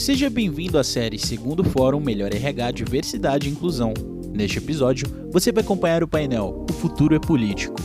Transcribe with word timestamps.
Seja 0.00 0.30
bem-vindo 0.30 0.78
à 0.78 0.82
série 0.82 1.18
Segundo 1.18 1.62
Fórum 1.62 2.00
Melhor 2.00 2.32
RH 2.32 2.70
Diversidade 2.70 3.46
e 3.46 3.52
Inclusão. 3.52 3.92
Neste 4.32 4.56
episódio, 4.56 5.06
você 5.30 5.52
vai 5.52 5.62
acompanhar 5.62 6.02
o 6.02 6.08
painel 6.08 6.64
O 6.70 6.72
Futuro 6.72 7.14
é 7.14 7.18
Político. 7.18 7.76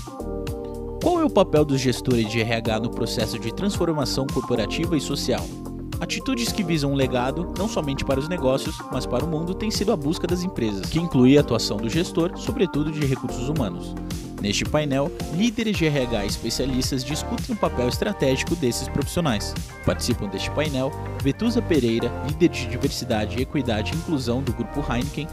Qual 1.04 1.20
é 1.20 1.26
o 1.26 1.30
papel 1.30 1.66
dos 1.66 1.82
gestores 1.82 2.32
de 2.32 2.40
RH 2.40 2.80
no 2.80 2.90
processo 2.90 3.38
de 3.38 3.54
transformação 3.54 4.26
corporativa 4.28 4.96
e 4.96 5.02
social? 5.02 5.46
Atitudes 6.00 6.54
que 6.54 6.64
visam 6.64 6.94
um 6.94 6.96
legado, 6.96 7.54
não 7.58 7.68
somente 7.68 8.06
para 8.06 8.22
os 8.22 8.30
negócios, 8.30 8.78
mas 8.94 9.06
para 9.06 9.26
o 9.26 9.28
mundo, 9.28 9.54
tem 9.54 9.70
sido 9.70 9.92
a 9.92 9.98
busca 9.98 10.26
das 10.26 10.42
empresas, 10.42 10.86
que 10.86 11.00
inclui 11.00 11.38
a 11.38 11.42
atuação 11.42 11.76
do 11.76 11.90
gestor, 11.90 12.32
sobretudo 12.38 12.94
de 12.94 13.06
recursos 13.06 13.50
humanos. 13.50 13.94
Neste 14.46 14.64
painel, 14.64 15.12
líderes 15.34 15.76
de 15.76 15.88
RH 15.88 16.24
e 16.24 16.28
especialistas 16.28 17.04
discutem 17.04 17.56
o 17.56 17.58
papel 17.58 17.88
estratégico 17.88 18.56
desses 18.56 18.88
profissionais. 18.88 19.56
Participam 19.84 20.28
deste 20.28 20.52
painel 20.52 20.92
Vetusa 21.24 21.64
Pereira, 21.64 22.12
líder 22.28 22.50
de 22.50 22.68
diversidade, 22.68 23.42
equidade 23.42 23.92
e 23.92 23.96
inclusão 23.96 24.44
do 24.44 24.54
grupo 24.54 24.86
Heineken, 24.88 25.28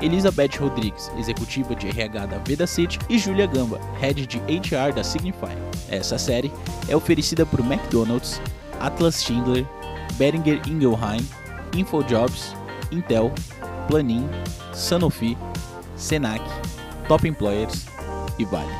Elizabeth 0.00 0.60
Rodrigues, 0.60 1.10
executiva 1.18 1.74
de 1.74 1.88
RH 1.88 2.26
da 2.26 2.38
Veda 2.38 2.64
City, 2.64 3.00
e 3.08 3.18
Julia 3.18 3.48
Gamba, 3.48 3.80
head 4.00 4.24
de 4.28 4.38
HR 4.38 4.94
da 4.94 5.02
Signify. 5.02 5.56
Essa 5.88 6.16
série 6.16 6.52
é 6.86 6.94
oferecida 6.94 7.44
por 7.44 7.58
McDonald's, 7.58 8.40
Atlas 8.78 9.24
Schindler, 9.24 9.66
Beringer 10.12 10.62
Ingelheim, 10.68 11.26
InfoJobs, 11.76 12.54
Intel, 12.92 13.32
Planin, 13.88 14.24
Sanofi, 14.72 15.36
Senac, 15.96 16.40
Top 17.08 17.26
Employers 17.26 17.91
e 18.38 18.44
Vale. 18.44 18.72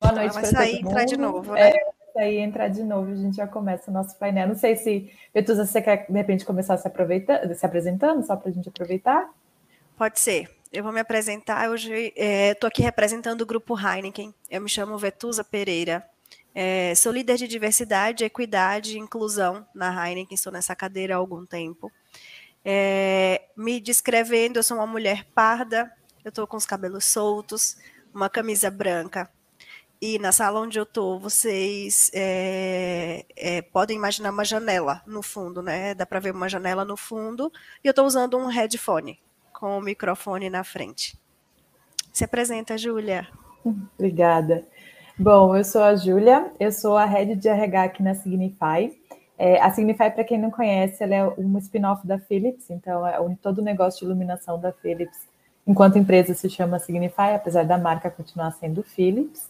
Boa 0.00 0.12
noite 0.12 0.34
para 0.34 0.44
sair 0.44 0.76
e 0.76 0.80
entrar 0.80 1.04
de 1.04 1.16
novo, 1.16 1.52
né? 1.52 1.70
É, 1.70 1.92
sair 2.12 2.36
e 2.36 2.38
entrar 2.38 2.68
de 2.68 2.82
novo, 2.82 3.12
a 3.12 3.16
gente 3.16 3.36
já 3.36 3.46
começa 3.46 3.90
o 3.90 3.94
nosso 3.94 4.16
painel. 4.18 4.48
Não 4.48 4.54
sei 4.54 4.76
se, 4.76 5.10
Betuza, 5.32 5.64
você 5.64 5.80
quer 5.80 6.06
de 6.06 6.12
repente 6.12 6.44
começar 6.44 6.76
se, 6.76 6.86
aproveitando, 6.86 7.54
se 7.54 7.64
apresentando, 7.64 8.24
só 8.26 8.36
para 8.36 8.50
a 8.50 8.52
gente 8.52 8.68
aproveitar? 8.68 9.30
Pode 9.96 10.20
ser. 10.20 10.50
Eu 10.72 10.84
vou 10.84 10.92
me 10.92 11.00
apresentar. 11.00 11.70
Hoje 11.70 12.12
estou 12.16 12.66
é, 12.66 12.70
aqui 12.70 12.82
representando 12.82 13.42
o 13.42 13.46
grupo 13.46 13.76
Heineken. 13.78 14.34
Eu 14.50 14.60
me 14.60 14.68
chamo 14.68 14.96
Vetusa 14.98 15.42
Pereira. 15.42 16.04
É, 16.54 16.94
sou 16.94 17.12
líder 17.12 17.36
de 17.36 17.48
diversidade, 17.48 18.24
equidade 18.24 18.96
e 18.96 19.00
inclusão 19.00 19.66
na 19.74 20.08
Heineken. 20.08 20.34
Estou 20.34 20.52
nessa 20.52 20.76
cadeira 20.76 21.14
há 21.14 21.18
algum 21.18 21.44
tempo. 21.44 21.90
É, 22.64 23.42
me 23.56 23.80
descrevendo, 23.80 24.58
eu 24.58 24.62
sou 24.62 24.76
uma 24.76 24.86
mulher 24.86 25.24
parda. 25.34 25.92
Eu 26.24 26.28
estou 26.28 26.46
com 26.46 26.56
os 26.56 26.66
cabelos 26.66 27.04
soltos, 27.06 27.76
uma 28.14 28.28
camisa 28.28 28.70
branca. 28.70 29.30
E 30.02 30.18
na 30.18 30.32
sala 30.32 30.60
onde 30.60 30.78
eu 30.78 30.86
tô, 30.86 31.18
vocês 31.18 32.10
é, 32.14 33.26
é, 33.36 33.60
podem 33.60 33.96
imaginar 33.96 34.30
uma 34.30 34.44
janela 34.44 35.02
no 35.06 35.22
fundo, 35.22 35.60
né? 35.60 35.94
Dá 35.94 36.06
para 36.06 36.20
ver 36.20 36.34
uma 36.34 36.48
janela 36.48 36.84
no 36.84 36.96
fundo. 36.96 37.52
E 37.84 37.86
eu 37.86 37.90
estou 37.90 38.06
usando 38.06 38.38
um 38.38 38.46
headphone 38.46 39.18
com 39.52 39.76
o 39.76 39.80
microfone 39.82 40.48
na 40.48 40.64
frente. 40.64 41.18
Se 42.12 42.24
apresenta, 42.24 42.78
Júlia. 42.78 43.28
Obrigada. 43.98 44.66
Bom, 45.18 45.54
eu 45.54 45.62
sou 45.62 45.82
a 45.82 45.94
Júlia, 45.94 46.50
eu 46.58 46.72
sou 46.72 46.96
a 46.96 47.04
head 47.04 47.36
de 47.36 47.46
RH 47.46 47.82
aqui 47.82 48.02
na 48.02 48.14
Signify. 48.14 48.98
É, 49.36 49.60
a 49.60 49.70
Signify, 49.70 50.10
para 50.10 50.24
quem 50.24 50.38
não 50.38 50.50
conhece, 50.50 51.02
ela 51.04 51.14
é 51.14 51.28
um 51.38 51.58
spin-off 51.58 52.06
da 52.06 52.18
Philips, 52.18 52.70
então 52.70 53.06
é 53.06 53.18
todo 53.42 53.58
o 53.58 53.62
negócio 53.62 54.00
de 54.00 54.06
iluminação 54.06 54.58
da 54.58 54.72
Philips 54.72 55.28
enquanto 55.70 55.96
empresa 55.96 56.34
se 56.34 56.50
chama 56.50 56.80
Signify, 56.80 57.34
apesar 57.36 57.64
da 57.64 57.78
marca 57.78 58.10
continuar 58.10 58.50
sendo 58.50 58.82
Philips. 58.82 59.48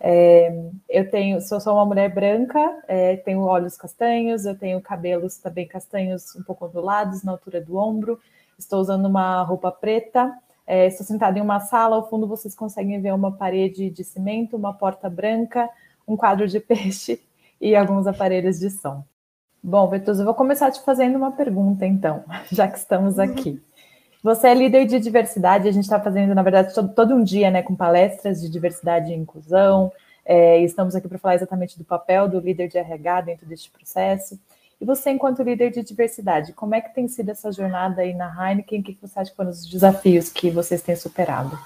É, 0.00 0.50
eu 0.88 1.10
tenho, 1.10 1.42
sou 1.42 1.60
só 1.60 1.74
uma 1.74 1.84
mulher 1.84 2.08
branca, 2.14 2.58
é, 2.88 3.16
tenho 3.18 3.42
olhos 3.42 3.76
castanhos, 3.76 4.46
eu 4.46 4.56
tenho 4.56 4.80
cabelos 4.80 5.36
também 5.36 5.68
castanhos 5.68 6.34
um 6.34 6.42
pouco 6.42 6.64
ondulados 6.64 7.22
na 7.22 7.32
altura 7.32 7.60
do 7.60 7.76
ombro, 7.76 8.18
estou 8.58 8.80
usando 8.80 9.04
uma 9.04 9.42
roupa 9.42 9.70
preta, 9.70 10.32
é, 10.66 10.86
estou 10.86 11.04
sentada 11.04 11.38
em 11.38 11.42
uma 11.42 11.60
sala, 11.60 11.96
ao 11.96 12.08
fundo 12.08 12.26
vocês 12.26 12.54
conseguem 12.54 12.98
ver 12.98 13.12
uma 13.12 13.32
parede 13.32 13.90
de 13.90 14.02
cimento, 14.02 14.56
uma 14.56 14.72
porta 14.72 15.10
branca, 15.10 15.68
um 16.08 16.16
quadro 16.16 16.48
de 16.48 16.58
peixe 16.60 17.20
e 17.60 17.76
alguns 17.76 18.06
aparelhos 18.06 18.58
de 18.58 18.70
som. 18.70 19.04
Bom, 19.62 19.86
Vetusa, 19.88 20.22
eu 20.22 20.24
vou 20.24 20.34
começar 20.34 20.70
te 20.70 20.80
fazendo 20.80 21.16
uma 21.16 21.32
pergunta, 21.32 21.84
então, 21.84 22.24
já 22.50 22.66
que 22.66 22.78
estamos 22.78 23.18
aqui. 23.18 23.62
Você 24.22 24.48
é 24.48 24.54
líder 24.54 24.84
de 24.84 25.00
diversidade, 25.00 25.66
a 25.66 25.72
gente 25.72 25.84
está 25.84 25.98
fazendo, 25.98 26.34
na 26.34 26.42
verdade, 26.42 26.74
todo, 26.74 26.92
todo, 26.94 27.14
um 27.14 27.24
dia 27.24 27.50
né, 27.50 27.62
com 27.62 27.74
palestras 27.74 28.40
de 28.40 28.50
diversidade 28.50 29.10
e 29.10 29.14
inclusão. 29.14 29.90
É, 30.26 30.60
estamos 30.60 30.94
aqui 30.94 31.08
para 31.08 31.18
falar 31.18 31.36
exatamente 31.36 31.78
do 31.78 31.84
papel 31.84 32.28
do 32.28 32.38
líder 32.38 32.68
de 32.68 32.76
RH 32.76 33.20
dentro 33.22 33.46
deste 33.46 33.70
processo. 33.70 34.38
E 34.78 34.84
você, 34.84 35.10
enquanto 35.10 35.42
líder 35.42 35.70
de 35.70 35.82
diversidade, 35.82 36.52
como 36.52 36.74
é 36.74 36.82
que 36.82 36.94
tem 36.94 37.08
sido 37.08 37.30
essa 37.30 37.50
jornada 37.50 38.02
aí 38.02 38.12
na 38.12 38.28
Heineken? 38.28 38.80
O 38.80 38.82
que 38.82 38.98
você 39.00 39.18
acha 39.18 39.30
que 39.30 39.36
foram 39.36 39.50
os 39.50 39.66
desafios 39.66 40.30
que 40.30 40.50
vocês 40.50 40.82
têm 40.82 40.96
superado? 40.96 41.58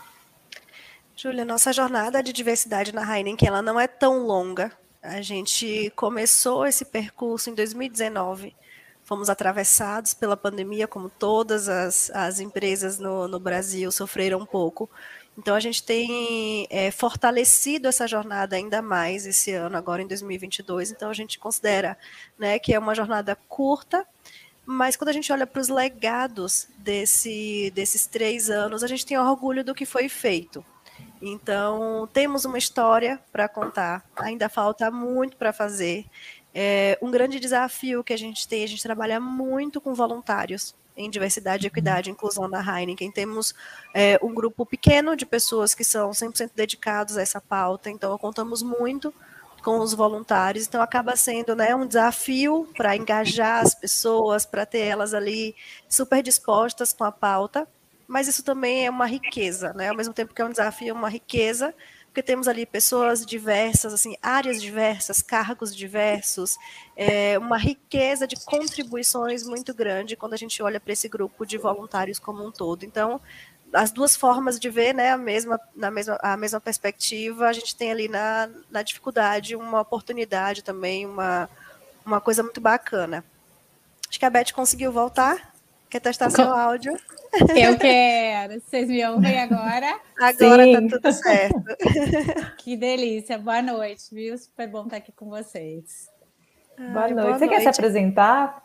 Júlia, 1.17 1.45
nossa 1.45 1.73
jornada 1.73 2.23
de 2.23 2.33
diversidade 2.33 2.95
na 2.95 3.03
Heineken 3.03 3.49
ela 3.49 3.63
não 3.63 3.81
é 3.81 3.89
tão 3.89 4.27
longa. 4.27 4.71
A 5.03 5.21
gente 5.23 5.93
começou 5.97 6.67
esse 6.67 6.85
percurso 6.85 7.51
em 7.51 7.55
2019 7.55 8.55
fomos 9.05 9.29
atravessados 9.29 10.15
pela 10.15 10.37
pandemia, 10.37 10.89
como 10.89 11.09
todas 11.09 11.69
as, 11.69 12.11
as 12.11 12.41
empresas 12.41 12.99
no, 12.99 13.29
no 13.29 13.39
Brasil 13.39 13.93
sofreram 13.93 14.41
um 14.41 14.47
pouco. 14.47 14.89
Então, 15.37 15.55
a 15.55 15.61
gente 15.61 15.83
tem 15.83 16.67
é, 16.71 16.91
fortalecido 16.91 17.89
essa 17.89 18.07
jornada 18.07 18.57
ainda 18.57 18.81
mais 18.81 19.27
esse 19.27 19.53
ano, 19.53 19.77
agora 19.77 20.01
em 20.01 20.07
2022. 20.07 20.93
Então, 20.93 21.11
a 21.11 21.15
gente 21.15 21.39
considera 21.39 21.99
né, 22.39 22.59
que 22.59 22.73
é 22.73 22.79
uma 22.79 22.95
jornada 22.95 23.37
curta, 23.49 24.07
mas 24.65 24.97
quando 24.97 25.09
a 25.09 25.13
gente 25.13 25.33
olha 25.33 25.47
para 25.47 25.61
os 25.61 25.69
legados 25.69 26.69
desse, 26.79 27.71
desses 27.75 28.07
três 28.07 28.49
anos, 28.49 28.83
a 28.83 28.87
gente 28.87 29.05
tem 29.05 29.19
orgulho 29.19 29.65
do 29.65 29.75
que 29.75 29.85
foi 29.85 30.09
feito. 30.09 30.65
Então, 31.21 32.09
temos 32.13 32.45
uma 32.45 32.59
história 32.59 33.21
para 33.33 33.49
contar, 33.49 34.05
ainda 34.17 34.49
falta 34.49 34.91
muito 34.91 35.37
para 35.37 35.53
fazer. 35.53 36.07
É, 36.55 36.97
um 37.03 37.11
grande 37.11 37.41
desafio 37.41 38.05
que 38.05 38.13
a 38.13 38.17
gente 38.17 38.47
tem, 38.47 38.63
a 38.63 38.69
gente 38.69 38.83
trabalha 38.83 39.19
muito 39.19 39.81
com 39.81 39.93
voluntários 39.93 40.75
em 40.97 41.11
diversidade, 41.11 41.67
equidade 41.67 42.09
e 42.09 42.13
inclusão 42.13 42.49
da 42.49 42.61
Heineken. 42.61 43.11
Temos 43.11 43.55
é, 43.93 44.19
um 44.23 44.33
grupo 44.33 44.65
pequeno 44.65 45.17
de 45.17 45.27
pessoas 45.27 45.75
que 45.75 45.83
são 45.83 46.11
100% 46.11 46.53
dedicados 46.55 47.17
a 47.17 47.23
essa 47.23 47.41
pauta, 47.41 47.91
então 47.91 48.17
contamos 48.17 48.63
muito 48.63 49.13
com 49.65 49.79
os 49.79 49.95
voluntários, 49.95 50.67
então 50.67 50.83
acaba 50.83 51.17
sendo 51.17 51.57
né, 51.57 51.75
um 51.75 51.87
desafio 51.87 52.69
para 52.77 52.95
engajar 52.95 53.63
as 53.63 53.75
pessoas, 53.75 54.45
para 54.45 54.67
ter 54.67 54.81
elas 54.81 55.15
ali 55.15 55.57
super 55.89 56.23
dispostas 56.23 56.93
com 56.93 57.03
a 57.03 57.11
pauta, 57.11 57.67
mas 58.07 58.29
isso 58.29 58.45
também 58.45 58.85
é 58.85 58.91
uma 58.91 59.07
riqueza, 59.07 59.73
né? 59.73 59.89
Ao 59.89 59.97
mesmo 59.97 60.13
tempo 60.13 60.35
que 60.35 60.43
é 60.43 60.45
um 60.45 60.51
desafio, 60.51 60.91
é 60.91 60.93
uma 60.93 61.09
riqueza, 61.09 61.75
porque 62.15 62.23
temos 62.23 62.47
ali 62.47 62.65
pessoas 62.65 63.27
diversas, 63.27 63.93
assim, 63.93 64.17
áreas 64.23 64.63
diversas, 64.63 65.21
cargos 65.21 65.75
diversos, 65.75 66.57
é, 66.97 67.37
uma 67.37 67.59
riqueza 67.59 68.25
de 68.25 68.37
contribuições 68.45 69.43
muito 69.43 69.75
grande 69.75 70.15
quando 70.15 70.33
a 70.33 70.37
gente 70.37 70.63
olha 70.63 70.79
para 70.79 70.93
esse 70.93 71.09
grupo 71.09 71.45
de 71.45 71.59
voluntários 71.59 72.21
como 72.21 72.47
um 72.47 72.53
todo. 72.53 72.85
Então, 72.85 73.21
as 73.73 73.91
duas 73.91 74.15
formas 74.15 74.61
de 74.61 74.71
ver, 74.71 74.95
né, 74.95 75.11
a 75.11 75.19
mesma, 75.19 75.59
na 75.75 75.91
mesma, 75.91 76.17
a 76.23 76.37
mesma 76.37 76.61
perspectiva, 76.61 77.49
a 77.49 77.53
gente 77.53 77.75
tem 77.75 77.91
ali 77.91 78.07
na, 78.07 78.49
na 78.71 78.83
dificuldade 78.83 79.57
uma 79.57 79.81
oportunidade 79.81 80.63
também, 80.63 81.05
uma, 81.05 81.51
uma 82.07 82.21
coisa 82.21 82.45
muito 82.45 82.61
bacana. 82.61 83.25
Acho 84.09 84.21
que 84.21 84.25
a 84.25 84.31
Beth 84.31 84.53
conseguiu 84.55 84.93
voltar. 84.93 85.53
Quer 85.95 86.01
testar 86.01 86.29
seu 86.29 86.53
áudio? 86.53 86.93
Eu 87.55 87.79
quero. 87.79 88.61
Vocês 88.61 88.89
me 88.89 89.07
ouvem 89.07 89.39
agora? 89.39 90.01
Agora 90.19 90.67
tá 90.67 90.81
Sim. 90.81 90.89
tá 90.89 90.99
tudo 90.99 91.13
certo. 91.13 91.65
Que 92.59 92.77
delícia. 92.77 93.39
Boa 93.39 93.63
noite, 93.63 94.13
viu? 94.13 94.37
Super 94.37 94.67
bom 94.67 94.83
estar 94.87 94.97
aqui 94.97 95.13
com 95.13 95.31
vocês. 95.31 96.09
Boa, 96.77 96.91
noite. 96.91 97.15
boa 97.15 97.39
Você 97.39 97.47
noite. 97.47 97.49
quer 97.49 97.61
se 97.61 97.69
apresentar? 97.69 98.61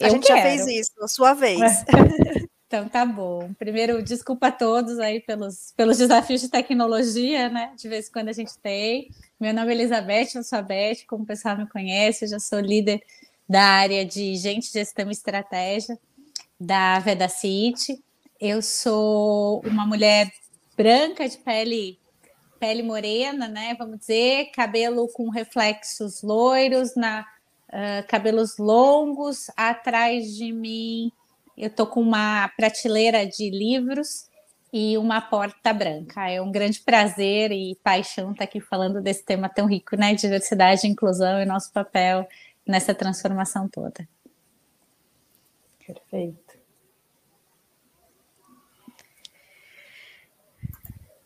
A 0.00 0.04
Eu 0.06 0.10
gente 0.10 0.24
quero. 0.24 0.38
já 0.38 0.42
fez 0.44 0.66
isso, 0.68 0.92
a 1.02 1.08
sua 1.08 1.34
vez. 1.34 1.60
Então 2.68 2.88
tá 2.88 3.04
bom. 3.04 3.52
Primeiro, 3.58 4.02
desculpa 4.02 4.46
a 4.46 4.50
todos 4.52 4.98
aí 4.98 5.20
pelos, 5.20 5.74
pelos 5.76 5.98
desafios 5.98 6.40
de 6.40 6.48
tecnologia, 6.48 7.50
né? 7.50 7.74
De 7.76 7.86
vez 7.86 8.08
em 8.08 8.12
quando 8.12 8.28
a 8.28 8.32
gente 8.32 8.56
tem. 8.60 9.10
Meu 9.38 9.52
nome 9.52 9.72
é 9.72 9.74
Elizabeth, 9.74 10.28
eu 10.36 10.42
sou 10.42 10.58
a 10.58 10.62
Beth, 10.62 11.04
como 11.06 11.24
o 11.24 11.26
pessoal 11.26 11.54
me 11.54 11.68
conhece, 11.68 12.24
eu 12.24 12.30
já 12.30 12.38
sou 12.38 12.60
líder 12.60 13.02
da 13.46 13.62
área 13.62 14.06
de 14.06 14.36
gente, 14.36 14.72
gestão 14.72 15.06
e 15.10 15.12
estratégia 15.12 15.98
da 16.62 16.98
Veda 17.00 17.28
City. 17.28 18.02
Eu 18.40 18.62
sou 18.62 19.60
uma 19.66 19.84
mulher 19.84 20.30
branca 20.76 21.28
de 21.28 21.36
pele 21.38 21.98
pele 22.58 22.84
morena, 22.84 23.48
né? 23.48 23.74
Vamos 23.76 23.98
dizer, 23.98 24.52
cabelo 24.52 25.08
com 25.08 25.28
reflexos 25.30 26.22
loiros, 26.22 26.94
na 26.94 27.26
uh, 27.68 28.06
cabelos 28.06 28.56
longos. 28.56 29.50
Atrás 29.56 30.36
de 30.36 30.52
mim, 30.52 31.10
eu 31.58 31.68
tô 31.68 31.84
com 31.84 32.00
uma 32.00 32.48
prateleira 32.56 33.26
de 33.26 33.50
livros 33.50 34.30
e 34.72 34.96
uma 34.96 35.20
porta 35.20 35.72
branca. 35.72 36.30
É 36.30 36.40
um 36.40 36.52
grande 36.52 36.78
prazer 36.80 37.50
e 37.50 37.74
paixão 37.82 38.30
estar 38.30 38.44
aqui 38.44 38.60
falando 38.60 39.02
desse 39.02 39.24
tema 39.24 39.48
tão 39.48 39.66
rico, 39.66 39.96
né? 39.96 40.14
Diversidade, 40.14 40.86
inclusão 40.86 41.42
e 41.42 41.44
nosso 41.44 41.72
papel 41.72 42.28
nessa 42.64 42.94
transformação 42.94 43.68
toda. 43.68 44.08
Perfeito. 45.84 46.41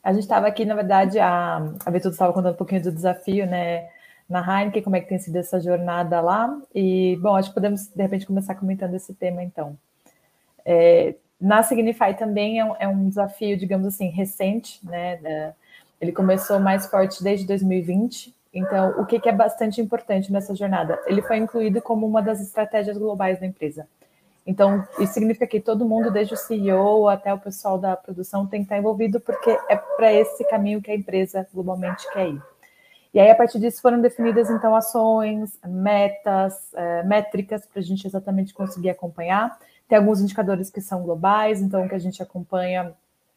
A 0.07 0.13
gente 0.13 0.23
estava 0.23 0.47
aqui, 0.47 0.65
na 0.65 0.77
verdade, 0.77 1.19
a, 1.19 1.57
a 1.85 1.91
Betuta 1.91 2.15
estava 2.15 2.33
contando 2.33 2.55
um 2.55 2.57
pouquinho 2.57 2.81
do 2.81 2.93
desafio, 2.93 3.45
né, 3.45 3.89
na 4.31 4.39
Heineken, 4.39 4.81
como 4.81 4.95
é 4.95 5.01
que 5.01 5.09
tem 5.09 5.19
sido 5.19 5.35
essa 5.35 5.61
jornada 5.61 6.21
lá. 6.21 6.57
E, 6.73 7.19
bom, 7.21 7.35
acho 7.35 7.49
que 7.49 7.55
podemos, 7.57 7.89
de 7.89 8.01
repente, 8.01 8.25
começar 8.25 8.55
comentando 8.55 8.95
esse 8.95 9.13
tema, 9.13 9.43
então. 9.43 9.77
É, 10.65 11.17
na 11.41 11.61
Signify 11.65 12.15
também 12.17 12.61
é 12.61 12.65
um, 12.65 12.77
é 12.79 12.87
um, 12.87 13.09
desafio, 13.09 13.57
digamos 13.57 13.85
assim, 13.89 14.09
recente, 14.09 14.79
né? 14.87 15.53
Ele 16.01 16.13
começou 16.13 16.61
mais 16.61 16.87
forte 16.87 17.21
desde 17.21 17.45
2020. 17.45 18.33
Então, 18.55 19.01
o 19.01 19.07
que, 19.07 19.19
que 19.19 19.29
é 19.29 19.33
bastante 19.33 19.81
importante 19.81 20.31
nessa 20.31 20.55
jornada? 20.55 21.01
Ele 21.07 21.21
foi 21.21 21.39
incluído 21.39 21.83
como 21.83 22.07
uma 22.07 22.23
das 22.23 22.41
estratégias 22.41 22.97
globais 22.97 23.41
da 23.41 23.47
empresa. 23.47 23.89
Então, 24.47 24.87
isso 25.01 25.13
significa 25.13 25.47
que 25.47 25.61
todo 25.61 25.85
mundo, 25.85 26.11
desde 26.11 26.35
o 26.35 26.37
CEO 26.37 27.09
até 27.09 27.35
o 27.35 27.39
pessoal 27.39 27.77
da 27.77 27.97
produção, 27.97 28.47
tem 28.47 28.61
que 28.61 28.67
estar 28.67 28.79
envolvido, 28.79 29.19
porque 29.19 29.51
é 29.69 29.77
para 29.97 30.13
esse 30.13 30.45
caminho 30.49 30.81
que 30.81 30.91
a 30.91 30.95
empresa 30.95 31.47
globalmente 31.53 32.09
quer 32.13 32.29
ir. 32.29 32.43
E 33.13 33.19
aí, 33.19 33.29
a 33.29 33.35
partir 33.35 33.59
disso, 33.59 33.83
foram 33.83 34.01
definidas, 34.01 34.49
então, 34.49 34.77
ações, 34.77 35.59
metas, 35.67 36.73
é, 36.75 37.03
métricas, 37.03 37.67
para 37.67 37.81
a 37.81 37.83
gente 37.83 38.07
exatamente 38.07 38.55
conseguir 38.55 38.91
acompanhar. 38.91 39.59
Tem 39.89 39.99
alguns 39.99 40.21
indicadores 40.21 40.71
que 40.71 40.81
são 40.81 41.03
globais, 41.03 41.61
então, 41.61 41.89
que 41.89 41.95
a 41.95 41.99
gente 41.99 42.23
acompanha 42.23 42.93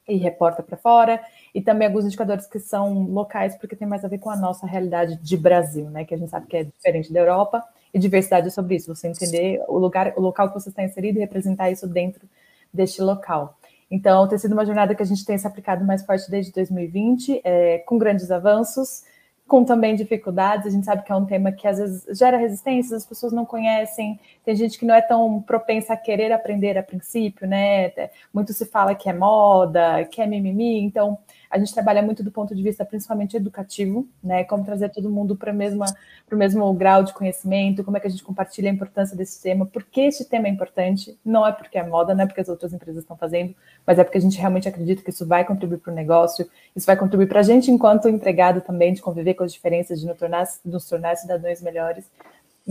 e 0.08 0.18
reporta 0.18 0.62
para 0.62 0.78
fora, 0.78 1.22
e 1.56 1.62
também 1.62 1.88
alguns 1.88 2.06
indicadores 2.06 2.46
que 2.46 2.60
são 2.60 3.04
locais, 3.04 3.56
porque 3.58 3.76
tem 3.76 3.88
mais 3.88 4.04
a 4.06 4.08
ver 4.08 4.20
com 4.20 4.30
a 4.30 4.36
nossa 4.36 4.68
realidade 4.68 5.16
de 5.16 5.38
Brasil, 5.38 5.90
né? 5.90 6.06
Que 6.06 6.14
a 6.14 6.18
gente 6.18 6.30
sabe 6.30 6.46
que 6.46 6.58
é 6.58 6.64
diferente 6.64 7.12
da 7.12 7.20
Europa 7.20 7.64
e 7.94 8.00
diversidade 8.00 8.52
sobre 8.52 8.76
isso, 8.76 8.94
você 8.94 9.08
entender 9.08 9.64
o 9.68 9.78
lugar, 9.78 10.14
o 10.16 10.22
local 10.22 10.50
que 10.50 10.54
você 10.54 10.70
está 10.70 10.84
inserido 10.84 11.18
e 11.18 11.22
representar 11.22 11.72
isso 11.72 11.88
dentro 11.88 12.28
deste 12.74 13.02
local. 13.02 13.58
Então, 13.90 14.28
tem 14.28 14.38
sido 14.38 14.54
uma 14.54 14.66
jornada 14.66 14.94
que 14.94 15.02
a 15.02 15.06
gente 15.06 15.26
tem 15.26 15.38
se 15.38 15.48
aplicado 15.48 15.84
mais 15.84 16.06
forte 16.06 16.30
desde 16.30 16.52
2020, 16.52 17.42
é, 17.44 17.80
com 17.80 17.98
grandes 17.98 18.30
avanços, 18.30 19.04
com 19.48 19.66
também 19.66 19.96
dificuldades. 19.96 20.68
A 20.68 20.70
gente 20.70 20.86
sabe 20.86 21.04
que 21.04 21.12
é 21.12 21.16
um 21.16 21.26
tema 21.26 21.52
que 21.52 21.68
às 21.68 21.80
vezes 21.80 22.18
gera 22.18 22.38
resistências, 22.38 22.94
as 22.94 23.06
pessoas 23.06 23.34
não 23.34 23.46
conhecem, 23.46 24.20
tem 24.46 24.56
gente 24.56 24.78
que 24.78 24.86
não 24.86 24.94
é 24.94 25.02
tão 25.02 25.42
propensa 25.42 25.94
a 25.94 25.98
querer 25.98 26.32
aprender 26.32 26.78
a 26.78 26.84
princípio, 26.84 27.48
né? 27.48 27.92
Muito 28.32 28.54
se 28.54 28.66
fala 28.68 28.94
que 28.94 29.10
é 29.10 29.14
moda, 29.14 30.06
que 30.06 30.22
é 30.22 30.28
mimimi, 30.28 30.80
então 30.82 31.18
a 31.50 31.58
gente 31.58 31.74
trabalha 31.74 32.02
muito 32.02 32.24
do 32.24 32.32
ponto 32.32 32.54
de 32.54 32.62
vista 32.62 32.86
principalmente 32.86 33.36
educativo, 33.36 34.08
né? 34.24 34.44
Como 34.44 34.64
trazer 34.64 34.90
todo 34.90 35.10
mundo 35.10 35.36
para 35.36 35.52
o 35.52 36.38
mesmo 36.38 36.74
grau 36.74 37.04
de 37.04 37.12
conhecimento, 37.12 37.84
como 37.84 37.98
é 37.98 38.00
que 38.00 38.06
a 38.06 38.10
gente 38.10 38.24
compartilha 38.24 38.70
a 38.70 38.74
importância 38.74 39.18
desse 39.18 39.42
tema, 39.42 39.66
porque 39.66 40.02
esse 40.02 40.26
tema 40.26 40.48
é 40.48 40.52
importante, 40.52 41.18
não 41.26 41.46
é 41.46 41.52
porque 41.52 41.78
é 41.78 41.84
moda, 41.84 42.14
não 42.14 42.24
é 42.24 42.28
porque 42.28 42.42
as 42.42 42.50
outras 42.50 42.72
empresas 42.72 43.02
estão 43.02 43.18
fazendo, 43.18 43.56
mas 43.86 43.98
é 43.98 44.04
porque 44.04 44.20
a 44.20 44.22
gente 44.22 44.38
realmente 44.38 44.68
acredita 44.68 45.02
que 45.02 45.10
isso 45.10 45.26
vai 45.26 45.44
contribuir 45.44 45.80
para 45.80 45.92
o 45.92 45.96
negócio, 45.96 46.48
isso 46.76 46.86
vai 46.86 46.96
contribuir 46.96 47.28
para 47.28 47.40
a 47.40 47.44
gente 47.44 47.72
enquanto 47.72 48.08
empregado 48.08 48.62
também, 48.62 48.94
de 48.94 49.02
conviver 49.02 49.34
com 49.34 49.44
as 49.44 49.52
diferenças, 49.52 50.00
de 50.00 50.06
nos 50.06 50.18
tornar, 50.18 50.48
nos 50.64 50.86
tornar 50.88 51.16
cidadãos 51.16 51.62
melhores. 51.62 52.06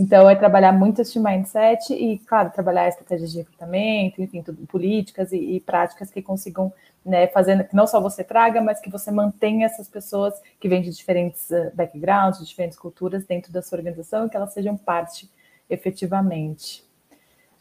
Então, 0.01 0.29
é 0.29 0.33
trabalhar 0.33 0.71
muito 0.71 1.01
este 1.01 1.19
mindset 1.19 1.93
e, 1.93 2.19
claro, 2.19 2.49
trabalhar 2.51 2.87
estratégias 2.87 3.33
de 3.33 3.39
recrutamento, 3.39 4.21
enfim, 4.21 4.41
tudo, 4.41 4.65
políticas 4.65 5.33
e, 5.33 5.35
e 5.35 5.59
práticas 5.59 6.09
que 6.09 6.21
consigam 6.21 6.71
né, 7.05 7.27
fazendo 7.27 7.65
que 7.65 7.75
não 7.75 7.85
só 7.85 7.99
você 7.99 8.23
traga, 8.23 8.61
mas 8.61 8.79
que 8.79 8.89
você 8.89 9.11
mantenha 9.11 9.65
essas 9.65 9.89
pessoas 9.89 10.33
que 10.57 10.69
vêm 10.69 10.81
de 10.81 10.95
diferentes 10.95 11.49
uh, 11.49 11.69
backgrounds, 11.73 12.39
de 12.39 12.45
diferentes 12.45 12.79
culturas 12.79 13.25
dentro 13.25 13.51
da 13.51 13.61
sua 13.61 13.77
organização 13.77 14.25
e 14.25 14.29
que 14.29 14.37
elas 14.37 14.53
sejam 14.53 14.77
parte 14.77 15.29
efetivamente. 15.69 16.81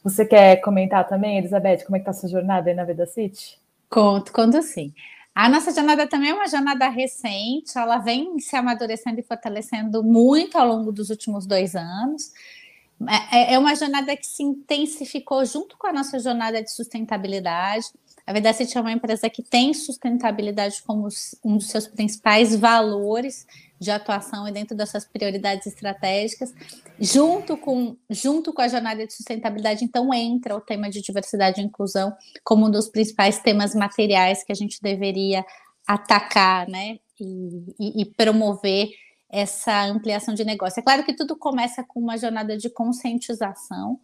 Você 0.05 0.25
quer 0.25 0.61
comentar 0.61 1.09
também, 1.09 1.39
Elizabeth, 1.39 1.85
como 1.85 1.97
é 1.97 1.99
que 1.99 2.09
está 2.09 2.13
a 2.13 2.15
sua 2.15 2.29
jornada 2.29 2.71
aí 2.71 2.75
na 2.75 2.85
Veda 2.85 3.05
City? 3.05 3.59
Conto, 3.91 4.33
conto 4.33 4.63
sim. 4.63 4.95
A 5.39 5.49
nossa 5.49 5.73
jornada 5.73 6.05
também 6.05 6.31
é 6.31 6.35
uma 6.35 6.49
jornada 6.49 6.89
recente, 6.89 7.79
ela 7.79 7.99
vem 7.99 8.41
se 8.41 8.57
amadurecendo 8.57 9.21
e 9.21 9.23
fortalecendo 9.23 10.03
muito 10.03 10.59
ao 10.59 10.67
longo 10.67 10.91
dos 10.91 11.11
últimos 11.11 11.47
dois 11.47 11.77
anos. 11.77 12.33
É, 13.31 13.55
é 13.55 13.59
uma 13.61 13.73
jornada 13.77 14.17
que 14.17 14.27
se 14.27 14.43
intensificou 14.43 15.45
junto 15.45 15.79
com 15.79 15.87
a 15.87 15.93
nossa 15.93 16.19
jornada 16.19 16.61
de 16.61 16.73
sustentabilidade. 16.73 17.87
A 18.27 18.33
Vedacity 18.33 18.77
é 18.77 18.81
uma 18.81 18.91
empresa 18.91 19.31
que 19.31 19.41
tem 19.41 19.73
sustentabilidade 19.73 20.83
como 20.83 21.07
um 21.45 21.57
dos 21.57 21.69
seus 21.69 21.87
principais 21.87 22.57
valores 22.57 23.47
de 23.79 23.91
atuação 23.91 24.47
e 24.49 24.53
dentro 24.53 24.77
das 24.77 24.91
suas 24.91 25.05
prioridades 25.05 25.67
estratégicas. 25.67 26.53
Junto 26.99 27.57
com, 27.57 27.97
junto 28.11 28.53
com 28.53 28.63
a 28.63 28.69
jornada 28.69 29.07
de 29.07 29.13
sustentabilidade, 29.13 29.85
então, 29.85 30.13
entra 30.13 30.57
o 30.57 30.61
tema 30.61 30.91
de 30.91 31.01
diversidade 31.01 31.61
e 31.61 31.65
inclusão 31.65 32.13
como 32.43 32.67
um 32.67 32.71
dos 32.71 32.89
principais 32.89 33.39
temas 33.39 33.75
materiais 33.75 34.43
que 34.43 34.53
a 34.53 34.57
gente 34.57 34.81
deveria 34.83 35.45
atacar 35.87 36.69
né? 36.69 36.99
e, 37.21 37.75
e, 37.79 38.03
e 38.03 38.05
promover 38.05 38.91
essa 39.31 39.85
ampliação 39.85 40.35
de 40.35 40.45
negócio. 40.45 40.81
É 40.81 40.83
claro 40.83 41.05
que 41.05 41.15
tudo 41.15 41.37
começa 41.37 41.85
com 41.85 42.01
uma 42.01 42.17
jornada 42.17 42.57
de 42.57 42.71
conscientização, 42.71 44.01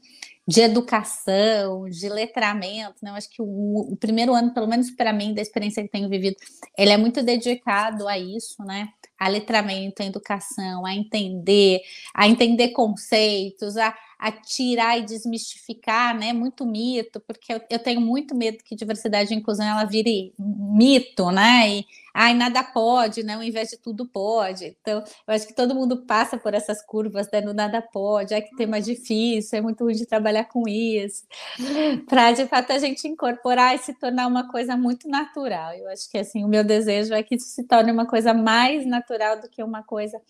de 0.47 0.61
educação, 0.61 1.89
de 1.89 2.09
letramento. 2.09 2.97
Né? 3.03 3.11
Eu 3.11 3.15
acho 3.15 3.31
que 3.31 3.41
o, 3.41 3.93
o 3.93 3.97
primeiro 3.97 4.35
ano, 4.35 4.53
pelo 4.53 4.69
menos 4.69 4.91
para 4.91 5.13
mim, 5.13 5.33
da 5.33 5.41
experiência 5.41 5.83
que 5.83 5.89
tenho 5.89 6.11
vivido, 6.11 6.37
ele 6.77 6.91
é 6.91 6.97
muito 6.97 7.23
dedicado 7.23 8.07
a 8.07 8.19
isso, 8.19 8.63
né? 8.65 8.89
A 9.19 9.29
letramento, 9.29 10.03
a 10.03 10.07
educação, 10.07 10.85
a 10.85 10.95
entender, 10.95 11.81
a 12.15 12.29
entender 12.29 12.71
conceitos, 12.71 13.77
a, 13.77 13.95
a 14.19 14.33
tirar 14.33 14.99
e 14.99 15.03
desmistificar, 15.03 16.19
né? 16.19 16.33
Muito 16.33 16.67
mito, 16.67 17.21
porque 17.21 17.53
eu, 17.53 17.61
eu, 17.71 17.79
tenho 17.79 18.01
muito 18.01 18.35
medo 18.35 18.63
que 18.65 18.75
diversidade 18.75 19.33
e 19.33 19.37
inclusão 19.37 19.67
ela 19.67 19.85
vire 19.85 20.33
mito, 20.39 21.31
né? 21.31 21.79
E 21.79 21.87
ai, 22.15 22.33
nada 22.33 22.63
pode, 22.63 23.25
né? 23.25 23.35
Ao 23.35 23.43
invés 23.43 23.71
de 23.71 23.77
tudo 23.77 24.07
pode. 24.07 24.77
Então, 24.81 25.03
eu 25.27 25.35
acho 25.35 25.47
que 25.47 25.55
todo 25.55 25.75
mundo 25.75 26.07
passa 26.07 26.39
por 26.39 26.55
essas 26.55 26.81
curvas, 26.81 27.29
né? 27.33 27.41
No 27.41 27.53
nada 27.53 27.83
pode, 27.83 28.33
é 28.33 28.41
que 28.41 28.55
tema 28.57 28.81
difícil, 28.81 29.59
é 29.59 29.61
muito 29.61 29.83
ruim 29.83 29.95
de 29.95 30.07
trabalhar 30.07 30.45
com 30.45 30.69
isso. 30.69 31.25
Para 32.09 32.33
de 32.33 32.47
fato 32.47 32.73
a 32.73 32.79
gente 32.79 33.09
incorporar 33.09 33.75
e 33.75 33.79
se 33.79 33.93
tornar 33.95 34.29
uma 34.29 34.49
coisa 34.49 34.77
muito 34.77 35.09
natural. 35.09 35.75
Eu 35.75 35.89
acho 35.89 36.09
que 36.09 36.19
assim, 36.19 36.45
o 36.45 36.49
meu 36.49 36.63
desejo 36.63 37.13
é 37.13 37.23
que 37.23 37.35
isso 37.35 37.49
se 37.49 37.65
torne 37.65 37.91
uma 37.91 38.07
coisa 38.07 38.33
mais 38.33 38.87
natural 38.87 39.41
do 39.41 39.49
que 39.49 39.63
uma 39.63 39.83
coisa 39.83 40.21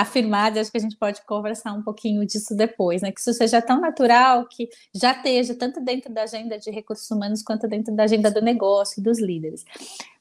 afirmada, 0.00 0.60
acho 0.60 0.70
que 0.70 0.78
a 0.78 0.80
gente 0.80 0.96
pode 0.96 1.20
conversar 1.26 1.72
um 1.72 1.82
pouquinho 1.82 2.24
disso 2.24 2.54
depois, 2.54 3.02
né? 3.02 3.10
Que 3.10 3.20
isso 3.20 3.32
seja 3.32 3.60
tão 3.60 3.80
natural 3.80 4.46
que 4.46 4.68
já 4.94 5.12
esteja 5.12 5.54
tanto 5.54 5.80
dentro 5.80 6.12
da 6.12 6.22
agenda 6.22 6.58
de 6.58 6.70
recursos 6.70 7.10
humanos 7.10 7.42
quanto 7.42 7.66
dentro 7.66 7.94
da 7.94 8.04
agenda 8.04 8.30
do 8.30 8.40
negócio 8.40 9.00
e 9.00 9.02
dos 9.02 9.18
líderes. 9.18 9.64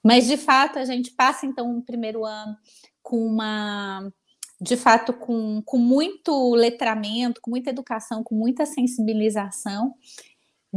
Mas 0.03 0.25
de 0.25 0.35
fato 0.35 0.79
a 0.79 0.85
gente 0.85 1.11
passa 1.11 1.45
então 1.45 1.69
um 1.69 1.81
primeiro 1.81 2.25
ano 2.25 2.57
com 3.03 3.25
uma 3.25 4.11
de 4.59 4.75
fato 4.75 5.13
com, 5.13 5.61
com 5.63 5.77
muito 5.77 6.55
letramento, 6.55 7.39
com 7.39 7.51
muita 7.51 7.69
educação, 7.69 8.23
com 8.23 8.33
muita 8.33 8.65
sensibilização 8.65 9.93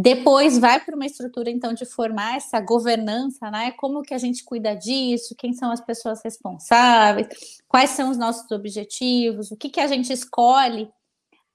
depois 0.00 0.56
vai 0.56 0.80
para 0.82 0.96
uma 0.96 1.04
estrutura 1.04 1.50
então 1.50 1.74
de 1.74 1.84
formar 1.84 2.36
essa 2.36 2.58
governança, 2.58 3.50
né? 3.50 3.70
Como 3.72 4.00
que 4.00 4.14
a 4.14 4.18
gente 4.18 4.42
cuida 4.42 4.74
disso? 4.74 5.34
Quem 5.36 5.52
são 5.52 5.70
as 5.70 5.80
pessoas 5.80 6.22
responsáveis? 6.24 7.28
Quais 7.68 7.90
são 7.90 8.10
os 8.10 8.16
nossos 8.16 8.50
objetivos? 8.50 9.50
O 9.50 9.56
que 9.58 9.68
que 9.68 9.78
a 9.78 9.86
gente 9.86 10.10
escolhe 10.10 10.90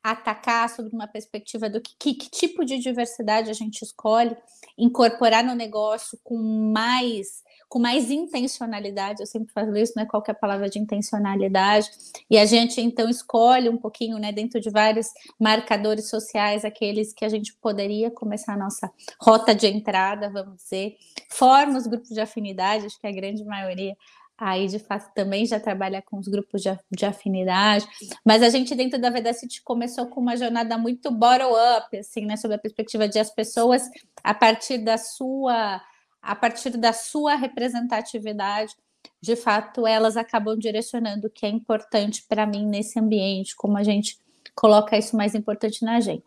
atacar 0.04 0.70
sobre 0.70 0.94
uma 0.94 1.08
perspectiva 1.08 1.68
do 1.68 1.82
que, 1.82 1.96
que, 1.98 2.14
que 2.14 2.30
tipo 2.30 2.64
de 2.64 2.78
diversidade 2.78 3.50
a 3.50 3.54
gente 3.54 3.82
escolhe 3.82 4.38
incorporar 4.78 5.44
no 5.44 5.56
negócio 5.56 6.20
com 6.24 6.38
mais 6.38 7.44
com 7.76 7.80
mais 7.80 8.10
intencionalidade, 8.10 9.20
eu 9.20 9.28
sempre 9.28 9.52
falo 9.52 9.76
isso, 9.76 9.92
né? 9.98 10.06
Qual 10.06 10.24
é 10.30 10.34
palavra 10.34 10.70
de 10.70 10.80
intencionalidade? 10.80 11.90
E 12.30 12.38
a 12.38 12.46
gente 12.46 12.80
então 12.80 13.10
escolhe 13.10 13.68
um 13.68 13.76
pouquinho, 13.76 14.18
né, 14.18 14.32
dentro 14.32 14.62
de 14.62 14.70
vários 14.70 15.08
marcadores 15.38 16.10
sociais, 16.10 16.64
aqueles 16.64 17.12
que 17.14 17.26
a 17.26 17.28
gente 17.28 17.54
poderia 17.56 18.10
começar 18.10 18.54
a 18.54 18.58
nossa 18.58 18.90
rota 19.20 19.54
de 19.54 19.68
entrada, 19.68 20.30
vamos 20.30 20.56
dizer, 20.56 20.96
forma 21.30 21.78
os 21.78 21.86
grupos 21.86 22.12
de 22.12 22.22
afinidade, 22.22 22.86
acho 22.86 22.98
que 22.98 23.08
a 23.08 23.12
grande 23.12 23.44
maioria 23.44 23.94
aí 24.38 24.68
de 24.68 24.80
fato 24.80 25.14
também 25.14 25.46
já 25.46 25.60
trabalha 25.60 26.02
com 26.02 26.18
os 26.18 26.30
grupos 26.30 26.62
de, 26.62 26.70
de 26.92 27.06
afinidade, 27.06 27.86
mas 28.24 28.42
a 28.42 28.48
gente 28.48 28.74
dentro 28.74 29.02
da 29.02 29.10
Vedacity 29.10 29.62
começou 29.62 30.08
com 30.08 30.22
uma 30.22 30.38
jornada 30.38 30.78
muito 30.78 31.12
bottom-up, 31.12 31.98
assim, 31.98 32.26
né, 32.26 32.38
sobre 32.38 32.56
a 32.56 32.60
perspectiva 32.60 33.06
de 33.06 33.20
as 33.20 33.30
pessoas, 33.30 33.84
a 34.24 34.34
partir 34.34 34.78
da 34.78 34.98
sua 34.98 35.82
a 36.26 36.36
partir 36.36 36.72
da 36.72 36.92
sua 36.92 37.36
representatividade, 37.36 38.76
de 39.22 39.36
fato, 39.36 39.86
elas 39.86 40.18
acabam 40.18 40.58
direcionando 40.58 41.28
o 41.28 41.30
que 41.30 41.46
é 41.46 41.50
importante 41.50 42.26
para 42.28 42.48
mim 42.48 42.66
nesse 42.66 43.00
ambiente, 43.00 43.56
como 43.56 43.78
a 43.78 43.84
gente 43.84 44.18
coloca 44.56 44.98
isso 44.98 45.16
mais 45.16 45.36
importante 45.36 45.86
na 45.86 45.98
agenda. 45.98 46.24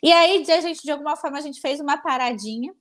E 0.00 0.12
aí, 0.12 0.44
a 0.48 0.60
gente, 0.60 0.82
de 0.82 0.90
alguma 0.90 1.16
forma, 1.16 1.38
a 1.38 1.40
gente 1.40 1.60
fez 1.60 1.80
uma 1.80 1.98
paradinha 1.98 2.72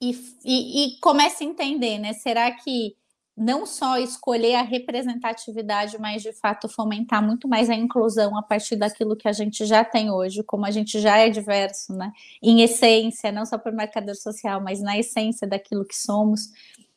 e, 0.00 0.12
e, 0.44 0.84
e 0.96 1.00
começa 1.00 1.42
a 1.42 1.46
entender, 1.46 1.98
né? 1.98 2.12
Será 2.12 2.52
que 2.52 2.96
não 3.36 3.66
só 3.66 3.98
escolher 3.98 4.54
a 4.54 4.62
representatividade, 4.62 5.98
mas 6.00 6.22
de 6.22 6.32
fato 6.32 6.68
fomentar 6.68 7.22
muito 7.22 7.46
mais 7.46 7.68
a 7.68 7.74
inclusão 7.74 8.36
a 8.38 8.42
partir 8.42 8.76
daquilo 8.76 9.14
que 9.14 9.28
a 9.28 9.32
gente 9.32 9.66
já 9.66 9.84
tem 9.84 10.10
hoje, 10.10 10.42
como 10.42 10.64
a 10.64 10.70
gente 10.70 10.98
já 10.98 11.18
é 11.18 11.28
diverso, 11.28 11.92
né? 11.92 12.12
Em 12.42 12.62
essência, 12.62 13.30
não 13.30 13.44
só 13.44 13.58
por 13.58 13.72
marcador 13.72 14.14
social, 14.14 14.62
mas 14.62 14.80
na 14.80 14.98
essência 14.98 15.46
daquilo 15.46 15.84
que 15.84 15.94
somos. 15.94 16.48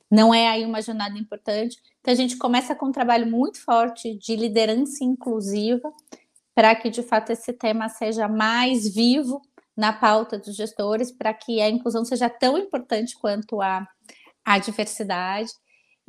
Não 0.10 0.34
é 0.34 0.48
aí 0.48 0.65
uma 0.65 0.81
jornada 0.81 1.17
importante. 1.17 1.77
Então 2.00 2.13
a 2.13 2.17
gente 2.17 2.38
começa 2.38 2.74
com 2.74 2.88
um 2.88 2.91
trabalho 2.91 3.29
muito 3.29 3.62
forte 3.62 4.15
de 4.17 4.36
liderança 4.38 5.03
inclusiva, 5.03 5.91
para 6.55 6.74
que 6.74 6.89
de 6.89 7.03
fato 7.03 7.31
esse 7.31 7.51
tema 7.51 7.89
seja 7.89 8.29
mais 8.29 8.88
vivo 8.88 9.41
na 9.75 9.91
pauta 9.91 10.38
dos 10.39 10.55
gestores, 10.55 11.12
para 11.12 11.34
que 11.34 11.62
a 11.62 11.69
inclusão 11.69 12.05
seja 12.05 12.29
tão 12.29 12.58
importante 12.58 13.17
quanto 13.19 13.62
a, 13.62 13.86
a 14.43 14.58
diversidade 14.58 15.51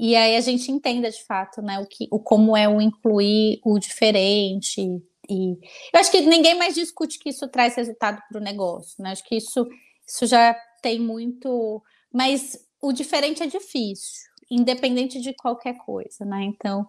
e 0.02 0.16
aí 0.16 0.34
a 0.34 0.40
gente 0.40 0.72
entenda 0.72 1.10
de 1.10 1.22
fato, 1.24 1.60
né, 1.60 1.78
o 1.78 1.86
que, 1.86 2.08
o 2.10 2.18
como 2.18 2.56
é 2.56 2.66
o 2.66 2.80
incluir 2.80 3.60
o 3.62 3.78
diferente. 3.78 4.80
E 5.28 5.58
eu 5.92 6.00
acho 6.00 6.10
que 6.10 6.22
ninguém 6.22 6.54
mais 6.54 6.74
discute 6.74 7.18
que 7.18 7.28
isso 7.28 7.46
traz 7.48 7.74
resultado 7.76 8.18
para 8.26 8.40
o 8.40 8.42
negócio, 8.42 9.02
né? 9.02 9.10
Acho 9.10 9.22
que 9.22 9.36
isso, 9.36 9.68
isso 10.06 10.24
já 10.24 10.56
tem 10.80 10.98
muito, 10.98 11.82
mas 12.10 12.66
o 12.80 12.94
diferente 12.94 13.42
é 13.42 13.46
difícil, 13.46 14.22
independente 14.50 15.20
de 15.20 15.34
qualquer 15.34 15.76
coisa, 15.76 16.24
né? 16.24 16.44
Então, 16.44 16.86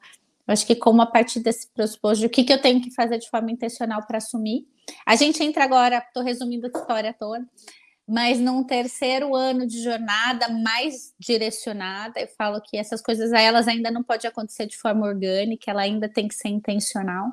eu 0.48 0.54
acho 0.54 0.66
que 0.66 0.74
como 0.74 1.02
a 1.02 1.06
partir 1.06 1.42
desse 1.42 1.68
pressuposto, 1.74 2.26
o 2.26 2.30
que, 2.30 2.46
que 2.46 2.54
eu 2.54 2.62
tenho 2.62 2.82
que 2.82 2.96
fazer 2.96 3.18
de 3.18 3.30
forma 3.30 3.52
intencional 3.52 4.08
para 4.08 4.20
assumir. 4.20 4.66
A 5.06 5.18
gente 5.18 5.44
entra 5.44 5.66
agora, 5.66 5.98
estou 5.98 6.24
resumindo 6.24 6.66
a 6.66 6.80
história 6.80 7.14
toda, 7.14 7.46
mas 8.12 8.42
num 8.42 8.62
terceiro 8.62 9.34
ano 9.34 9.66
de 9.66 9.82
jornada 9.82 10.50
mais 10.50 11.14
direcionada, 11.18 12.20
eu 12.20 12.28
falo 12.28 12.60
que 12.60 12.76
essas 12.76 13.02
coisas 13.02 13.32
elas 13.32 13.70
ainda 13.70 13.90
não 13.90 14.04
pode 14.04 14.28
acontecer 14.28 14.66
de 14.66 14.76
forma 14.76 15.08
orgânica, 15.08 15.72
ela 15.72 15.84
ainda 15.84 16.10
tem 16.10 16.28
que 16.28 16.36
ser 16.36 16.50
intencional. 16.50 17.30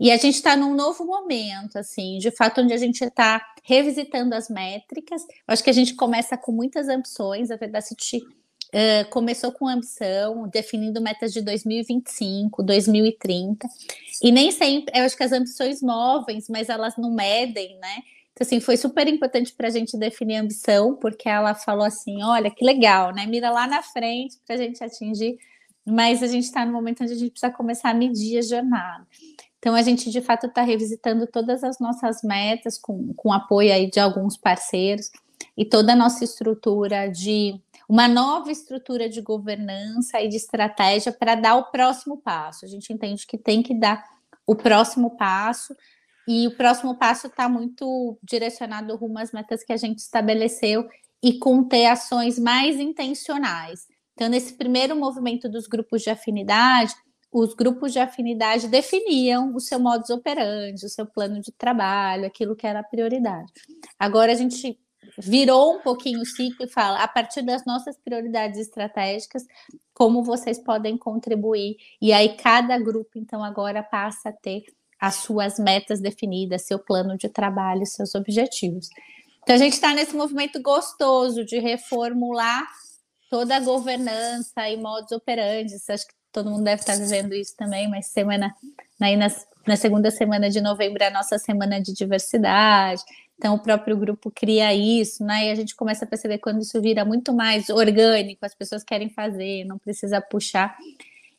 E 0.00 0.10
a 0.10 0.16
gente 0.16 0.34
está 0.34 0.56
num 0.56 0.74
novo 0.74 1.04
momento, 1.04 1.78
assim, 1.78 2.18
de 2.18 2.32
fato, 2.32 2.60
onde 2.60 2.72
a 2.72 2.76
gente 2.76 3.04
está 3.04 3.40
revisitando 3.62 4.34
as 4.34 4.48
métricas. 4.48 5.22
Eu 5.22 5.52
acho 5.52 5.62
que 5.62 5.70
a 5.70 5.74
gente 5.74 5.94
começa 5.94 6.36
com 6.36 6.50
muitas 6.50 6.88
ambições, 6.88 7.52
a 7.52 7.56
verdade, 7.56 7.86
uh, 8.16 9.08
começou 9.08 9.52
com 9.52 9.68
ambição, 9.68 10.48
definindo 10.48 11.00
metas 11.00 11.32
de 11.32 11.42
2025, 11.42 12.60
2030, 12.60 13.68
e 14.20 14.32
nem 14.32 14.50
sempre, 14.50 14.98
eu 14.98 15.04
acho 15.04 15.16
que 15.16 15.22
as 15.22 15.30
ambições 15.30 15.80
movem, 15.80 16.40
mas 16.50 16.68
elas 16.68 16.96
não 16.96 17.14
medem, 17.14 17.78
né? 17.78 18.02
Então, 18.32 18.46
assim, 18.46 18.60
foi 18.60 18.76
super 18.76 19.06
importante 19.06 19.52
para 19.52 19.68
a 19.68 19.70
gente 19.70 19.96
definir 19.96 20.36
a 20.36 20.40
ambição, 20.40 20.96
porque 20.96 21.28
ela 21.28 21.54
falou 21.54 21.84
assim: 21.84 22.22
olha, 22.22 22.50
que 22.50 22.64
legal, 22.64 23.12
né? 23.12 23.26
Mira 23.26 23.50
lá 23.50 23.66
na 23.66 23.82
frente 23.82 24.38
para 24.46 24.56
a 24.56 24.58
gente 24.58 24.82
atingir, 24.82 25.38
mas 25.84 26.22
a 26.22 26.26
gente 26.26 26.44
está 26.44 26.64
no 26.64 26.72
momento 26.72 27.02
onde 27.02 27.12
a 27.12 27.16
gente 27.16 27.30
precisa 27.32 27.52
começar 27.52 27.90
a 27.90 27.94
medir 27.94 28.38
a 28.38 28.42
jornada. 28.42 29.06
Então, 29.58 29.74
a 29.74 29.82
gente 29.82 30.10
de 30.10 30.20
fato 30.20 30.46
está 30.46 30.62
revisitando 30.62 31.26
todas 31.26 31.62
as 31.62 31.78
nossas 31.78 32.22
metas, 32.22 32.78
com, 32.78 33.12
com 33.14 33.32
apoio 33.32 33.72
aí 33.72 33.88
de 33.88 34.00
alguns 34.00 34.36
parceiros, 34.36 35.10
e 35.56 35.64
toda 35.64 35.92
a 35.92 35.96
nossa 35.96 36.24
estrutura 36.24 37.08
de 37.08 37.60
uma 37.88 38.08
nova 38.08 38.50
estrutura 38.50 39.08
de 39.08 39.20
governança 39.20 40.20
e 40.20 40.28
de 40.28 40.36
estratégia 40.36 41.12
para 41.12 41.34
dar 41.34 41.56
o 41.56 41.70
próximo 41.70 42.16
passo. 42.16 42.64
A 42.64 42.68
gente 42.68 42.92
entende 42.92 43.26
que 43.26 43.36
tem 43.36 43.62
que 43.62 43.74
dar 43.74 44.02
o 44.46 44.56
próximo 44.56 45.10
passo 45.16 45.76
e 46.26 46.46
o 46.46 46.56
próximo 46.56 46.96
passo 46.96 47.26
está 47.26 47.48
muito 47.48 48.18
direcionado 48.22 48.96
rumo 48.96 49.18
às 49.18 49.32
metas 49.32 49.64
que 49.64 49.72
a 49.72 49.76
gente 49.76 49.98
estabeleceu 49.98 50.88
e 51.22 51.38
com 51.38 51.64
ter 51.64 51.86
ações 51.86 52.38
mais 52.38 52.78
intencionais. 52.78 53.86
Então, 54.14 54.28
nesse 54.28 54.54
primeiro 54.54 54.94
movimento 54.94 55.48
dos 55.48 55.66
grupos 55.66 56.02
de 56.02 56.10
afinidade, 56.10 56.94
os 57.32 57.54
grupos 57.54 57.92
de 57.92 57.98
afinidade 57.98 58.68
definiam 58.68 59.54
o 59.54 59.60
seu 59.60 59.80
modus 59.80 60.10
operandi, 60.10 60.84
o 60.84 60.88
seu 60.88 61.06
plano 61.06 61.40
de 61.40 61.50
trabalho, 61.52 62.26
aquilo 62.26 62.54
que 62.54 62.66
era 62.66 62.80
a 62.80 62.84
prioridade. 62.84 63.50
Agora 63.98 64.32
a 64.32 64.34
gente 64.34 64.78
virou 65.18 65.76
um 65.76 65.80
pouquinho 65.80 66.20
o 66.20 66.26
ciclo 66.26 66.66
e 66.66 66.68
fala, 66.68 67.02
a 67.02 67.08
partir 67.08 67.42
das 67.42 67.64
nossas 67.64 67.98
prioridades 67.98 68.58
estratégicas, 68.58 69.44
como 69.94 70.22
vocês 70.22 70.58
podem 70.58 70.96
contribuir. 70.96 71.76
E 72.00 72.12
aí 72.12 72.36
cada 72.36 72.78
grupo, 72.78 73.10
então, 73.16 73.42
agora 73.42 73.82
passa 73.82 74.28
a 74.28 74.32
ter 74.32 74.64
as 75.02 75.16
suas 75.16 75.58
metas 75.58 76.00
definidas, 76.00 76.62
seu 76.62 76.78
plano 76.78 77.18
de 77.18 77.28
trabalho, 77.28 77.84
seus 77.84 78.14
objetivos. 78.14 78.88
Então, 79.42 79.56
a 79.56 79.58
gente 79.58 79.72
está 79.72 79.92
nesse 79.92 80.14
movimento 80.14 80.62
gostoso 80.62 81.44
de 81.44 81.58
reformular 81.58 82.64
toda 83.28 83.56
a 83.56 83.60
governança 83.60 84.68
e 84.68 84.76
modos 84.76 85.10
operantes. 85.10 85.90
Acho 85.90 86.06
que 86.06 86.14
todo 86.30 86.48
mundo 86.48 86.62
deve 86.62 86.82
estar 86.82 86.94
vivendo 86.94 87.34
isso 87.34 87.52
também, 87.56 87.90
mas 87.90 88.06
semana, 88.06 88.54
aí 89.00 89.16
na, 89.16 89.26
na 89.66 89.74
segunda 89.74 90.08
semana 90.08 90.48
de 90.48 90.60
novembro 90.60 91.02
é 91.02 91.08
a 91.08 91.10
nossa 91.10 91.36
semana 91.36 91.82
de 91.82 91.92
diversidade. 91.92 93.02
Então, 93.36 93.56
o 93.56 93.58
próprio 93.58 93.96
grupo 93.96 94.30
cria 94.30 94.72
isso, 94.72 95.24
né? 95.24 95.46
E 95.46 95.50
a 95.50 95.54
gente 95.56 95.74
começa 95.74 96.04
a 96.04 96.08
perceber 96.08 96.38
quando 96.38 96.62
isso 96.62 96.80
vira 96.80 97.04
muito 97.04 97.32
mais 97.32 97.68
orgânico, 97.70 98.46
as 98.46 98.54
pessoas 98.54 98.84
querem 98.84 99.10
fazer, 99.10 99.64
não 99.64 99.78
precisa 99.78 100.20
puxar. 100.20 100.76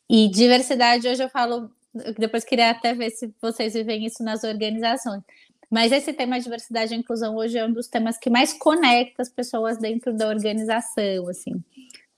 E 0.10 0.28
diversidade, 0.28 1.08
hoje 1.08 1.24
eu 1.24 1.30
falo 1.30 1.72
depois 2.18 2.44
queria 2.44 2.72
até 2.72 2.94
ver 2.94 3.12
se 3.12 3.34
vocês 3.42 3.74
vivem 3.74 4.06
isso 4.06 4.24
nas 4.24 4.44
organizações. 4.44 5.22
Mas 5.70 5.92
esse 5.92 6.14
tema 6.14 6.38
de 6.38 6.44
diversidade 6.44 6.94
e 6.94 6.98
inclusão 6.98 7.36
hoje 7.36 7.58
é 7.58 7.66
um 7.66 7.74
dos 7.74 7.88
temas 7.88 8.18
que 8.18 8.30
mais 8.30 8.54
conecta 8.54 9.22
as 9.22 9.30
pessoas 9.30 9.78
dentro 9.78 10.14
da 10.14 10.28
organização, 10.28 11.28
assim. 11.28 11.64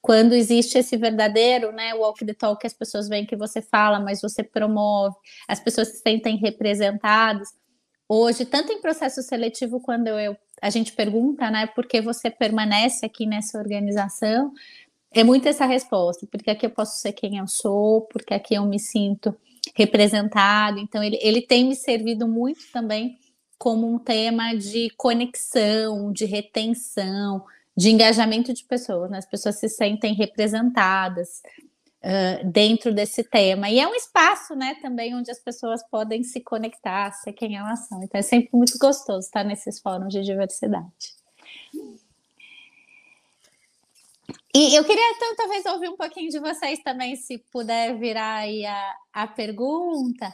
Quando 0.01 0.34
existe 0.34 0.77
esse 0.77 0.98
verdadeiro, 0.98 1.72
né, 1.72 1.94
walk 1.94 2.25
the 2.25 2.34
talk, 2.34 2.60
que 2.60 2.67
as 2.67 2.74
pessoas 2.74 3.08
veem 3.08 3.25
que 3.25 3.36
você 3.36 3.62
fala, 3.62 4.00
mas 4.00 4.22
você 4.22 4.44
promove, 4.44 5.15
as 5.48 5.60
pessoas 5.60 5.88
se 5.88 5.98
sentem 6.00 6.38
representadas. 6.38 7.50
Hoje, 8.08 8.46
tanto 8.46 8.72
em 8.72 8.82
processo 8.82 9.24
seletivo, 9.24 9.79
quando 9.79 10.08
eu, 10.08 10.38
a 10.62 10.70
gente 10.70 10.91
pergunta, 10.91 11.50
né, 11.50 11.65
por 11.65 11.88
que 11.88 12.01
você 12.01 12.29
permanece 12.29 13.05
aqui 13.05 13.25
nessa 13.25 13.58
organização, 13.58 14.51
é 15.12 15.24
muito 15.24 15.48
essa 15.48 15.65
resposta, 15.65 16.27
porque 16.29 16.51
aqui 16.51 16.65
eu 16.65 16.72
posso 16.72 17.00
ser 17.00 17.13
quem 17.13 17.38
eu 17.38 17.48
sou, 17.48 18.01
porque 18.01 18.34
aqui 18.34 18.53
eu 18.53 18.65
me 18.65 18.79
sinto 18.79 19.34
representado. 19.74 20.79
Então, 20.79 21.03
ele, 21.03 21.17
ele 21.22 21.41
tem 21.41 21.65
me 21.65 21.75
servido 21.75 22.27
muito 22.27 22.62
também 22.72 23.17
como 23.57 23.91
um 23.91 23.98
tema 23.98 24.53
de 24.53 24.89
conexão, 24.98 26.12
de 26.12 26.25
retenção, 26.25 27.43
de 27.75 27.89
engajamento 27.89 28.53
de 28.53 28.63
pessoas. 28.65 29.10
Né? 29.10 29.17
As 29.17 29.25
pessoas 29.25 29.55
se 29.55 29.69
sentem 29.69 30.13
representadas 30.13 31.41
uh, 32.03 32.50
dentro 32.51 32.93
desse 32.93 33.24
tema. 33.24 33.69
E 33.69 33.79
é 33.79 33.88
um 33.88 33.95
espaço, 33.95 34.55
né, 34.55 34.75
também 34.81 35.15
onde 35.15 35.31
as 35.31 35.39
pessoas 35.39 35.81
podem 35.89 36.24
se 36.24 36.41
conectar, 36.41 37.12
ser 37.12 37.34
quem 37.34 37.57
elas 37.57 37.88
são. 37.88 38.03
Então, 38.03 38.19
é 38.19 38.22
sempre 38.22 38.50
muito 38.53 38.77
gostoso 38.77 39.25
estar 39.25 39.43
nesses 39.43 39.79
fóruns 39.79 40.13
de 40.13 40.22
diversidade. 40.22 41.15
E 44.57 44.74
eu 44.74 44.85
queria 44.85 45.12
então 45.12 45.35
talvez 45.35 45.65
ouvir 45.65 45.89
um 45.89 45.97
pouquinho 45.97 46.29
de 46.29 46.39
vocês 46.39 46.79
também, 46.79 47.17
se 47.17 47.39
puder 47.51 47.93
virar 47.97 48.35
aí 48.35 48.65
a, 48.65 48.95
a 49.12 49.27
pergunta, 49.27 50.33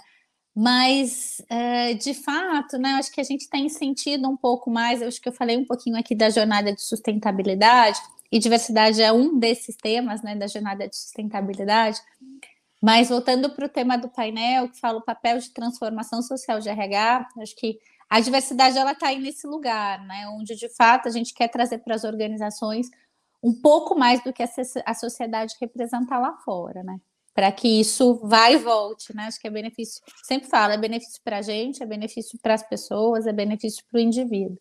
mas 0.55 1.41
uh, 1.49 1.95
de 1.97 2.13
fato, 2.13 2.77
né, 2.77 2.91
acho 2.99 3.11
que 3.11 3.19
a 3.19 3.23
gente 3.23 3.49
tem 3.49 3.67
sentido 3.67 4.29
um 4.29 4.37
pouco 4.37 4.69
mais, 4.69 5.01
acho 5.01 5.19
que 5.19 5.27
eu 5.27 5.33
falei 5.33 5.57
um 5.57 5.65
pouquinho 5.65 5.97
aqui 5.97 6.13
da 6.13 6.29
jornada 6.29 6.71
de 6.71 6.83
sustentabilidade, 6.83 7.99
e 8.31 8.37
diversidade 8.37 9.01
é 9.01 9.11
um 9.11 9.39
desses 9.39 9.75
temas 9.75 10.21
né, 10.21 10.35
da 10.35 10.45
jornada 10.45 10.87
de 10.87 10.95
sustentabilidade. 10.95 11.99
Mas 12.79 13.09
voltando 13.09 13.49
para 13.49 13.65
o 13.65 13.69
tema 13.69 13.97
do 13.97 14.07
painel, 14.07 14.69
que 14.69 14.79
fala 14.79 14.99
o 14.99 15.03
papel 15.03 15.39
de 15.39 15.49
transformação 15.49 16.21
social 16.21 16.59
de 16.59 16.69
RH, 16.69 17.27
acho 17.39 17.55
que 17.55 17.79
a 18.07 18.19
diversidade 18.19 18.77
ela 18.77 18.91
está 18.91 19.07
aí 19.07 19.17
nesse 19.17 19.47
lugar, 19.47 20.05
né, 20.05 20.27
onde 20.27 20.55
de 20.55 20.69
fato 20.69 21.07
a 21.07 21.11
gente 21.11 21.33
quer 21.33 21.47
trazer 21.47 21.79
para 21.79 21.95
as 21.95 22.03
organizações 22.03 22.87
um 23.43 23.53
pouco 23.53 23.97
mais 23.97 24.23
do 24.23 24.31
que 24.31 24.43
a 24.43 24.93
sociedade 24.93 25.55
representa 25.59 26.17
lá 26.17 26.37
fora, 26.45 26.83
né? 26.83 26.99
Para 27.33 27.51
que 27.51 27.79
isso 27.79 28.15
vá 28.23 28.51
e 28.51 28.57
volte, 28.57 29.15
né? 29.15 29.23
Acho 29.23 29.39
que 29.39 29.47
é 29.47 29.51
benefício, 29.51 30.01
sempre 30.23 30.49
falo, 30.49 30.73
é 30.73 30.77
benefício 30.77 31.21
para 31.23 31.37
a 31.37 31.41
gente, 31.41 31.81
é 31.81 31.85
benefício 31.85 32.37
para 32.41 32.53
as 32.53 32.61
pessoas, 32.61 33.25
é 33.25 33.31
benefício 33.31 33.83
para 33.89 33.97
o 33.97 34.01
indivíduo. 34.01 34.59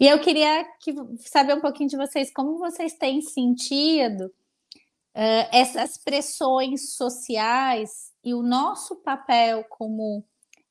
E 0.00 0.06
eu 0.06 0.18
queria 0.20 0.64
que, 0.80 0.94
saber 1.20 1.54
um 1.54 1.60
pouquinho 1.60 1.88
de 1.88 1.96
vocês, 1.96 2.32
como 2.32 2.58
vocês 2.58 2.94
têm 2.94 3.22
sentido 3.22 4.26
uh, 4.26 5.48
essas 5.52 5.96
pressões 5.96 6.94
sociais 6.94 8.12
e 8.22 8.34
o 8.34 8.42
nosso 8.42 8.96
papel 8.96 9.64
como 9.70 10.24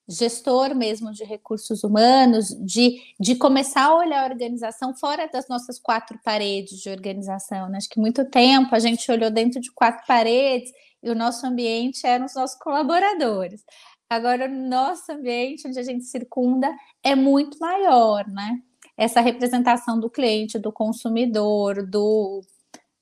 gestor 0.07 0.75
mesmo 0.75 1.12
de 1.12 1.24
recursos 1.24 1.83
humanos, 1.83 2.50
de, 2.63 3.01
de 3.19 3.35
começar 3.35 3.85
a 3.85 3.95
olhar 3.95 4.24
a 4.24 4.31
organização 4.31 4.95
fora 4.95 5.27
das 5.27 5.47
nossas 5.47 5.79
quatro 5.79 6.19
paredes 6.24 6.79
de 6.79 6.89
organização. 6.89 7.69
Né? 7.69 7.77
Acho 7.77 7.89
que 7.89 8.00
muito 8.00 8.24
tempo 8.25 8.75
a 8.75 8.79
gente 8.79 9.12
olhou 9.12 9.31
dentro 9.31 9.59
de 9.59 9.71
quatro 9.71 10.05
paredes 10.05 10.71
e 11.01 11.09
o 11.09 11.15
nosso 11.15 11.45
ambiente 11.45 12.05
eram 12.05 12.25
os 12.25 12.35
nossos 12.35 12.57
colaboradores. 12.59 13.63
Agora, 14.09 14.45
o 14.45 14.53
nosso 14.53 15.12
ambiente, 15.12 15.67
onde 15.67 15.79
a 15.79 15.83
gente 15.83 16.05
circunda, 16.05 16.71
é 17.03 17.15
muito 17.15 17.57
maior, 17.59 18.27
né? 18.27 18.59
Essa 18.95 19.19
representação 19.19 20.00
do 20.00 20.09
cliente, 20.09 20.59
do 20.59 20.71
consumidor, 20.71 21.85
do, 21.85 22.41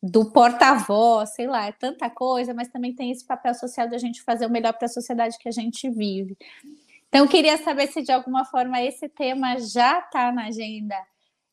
do 0.02 0.32
porta-voz, 0.32 1.36
sei 1.36 1.46
lá, 1.46 1.68
é 1.68 1.72
tanta 1.72 2.10
coisa, 2.10 2.54
mas 2.54 2.70
também 2.70 2.96
tem 2.96 3.12
esse 3.12 3.26
papel 3.26 3.54
social 3.54 3.88
de 3.88 3.96
a 3.96 4.00
gente 4.00 4.24
fazer 4.24 4.46
o 4.46 4.50
melhor 4.50 4.74
para 4.74 4.86
a 4.86 4.90
sociedade 4.90 5.38
que 5.38 5.48
a 5.48 5.52
gente 5.52 5.90
vive. 5.90 6.38
Então, 7.14 7.26
eu 7.26 7.30
queria 7.30 7.60
saber 7.60 7.86
se 7.92 8.02
de 8.02 8.12
alguma 8.12 8.44
forma 8.44 8.82
esse 8.82 9.08
tema 9.08 9.60
já 9.60 10.00
está 10.00 10.32
na 10.32 10.48
agenda 10.48 10.96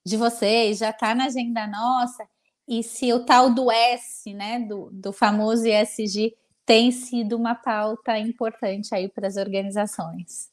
de 0.03 0.17
vocês, 0.17 0.79
já 0.79 0.89
está 0.89 1.15
na 1.15 1.27
agenda 1.27 1.67
nossa, 1.67 2.27
e 2.67 2.83
se 2.83 3.13
o 3.13 3.27
tal 3.27 3.51
do 3.53 3.71
S, 3.71 4.33
né, 4.33 4.61
do, 4.61 4.89
do 4.91 5.13
famoso 5.13 5.67
ESG, 5.67 6.35
tem 6.65 6.91
sido 6.91 7.37
uma 7.37 7.55
pauta 7.55 8.17
importante 8.17 8.95
aí 8.95 9.07
para 9.07 9.29
as 9.29 9.37
organizações. 9.37 10.49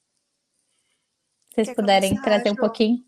Se 1.52 1.56
vocês 1.56 1.68
Quer 1.70 1.76
puderem 1.76 2.10
começar, 2.10 2.26
trazer 2.26 2.52
um 2.52 2.56
pouquinho. 2.56 3.02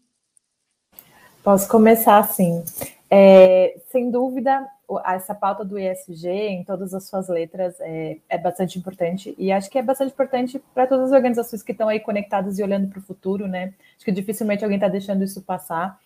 Posso 1.43 1.67
começar 1.67 2.23
sim. 2.29 2.63
É, 3.11 3.77
sem 3.91 4.09
dúvida, 4.09 4.65
essa 5.05 5.35
pauta 5.35 5.63
do 5.63 5.77
ESG 5.77 6.27
em 6.29 6.63
todas 6.63 6.93
as 6.93 7.07
suas 7.07 7.27
letras 7.27 7.79
é, 7.79 8.17
é 8.27 8.37
bastante 8.37 8.79
importante 8.79 9.35
e 9.37 9.51
acho 9.51 9.69
que 9.69 9.77
é 9.77 9.81
bastante 9.83 10.11
importante 10.11 10.59
para 10.73 10.87
todas 10.87 11.07
as 11.07 11.11
organizações 11.11 11.61
que 11.61 11.71
estão 11.71 11.87
aí 11.87 11.99
conectadas 11.99 12.57
e 12.57 12.63
olhando 12.63 12.87
para 12.87 12.99
o 12.99 13.01
futuro, 13.01 13.47
né? 13.47 13.73
Acho 13.95 14.05
que 14.05 14.11
dificilmente 14.11 14.63
alguém 14.63 14.77
está 14.77 14.87
deixando 14.87 15.23
isso 15.23 15.41
passar 15.41 15.99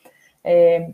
é, 0.43 0.91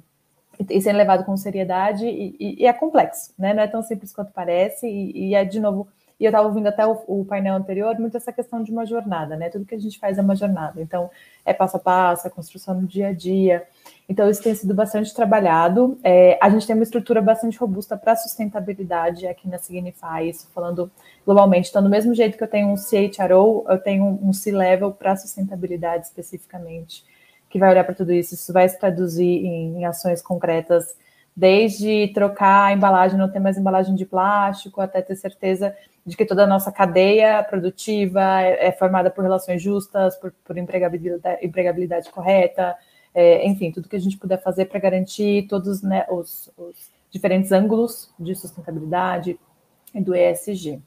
e 0.69 0.81
sendo 0.81 0.97
levado 0.97 1.23
com 1.23 1.35
seriedade 1.37 2.05
e, 2.05 2.35
e, 2.39 2.63
e, 2.63 2.65
é 2.67 2.73
complexo, 2.73 3.33
né? 3.37 3.53
Não 3.53 3.63
é 3.63 3.67
tão 3.67 3.81
simples 3.81 4.13
quanto 4.13 4.31
parece 4.33 4.87
e, 4.87 5.29
e 5.29 5.35
é 5.35 5.43
de 5.45 5.59
novo. 5.59 5.87
E 6.19 6.25
eu 6.25 6.29
estava 6.29 6.47
ouvindo 6.47 6.67
até 6.67 6.85
o, 6.85 7.01
o, 7.07 7.23
painel 7.23 7.55
anterior, 7.55 7.97
muito 7.97 8.17
essa 8.17 8.33
questão 8.33 8.61
de 8.61 8.71
uma 8.71 8.85
jornada, 8.85 9.37
né? 9.37 9.49
Tudo 9.49 9.63
que 9.63 9.73
a 9.73 9.79
gente 9.79 9.97
faz 9.97 10.17
é 10.17 10.21
uma 10.21 10.35
jornada. 10.35 10.81
Então, 10.81 11.09
é 11.45 11.53
passo 11.53 11.77
a 11.77 11.79
passo, 11.79 12.27
é 12.27 12.29
construção 12.29 12.75
no 12.75 12.85
dia 12.85 13.07
a 13.07 13.13
dia. 13.13 13.65
Então, 14.07 14.29
isso 14.29 14.43
tem 14.43 14.53
sido 14.53 14.73
bastante 14.73 15.13
trabalhado. 15.13 15.97
É, 16.03 16.37
a 16.41 16.49
gente 16.49 16.67
tem 16.67 16.75
uma 16.75 16.83
estrutura 16.83 17.21
bastante 17.21 17.57
robusta 17.57 17.95
para 17.95 18.17
sustentabilidade 18.17 19.27
aqui 19.27 19.47
na 19.47 19.57
Signify, 19.57 20.27
isso 20.27 20.49
falando 20.53 20.91
globalmente. 21.25 21.69
Então, 21.69 21.81
do 21.81 21.89
mesmo 21.89 22.13
jeito 22.13 22.37
que 22.37 22.43
eu 22.43 22.49
tenho 22.49 22.67
um 22.67 22.75
CHRO, 22.75 23.65
eu 23.69 23.77
tenho 23.77 24.19
um 24.21 24.33
C-Level 24.33 24.91
para 24.91 25.15
sustentabilidade 25.15 26.07
especificamente, 26.07 27.05
que 27.49 27.57
vai 27.57 27.69
olhar 27.69 27.85
para 27.85 27.95
tudo 27.95 28.11
isso. 28.11 28.33
Isso 28.33 28.51
vai 28.51 28.67
se 28.67 28.77
traduzir 28.77 29.45
em, 29.45 29.77
em 29.77 29.85
ações 29.85 30.21
concretas, 30.21 30.97
desde 31.39 32.09
trocar 32.09 32.65
a 32.65 32.73
embalagem, 32.73 33.17
não 33.17 33.31
ter 33.31 33.39
mais 33.39 33.57
embalagem 33.57 33.95
de 33.95 34.05
plástico, 34.05 34.81
até 34.81 35.01
ter 35.01 35.15
certeza 35.15 35.73
de 36.05 36.17
que 36.17 36.25
toda 36.25 36.43
a 36.43 36.47
nossa 36.47 36.69
cadeia 36.69 37.41
produtiva 37.43 38.41
é, 38.41 38.67
é 38.67 38.71
formada 38.73 39.09
por 39.09 39.21
relações 39.21 39.61
justas, 39.61 40.17
por, 40.17 40.33
por 40.43 40.57
empregabilidade, 40.57 41.45
empregabilidade 41.45 42.11
correta, 42.11 42.75
é, 43.15 43.47
enfim, 43.47 43.71
tudo 43.71 43.87
que 43.87 43.95
a 43.95 43.99
gente 43.99 44.17
puder 44.17 44.41
fazer 44.41 44.65
para 44.65 44.81
garantir 44.81 45.47
todos 45.47 45.81
né, 45.81 46.05
os, 46.09 46.51
os, 46.57 46.91
diferentes 47.09 47.53
ângulos 47.53 48.13
de 48.19 48.35
sustentabilidade 48.35 49.39
do 49.95 50.13
ESG. 50.13 50.81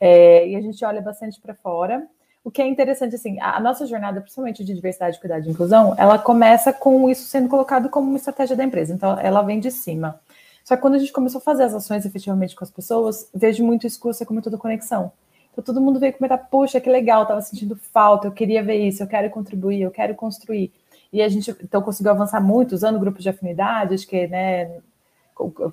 É, 0.00 0.48
e 0.48 0.56
a 0.56 0.60
gente 0.62 0.82
olha 0.86 1.02
bastante 1.02 1.38
para 1.38 1.54
fora. 1.54 2.08
O 2.44 2.50
que 2.50 2.60
é 2.60 2.66
interessante, 2.66 3.14
assim, 3.14 3.38
a, 3.40 3.60
nossa 3.60 3.86
jornada, 3.86 4.20
principalmente 4.20 4.64
de 4.64 4.74
diversidade, 4.74 5.20
cuidado 5.20 5.46
e 5.46 5.50
inclusão, 5.50 5.94
ela 5.96 6.18
começa 6.18 6.72
com 6.72 7.08
isso 7.08 7.24
sendo 7.26 7.48
colocado 7.48 7.88
como 7.88 8.08
uma 8.08 8.16
estratégia 8.16 8.56
da 8.56 8.64
empresa. 8.64 8.92
Então, 8.92 9.18
ela 9.18 9.42
vem 9.42 9.60
de 9.60 9.70
cima. 9.70 10.20
Só 10.64 10.76
que 10.76 10.82
quando 10.82 10.94
a 10.94 10.98
gente 10.98 11.12
começou 11.12 11.38
a 11.38 11.42
fazer 11.42 11.64
as 11.64 11.74
ações 11.74 12.04
efetivamente 12.04 12.54
com 12.54 12.64
as 12.64 12.70
pessoas, 12.70 13.28
vejo 13.34 13.64
muito 13.64 13.86
isso 13.86 13.98
que 13.98 14.06
você 14.06 14.24
comentou 14.24 14.56
conexão. 14.58 15.12
Então 15.52 15.62
todo 15.62 15.80
mundo 15.80 16.00
veio 16.00 16.14
comentar, 16.14 16.48
poxa, 16.48 16.80
que 16.80 16.88
legal, 16.88 17.22
estava 17.22 17.40
sentindo 17.42 17.76
falta, 17.76 18.26
eu 18.26 18.32
queria 18.32 18.62
ver 18.62 18.76
isso, 18.76 19.02
eu 19.02 19.06
quero 19.06 19.28
contribuir, 19.30 19.82
eu 19.82 19.90
quero 19.90 20.14
construir. 20.14 20.72
E 21.12 21.20
a 21.20 21.28
gente 21.28 21.54
então 21.62 21.82
conseguiu 21.82 22.12
avançar 22.12 22.40
muito 22.40 22.72
usando 22.72 22.98
grupos 22.98 23.22
de 23.22 23.28
afinidade, 23.28 23.94
acho 23.94 24.06
que 24.06 24.26
né, 24.28 24.78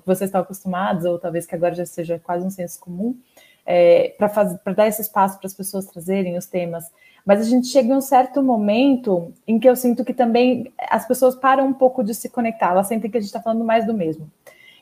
vocês 0.04 0.28
estão 0.28 0.42
acostumados, 0.42 1.04
ou 1.06 1.18
talvez 1.18 1.46
que 1.46 1.54
agora 1.54 1.74
já 1.74 1.86
seja 1.86 2.18
quase 2.18 2.44
um 2.44 2.50
senso 2.50 2.78
comum, 2.78 3.16
é, 3.64 4.14
para 4.18 4.72
dar 4.74 4.86
esse 4.86 5.02
espaço 5.02 5.38
para 5.38 5.46
as 5.46 5.54
pessoas 5.54 5.86
trazerem 5.86 6.36
os 6.36 6.46
temas. 6.46 6.84
Mas 7.24 7.40
a 7.40 7.44
gente 7.44 7.66
chega 7.68 7.88
em 7.88 7.96
um 7.96 8.00
certo 8.00 8.42
momento 8.42 9.32
em 9.46 9.58
que 9.58 9.68
eu 9.68 9.76
sinto 9.76 10.04
que 10.04 10.14
também 10.14 10.72
as 10.88 11.06
pessoas 11.06 11.34
param 11.34 11.66
um 11.66 11.72
pouco 11.72 12.02
de 12.02 12.14
se 12.14 12.28
conectar, 12.28 12.70
elas 12.70 12.86
sentem 12.86 13.10
que 13.10 13.16
a 13.16 13.20
gente 13.20 13.28
está 13.28 13.40
falando 13.40 13.64
mais 13.64 13.86
do 13.86 13.94
mesmo. 13.94 14.30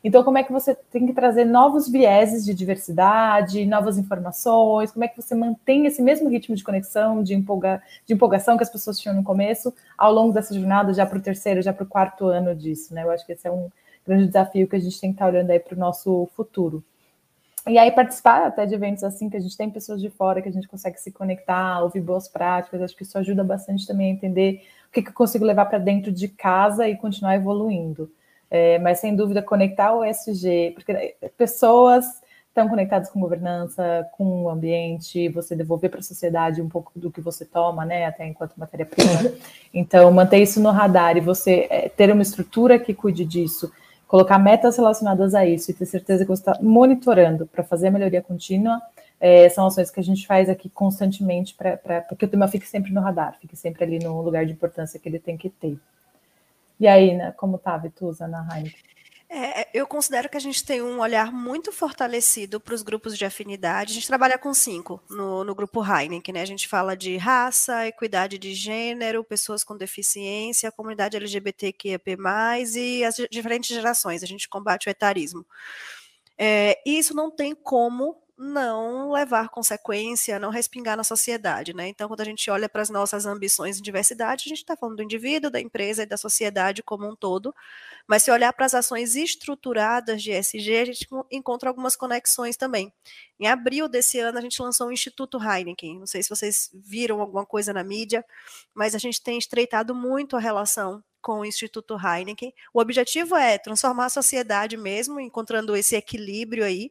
Então, 0.03 0.23
como 0.23 0.37
é 0.37 0.43
que 0.43 0.51
você 0.51 0.73
tem 0.73 1.05
que 1.05 1.13
trazer 1.13 1.43
novos 1.45 1.89
vieses 1.89 2.45
de 2.45 2.53
diversidade, 2.53 3.65
novas 3.65 3.97
informações? 3.97 4.91
Como 4.91 5.03
é 5.03 5.07
que 5.07 5.21
você 5.21 5.35
mantém 5.35 5.85
esse 5.85 6.01
mesmo 6.01 6.29
ritmo 6.29 6.55
de 6.55 6.63
conexão, 6.63 7.21
de, 7.21 7.35
empolga, 7.35 7.81
de 8.05 8.13
empolgação 8.13 8.55
que 8.55 8.63
as 8.63 8.69
pessoas 8.69 8.97
tinham 8.97 9.15
no 9.15 9.23
começo, 9.23 9.73
ao 9.97 10.13
longo 10.13 10.33
dessa 10.33 10.53
jornada, 10.53 10.93
já 10.93 11.05
para 11.05 11.17
o 11.17 11.21
terceiro, 11.21 11.61
já 11.61 11.73
para 11.73 11.83
o 11.83 11.87
quarto 11.87 12.27
ano 12.27 12.55
disso, 12.55 12.93
né? 12.93 13.03
Eu 13.03 13.11
acho 13.11 13.25
que 13.25 13.33
esse 13.33 13.47
é 13.47 13.51
um 13.51 13.69
grande 14.07 14.27
desafio 14.27 14.67
que 14.67 14.75
a 14.75 14.79
gente 14.79 14.99
tem 14.99 15.11
que 15.11 15.15
estar 15.15 15.27
olhando 15.27 15.51
aí 15.51 15.59
para 15.59 15.75
o 15.75 15.79
nosso 15.79 16.29
futuro. 16.33 16.81
E 17.67 17.77
aí, 17.77 17.91
participar 17.91 18.47
até 18.47 18.65
de 18.65 18.73
eventos 18.73 19.03
assim, 19.03 19.29
que 19.29 19.37
a 19.37 19.39
gente 19.39 19.55
tem 19.57 19.69
pessoas 19.69 20.01
de 20.01 20.09
fora, 20.09 20.41
que 20.41 20.49
a 20.49 20.51
gente 20.51 20.67
consegue 20.67 20.99
se 20.99 21.11
conectar, 21.11 21.81
ouvir 21.81 22.01
boas 22.01 22.27
práticas, 22.27 22.81
acho 22.81 22.95
que 22.95 23.03
isso 23.03 23.17
ajuda 23.17 23.43
bastante 23.43 23.85
também 23.85 24.11
a 24.11 24.13
entender 24.13 24.63
o 24.87 24.91
que, 24.91 25.01
que 25.01 25.09
eu 25.09 25.13
consigo 25.13 25.45
levar 25.45 25.65
para 25.65 25.77
dentro 25.77 26.11
de 26.11 26.27
casa 26.27 26.87
e 26.87 26.95
continuar 26.95 27.35
evoluindo. 27.35 28.11
É, 28.49 28.79
mas 28.79 28.99
sem 28.99 29.15
dúvida 29.15 29.41
conectar 29.43 29.93
o 29.93 30.03
ESG, 30.03 30.71
porque 30.73 31.15
pessoas 31.37 32.05
estão 32.47 32.67
conectadas 32.67 33.09
com 33.09 33.19
governança, 33.19 34.07
com 34.17 34.43
o 34.43 34.49
ambiente, 34.49 35.29
você 35.29 35.55
devolver 35.55 35.89
para 35.89 35.99
a 35.99 36.03
sociedade 36.03 36.61
um 36.61 36.67
pouco 36.67 36.91
do 36.95 37.11
que 37.11 37.21
você 37.21 37.45
toma, 37.45 37.85
né, 37.85 38.05
até 38.05 38.27
enquanto 38.27 38.57
matéria-prima. 38.57 39.31
Então, 39.71 40.11
manter 40.11 40.39
isso 40.39 40.59
no 40.59 40.71
radar 40.71 41.15
e 41.15 41.21
você 41.21 41.67
é, 41.69 41.87
ter 41.87 42.11
uma 42.11 42.23
estrutura 42.23 42.79
que 42.79 42.91
cuide 42.91 43.23
disso, 43.23 43.71
colocar 44.09 44.39
metas 44.39 44.75
relacionadas 44.75 45.35
a 45.35 45.45
isso 45.45 45.69
e 45.69 45.73
ter 45.75 45.85
certeza 45.85 46.25
que 46.25 46.29
você 46.29 46.41
está 46.41 46.57
monitorando 46.59 47.45
para 47.45 47.63
fazer 47.63 47.89
a 47.89 47.91
melhoria 47.91 48.23
contínua, 48.23 48.81
é, 49.19 49.47
são 49.49 49.67
ações 49.67 49.91
que 49.91 49.99
a 49.99 50.03
gente 50.03 50.25
faz 50.25 50.49
aqui 50.49 50.67
constantemente 50.67 51.53
para 51.53 52.01
que 52.17 52.25
o 52.25 52.27
tema 52.27 52.47
fique 52.47 52.67
sempre 52.67 52.91
no 52.91 53.01
radar, 53.01 53.37
fique 53.39 53.55
sempre 53.55 53.83
ali 53.83 53.99
no 53.99 54.19
lugar 54.23 54.47
de 54.47 54.51
importância 54.51 54.99
que 54.99 55.07
ele 55.07 55.19
tem 55.19 55.37
que 55.37 55.47
ter. 55.47 55.77
E 56.79 56.87
aí, 56.87 57.15
né, 57.15 57.31
como 57.37 57.59
tá 57.59 57.75
a 57.75 57.77
Vitusa 57.77 58.27
na 58.27 58.47
Heineken? 58.51 58.79
É, 59.31 59.69
eu 59.75 59.85
considero 59.85 60.27
que 60.27 60.37
a 60.37 60.39
gente 60.39 60.65
tem 60.65 60.81
um 60.81 60.99
olhar 60.99 61.31
muito 61.31 61.71
fortalecido 61.71 62.59
para 62.59 62.73
os 62.73 62.81
grupos 62.81 63.15
de 63.15 63.23
afinidade. 63.25 63.91
A 63.91 63.93
gente 63.93 64.07
trabalha 64.07 64.39
com 64.39 64.51
cinco 64.55 64.99
no, 65.07 65.43
no 65.43 65.53
grupo 65.53 65.85
Heineken, 65.85 66.33
né? 66.33 66.41
A 66.41 66.45
gente 66.45 66.67
fala 66.67 66.97
de 66.97 67.15
raça, 67.15 67.85
equidade 67.85 68.39
de 68.39 68.55
gênero, 68.55 69.23
pessoas 69.23 69.63
com 69.63 69.77
deficiência, 69.77 70.71
comunidade 70.71 71.15
LGBTQIA+, 71.15 72.01
e 72.75 73.03
as 73.03 73.17
diferentes 73.29 73.69
gerações. 73.69 74.23
A 74.23 74.25
gente 74.25 74.49
combate 74.49 74.87
o 74.87 74.89
etarismo. 74.89 75.45
É, 76.35 76.81
e 76.83 76.97
isso 76.97 77.13
não 77.13 77.29
tem 77.29 77.53
como 77.53 78.17
não 78.41 79.11
levar 79.11 79.49
consequência, 79.49 80.39
não 80.39 80.49
respingar 80.49 80.95
na 80.95 81.03
sociedade, 81.03 81.73
né? 81.73 81.89
Então, 81.89 82.07
quando 82.07 82.21
a 82.21 82.25
gente 82.25 82.49
olha 82.49 82.69
para 82.69 82.81
as 82.81 82.89
nossas 82.89 83.25
ambições 83.25 83.77
em 83.77 83.81
diversidade, 83.81 84.45
a 84.45 84.49
gente 84.49 84.59
está 84.59 84.77
falando 84.77 84.95
do 84.95 85.03
indivíduo, 85.03 85.51
da 85.51 85.59
empresa 85.59 86.03
e 86.03 86.05
da 86.05 86.15
sociedade 86.15 86.81
como 86.81 87.05
um 87.05 87.17
todo. 87.17 87.53
Mas 88.07 88.23
se 88.23 88.31
olhar 88.31 88.53
para 88.53 88.65
as 88.65 88.73
ações 88.73 89.13
estruturadas 89.17 90.23
de 90.23 90.31
ESG, 90.31 90.77
a 90.77 90.85
gente 90.85 91.07
encontra 91.29 91.69
algumas 91.69 91.97
conexões 91.97 92.55
também. 92.55 92.93
Em 93.37 93.45
abril 93.45 93.89
desse 93.89 94.19
ano, 94.19 94.37
a 94.37 94.41
gente 94.41 94.61
lançou 94.61 94.87
o 94.87 94.91
Instituto 94.93 95.37
Heineken. 95.37 95.99
Não 95.99 96.07
sei 96.07 96.23
se 96.23 96.29
vocês 96.29 96.69
viram 96.73 97.19
alguma 97.19 97.45
coisa 97.45 97.73
na 97.73 97.83
mídia, 97.83 98.23
mas 98.73 98.95
a 98.95 98.99
gente 98.99 99.21
tem 99.21 99.37
estreitado 99.37 99.93
muito 99.93 100.37
a 100.37 100.39
relação 100.39 101.03
com 101.21 101.41
o 101.41 101.45
Instituto 101.45 101.97
Heineken. 101.97 102.53
O 102.73 102.79
objetivo 102.79 103.35
é 103.35 103.57
transformar 103.57 104.05
a 104.05 104.09
sociedade 104.09 104.77
mesmo, 104.77 105.19
encontrando 105.19 105.75
esse 105.75 105.93
equilíbrio 105.93 106.63
aí 106.63 106.89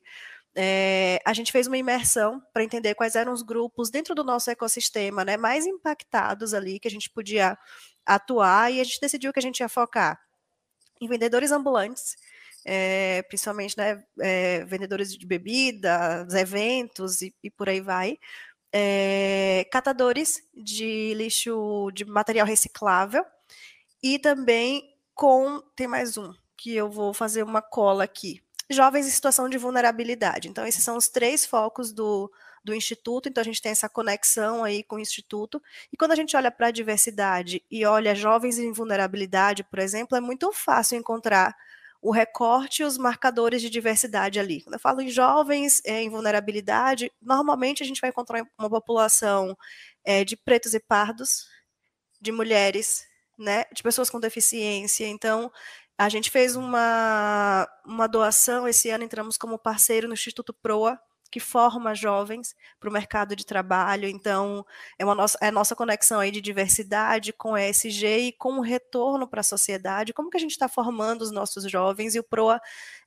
é, 0.61 1.21
a 1.25 1.33
gente 1.33 1.53
fez 1.53 1.69
uma 1.69 1.79
imersão 1.79 2.43
para 2.53 2.65
entender 2.65 2.97
quais 2.97 3.15
eram 3.15 3.33
os 3.33 3.43
grupos 3.43 3.91
dentro 3.91 4.13
do 4.13 4.25
nosso 4.25 4.51
ecossistema 4.51 5.25
né, 5.25 5.37
mais 5.37 5.67
impactados 5.67 6.53
ali 6.53 6.81
que 6.81 6.89
a 6.89 6.91
gente 6.91 7.09
podia 7.09 7.57
atuar 8.05 8.73
e 8.73 8.81
a 8.81 8.85
gente 8.85 9.01
decidiu 9.01 9.33
que 9.33 9.39
a 9.39 9.43
gente 9.43 9.61
ia 9.61 9.69
focar 9.69 10.21
em 11.01 11.07
vendedores 11.07 11.53
ambulantes, 11.53 12.17
é, 12.65 13.23
principalmente 13.29 13.79
né, 13.79 14.03
é, 14.21 14.65
vendedores 14.65 15.17
de 15.17 15.25
bebidas, 15.25 16.35
eventos 16.35 17.23
e, 17.23 17.33
e 17.41 17.53
por 17.53 17.69
aí 17.69 17.81
vai, 17.81 18.19
é, 18.73 19.65
catadores 19.71 20.43
de 20.53 21.15
lixo 21.15 21.89
de 21.95 22.05
material 22.05 22.45
reciclável 22.45 23.25
e 24.03 24.19
também 24.19 24.93
com 25.15 25.61
tem 25.77 25.87
mais 25.87 26.19
um 26.19 26.35
que 26.57 26.75
eu 26.75 26.91
vou 26.91 27.15
fazer 27.15 27.45
uma 27.45 27.63
cola 27.63 28.03
aqui 28.03 28.43
jovens 28.71 29.07
em 29.07 29.11
situação 29.11 29.49
de 29.49 29.59
vulnerabilidade. 29.59 30.49
Então, 30.49 30.67
esses 30.67 30.83
são 30.83 30.97
os 30.97 31.09
três 31.09 31.45
focos 31.45 31.93
do, 31.93 32.31
do 32.65 32.75
Instituto, 32.75 33.29
então 33.29 33.41
a 33.41 33.45
gente 33.45 33.63
tem 33.63 33.73
essa 33.73 33.89
conexão 33.89 34.63
aí 34.65 34.83
com 34.83 34.97
o 34.97 35.01
Instituto. 35.01 35.63
E 35.93 35.97
quando 35.97 36.13
a 36.13 36.17
gente 36.17 36.37
olha 36.37 36.51
para 36.51 36.69
a 36.69 36.71
diversidade 36.71 37.63
e 37.71 37.85
olha 37.85 38.15
jovens 38.15 38.59
em 38.59 38.73
vulnerabilidade, 38.73 39.65
por 39.65 39.79
exemplo, 39.79 40.17
é 40.17 40.21
muito 40.21 40.53
fácil 40.53 40.99
encontrar 40.99 41.57
o 42.01 42.13
recorte 42.13 42.83
e 42.83 42.85
os 42.85 42.97
marcadores 42.97 43.61
de 43.61 43.69
diversidade 43.69 44.39
ali. 44.39 44.63
Quando 44.63 44.75
eu 44.75 44.81
falo 44.81 45.01
em 45.01 45.09
jovens 45.09 45.83
é, 45.85 46.01
em 46.01 46.09
vulnerabilidade, 46.09 47.11
normalmente 47.21 47.83
a 47.83 47.87
gente 47.87 48.01
vai 48.01 48.11
encontrar 48.11 48.47
uma 48.57 48.71
população 48.71 49.57
é, 50.05 50.25
de 50.25 50.37
pretos 50.37 50.75
e 50.75 50.81
pardos, 50.81 51.49
de 52.21 52.31
mulheres, 52.31 53.05
né, 53.37 53.65
de 53.73 53.83
pessoas 53.83 54.11
com 54.11 54.21
deficiência. 54.21 55.07
Então, 55.07 55.51
A 55.99 56.09
gente 56.09 56.31
fez 56.31 56.55
uma, 56.55 57.69
uma 57.85 58.07
doação, 58.07 58.69
esse 58.69 58.89
ano 58.89 59.03
entramos 59.03 59.37
como 59.37 59.59
parceiro 59.59 60.07
no 60.07 60.15
Instituto 60.15 60.55
Proa, 60.55 60.97
que 61.31 61.41
forma 61.41 61.95
jovens 61.95 62.55
para 62.81 62.89
o 62.89 62.93
mercado 62.93 63.37
de 63.37 63.45
trabalho. 63.45 64.09
Então, 64.09 64.65
é, 64.99 65.05
uma 65.05 65.15
nossa, 65.15 65.37
é 65.43 65.49
a 65.49 65.53
nossa 65.53 65.77
conexão 65.77 66.21
aí 66.21 66.31
de 66.31 66.41
diversidade 66.41 67.33
com 67.33 67.57
ESG 67.57 68.29
e 68.29 68.33
com 68.33 68.59
o 68.59 68.61
retorno 68.61 69.29
para 69.29 69.41
a 69.41 69.43
sociedade. 69.43 70.13
Como 70.13 70.31
que 70.31 70.37
a 70.37 70.41
gente 70.41 70.53
está 70.53 70.69
formando 70.69 71.23
os 71.23 71.31
nossos 71.31 71.71
jovens? 71.71 72.15
E 72.15 72.21
o 72.21 72.25
PROA 72.25 72.61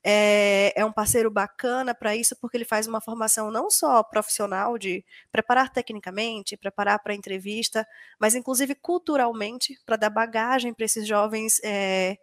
é, 0.04 0.72
é 0.76 0.84
um 0.84 0.92
parceiro 0.92 1.30
bacana 1.30 1.94
para 1.94 2.14
isso, 2.14 2.36
porque 2.40 2.56
ele 2.56 2.64
faz 2.64 2.86
uma 2.86 3.00
formação 3.00 3.50
não 3.50 3.70
só 3.70 4.02
profissional, 4.02 4.78
de 4.78 5.04
preparar 5.32 5.70
tecnicamente, 5.72 6.56
preparar 6.56 7.00
para 7.00 7.12
a 7.12 7.16
entrevista, 7.16 7.86
mas 8.20 8.34
inclusive 8.34 8.74
culturalmente, 8.74 9.78
para 9.84 9.96
dar 9.96 10.10
bagagem 10.10 10.72
para 10.72 10.84
esses 10.84 11.06
jovens. 11.06 11.60
É, 11.64 12.16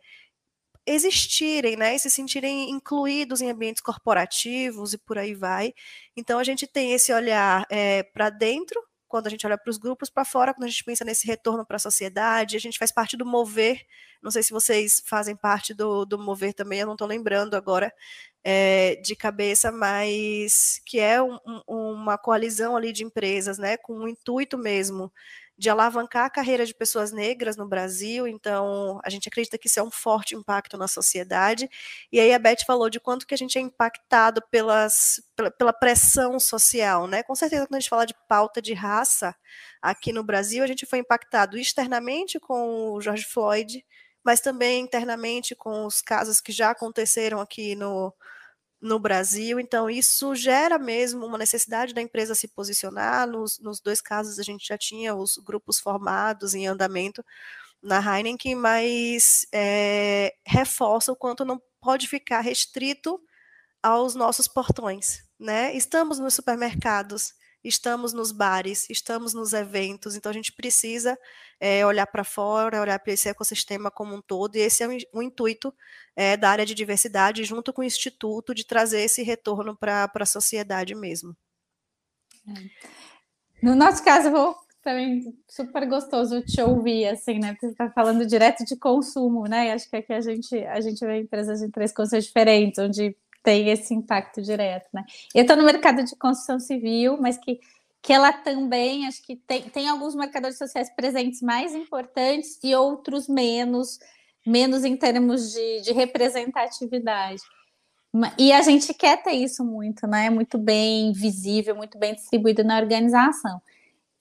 existirem, 0.89 1.75
né, 1.75 1.95
e 1.95 1.99
se 1.99 2.09
sentirem 2.09 2.69
incluídos 2.71 3.41
em 3.41 3.49
ambientes 3.49 3.81
corporativos 3.81 4.93
e 4.93 4.97
por 4.97 5.17
aí 5.17 5.33
vai. 5.33 5.73
Então 6.17 6.39
a 6.39 6.43
gente 6.43 6.65
tem 6.67 6.93
esse 6.93 7.13
olhar 7.13 7.65
é, 7.69 8.03
para 8.03 8.29
dentro, 8.29 8.81
quando 9.07 9.27
a 9.27 9.29
gente 9.29 9.45
olha 9.45 9.57
para 9.57 9.69
os 9.71 9.77
grupos, 9.77 10.09
para 10.09 10.23
fora, 10.23 10.53
quando 10.53 10.65
a 10.65 10.69
gente 10.69 10.83
pensa 10.83 11.03
nesse 11.03 11.25
retorno 11.25 11.65
para 11.65 11.77
a 11.77 11.79
sociedade, 11.79 12.55
a 12.55 12.59
gente 12.59 12.77
faz 12.77 12.91
parte 12.91 13.17
do 13.17 13.25
Mover. 13.25 13.81
Não 14.21 14.29
sei 14.29 14.43
se 14.43 14.51
vocês 14.51 15.01
fazem 15.05 15.35
parte 15.35 15.73
do, 15.73 16.05
do 16.05 16.19
Mover 16.19 16.53
também, 16.53 16.79
eu 16.79 16.85
não 16.85 16.93
estou 16.93 17.07
lembrando 17.07 17.55
agora 17.55 17.91
é, 18.43 18.95
de 18.97 19.15
cabeça, 19.15 19.71
mas 19.71 20.81
que 20.85 20.99
é 20.99 21.21
um, 21.21 21.39
um, 21.67 21.91
uma 21.93 22.17
coalizão 22.17 22.75
ali 22.75 22.93
de 22.93 23.03
empresas, 23.03 23.57
né, 23.57 23.77
com 23.77 23.93
o 23.93 24.03
um 24.03 24.07
intuito 24.07 24.57
mesmo 24.57 25.11
de 25.59 25.69
alavancar 25.69 26.25
a 26.25 26.29
carreira 26.29 26.65
de 26.65 26.73
pessoas 26.73 27.11
negras 27.11 27.57
no 27.57 27.67
Brasil, 27.67 28.25
então 28.25 28.97
a 29.03 29.09
gente 29.09 29.27
acredita 29.27 29.57
que 29.57 29.67
isso 29.67 29.77
é 29.77 29.83
um 29.83 29.91
forte 29.91 30.33
impacto 30.33 30.77
na 30.77 30.87
sociedade. 30.87 31.69
E 32.09 32.17
aí 32.17 32.33
a 32.33 32.39
Beth 32.39 32.63
falou 32.65 32.89
de 32.89 32.97
quanto 32.97 33.27
que 33.27 33.33
a 33.33 33.37
gente 33.37 33.57
é 33.57 33.61
impactado 33.61 34.41
pelas, 34.49 35.21
pela, 35.35 35.51
pela 35.51 35.73
pressão 35.73 36.39
social, 36.39 37.07
né? 37.07 37.23
Com 37.23 37.35
certeza, 37.35 37.67
quando 37.67 37.75
a 37.75 37.79
gente 37.81 37.89
fala 37.89 38.05
de 38.05 38.15
pauta 38.29 38.61
de 38.61 38.73
raça 38.73 39.35
aqui 39.81 40.13
no 40.13 40.23
Brasil, 40.23 40.63
a 40.63 40.67
gente 40.67 40.85
foi 40.85 40.99
impactado 40.99 41.57
externamente 41.57 42.39
com 42.39 42.91
o 42.93 43.01
George 43.01 43.25
Floyd, 43.25 43.85
mas 44.23 44.39
também 44.39 44.81
internamente 44.81 45.55
com 45.55 45.85
os 45.85 46.01
casos 46.01 46.39
que 46.39 46.53
já 46.53 46.69
aconteceram 46.69 47.41
aqui 47.41 47.75
no, 47.75 48.13
no 48.81 48.99
Brasil, 48.99 49.59
então 49.59 49.89
isso 49.89 50.33
gera 50.35 50.79
mesmo 50.79 51.25
uma 51.25 51.37
necessidade 51.37 51.93
da 51.93 52.01
empresa 52.01 52.33
se 52.33 52.47
posicionar. 52.47 53.27
Nos, 53.27 53.59
nos 53.59 53.79
dois 53.81 54.01
casos 54.01 54.39
a 54.39 54.43
gente 54.43 54.65
já 54.67 54.77
tinha 54.77 55.13
os 55.15 55.37
grupos 55.37 55.79
formados 55.79 56.53
em 56.53 56.67
andamento 56.67 57.23
na 57.81 57.99
Heineken, 57.99 58.55
mas 58.55 59.45
é, 59.53 60.33
reforça 60.45 61.11
o 61.11 61.15
quanto 61.15 61.45
não 61.45 61.61
pode 61.81 62.07
ficar 62.07 62.41
restrito 62.41 63.19
aos 63.81 64.15
nossos 64.15 64.47
portões, 64.47 65.23
né? 65.39 65.73
Estamos 65.75 66.19
nos 66.19 66.33
supermercados, 66.33 67.33
estamos 67.63 68.13
nos 68.13 68.31
bares, 68.31 68.89
estamos 68.89 69.33
nos 69.33 69.53
eventos, 69.53 70.15
então 70.15 70.29
a 70.29 70.33
gente 70.33 70.53
precisa 70.53 71.17
é, 71.59 71.85
olhar 71.85 72.07
para 72.07 72.23
fora, 72.23 72.81
olhar 72.81 72.99
para 72.99 73.13
esse 73.13 73.27
ecossistema 73.27 73.91
como 73.91 74.15
um 74.15 74.21
todo, 74.21 74.55
e 74.55 74.59
esse 74.59 74.83
é 74.83 74.87
o, 74.87 74.91
o 75.13 75.21
intuito 75.21 75.73
é, 76.15 76.37
da 76.37 76.49
área 76.49 76.65
de 76.65 76.73
diversidade, 76.73 77.43
junto 77.43 77.73
com 77.73 77.81
o 77.81 77.85
Instituto, 77.85 78.53
de 78.55 78.65
trazer 78.65 79.01
esse 79.01 79.23
retorno 79.23 79.75
para 79.75 80.09
a 80.13 80.25
sociedade 80.25 80.95
mesmo. 80.95 81.35
No 83.61 83.75
nosso 83.75 84.03
caso, 84.03 84.31
vou 84.31 84.55
também 84.81 85.37
super 85.47 85.85
gostoso 85.87 86.41
te 86.41 86.61
ouvir, 86.61 87.07
assim, 87.07 87.39
né? 87.39 87.51
Porque 87.51 87.67
você 87.67 87.71
está 87.73 87.89
falando 87.91 88.25
direto 88.25 88.63
de 88.63 88.75
consumo, 88.77 89.45
né? 89.45 89.71
Acho 89.71 89.89
que 89.89 89.97
aqui 89.97 90.13
a 90.13 90.21
gente, 90.21 90.57
a 90.65 90.79
gente 90.79 91.05
vê 91.05 91.19
empresas 91.19 91.59
de 91.59 91.69
três 91.69 91.91
coisas 91.91 92.25
diferentes, 92.25 92.79
onde 92.79 93.15
tem 93.43 93.69
esse 93.69 93.93
impacto 93.93 94.41
direto, 94.41 94.87
né? 94.93 95.03
Eu 95.33 95.41
estou 95.41 95.55
no 95.55 95.63
mercado 95.63 96.03
de 96.03 96.15
construção 96.15 96.59
civil, 96.59 97.17
mas 97.19 97.37
que, 97.37 97.59
que 98.01 98.13
ela 98.13 98.31
também, 98.33 99.07
acho 99.07 99.21
que 99.23 99.35
tem, 99.35 99.63
tem 99.63 99.87
alguns 99.87 100.15
marcadores 100.15 100.57
sociais 100.57 100.89
presentes 100.95 101.41
mais 101.41 101.73
importantes 101.73 102.59
e 102.63 102.75
outros 102.75 103.27
menos, 103.27 103.99
menos 104.45 104.83
em 104.83 104.95
termos 104.95 105.51
de, 105.51 105.81
de 105.81 105.93
representatividade. 105.93 107.41
E 108.37 108.51
a 108.51 108.61
gente 108.61 108.93
quer 108.93 109.21
ter 109.21 109.33
isso 109.33 109.63
muito, 109.63 110.07
né? 110.07 110.29
Muito 110.29 110.57
bem 110.57 111.11
visível, 111.13 111.75
muito 111.75 111.97
bem 111.97 112.15
distribuído 112.15 112.63
na 112.63 112.79
organização. 112.79 113.61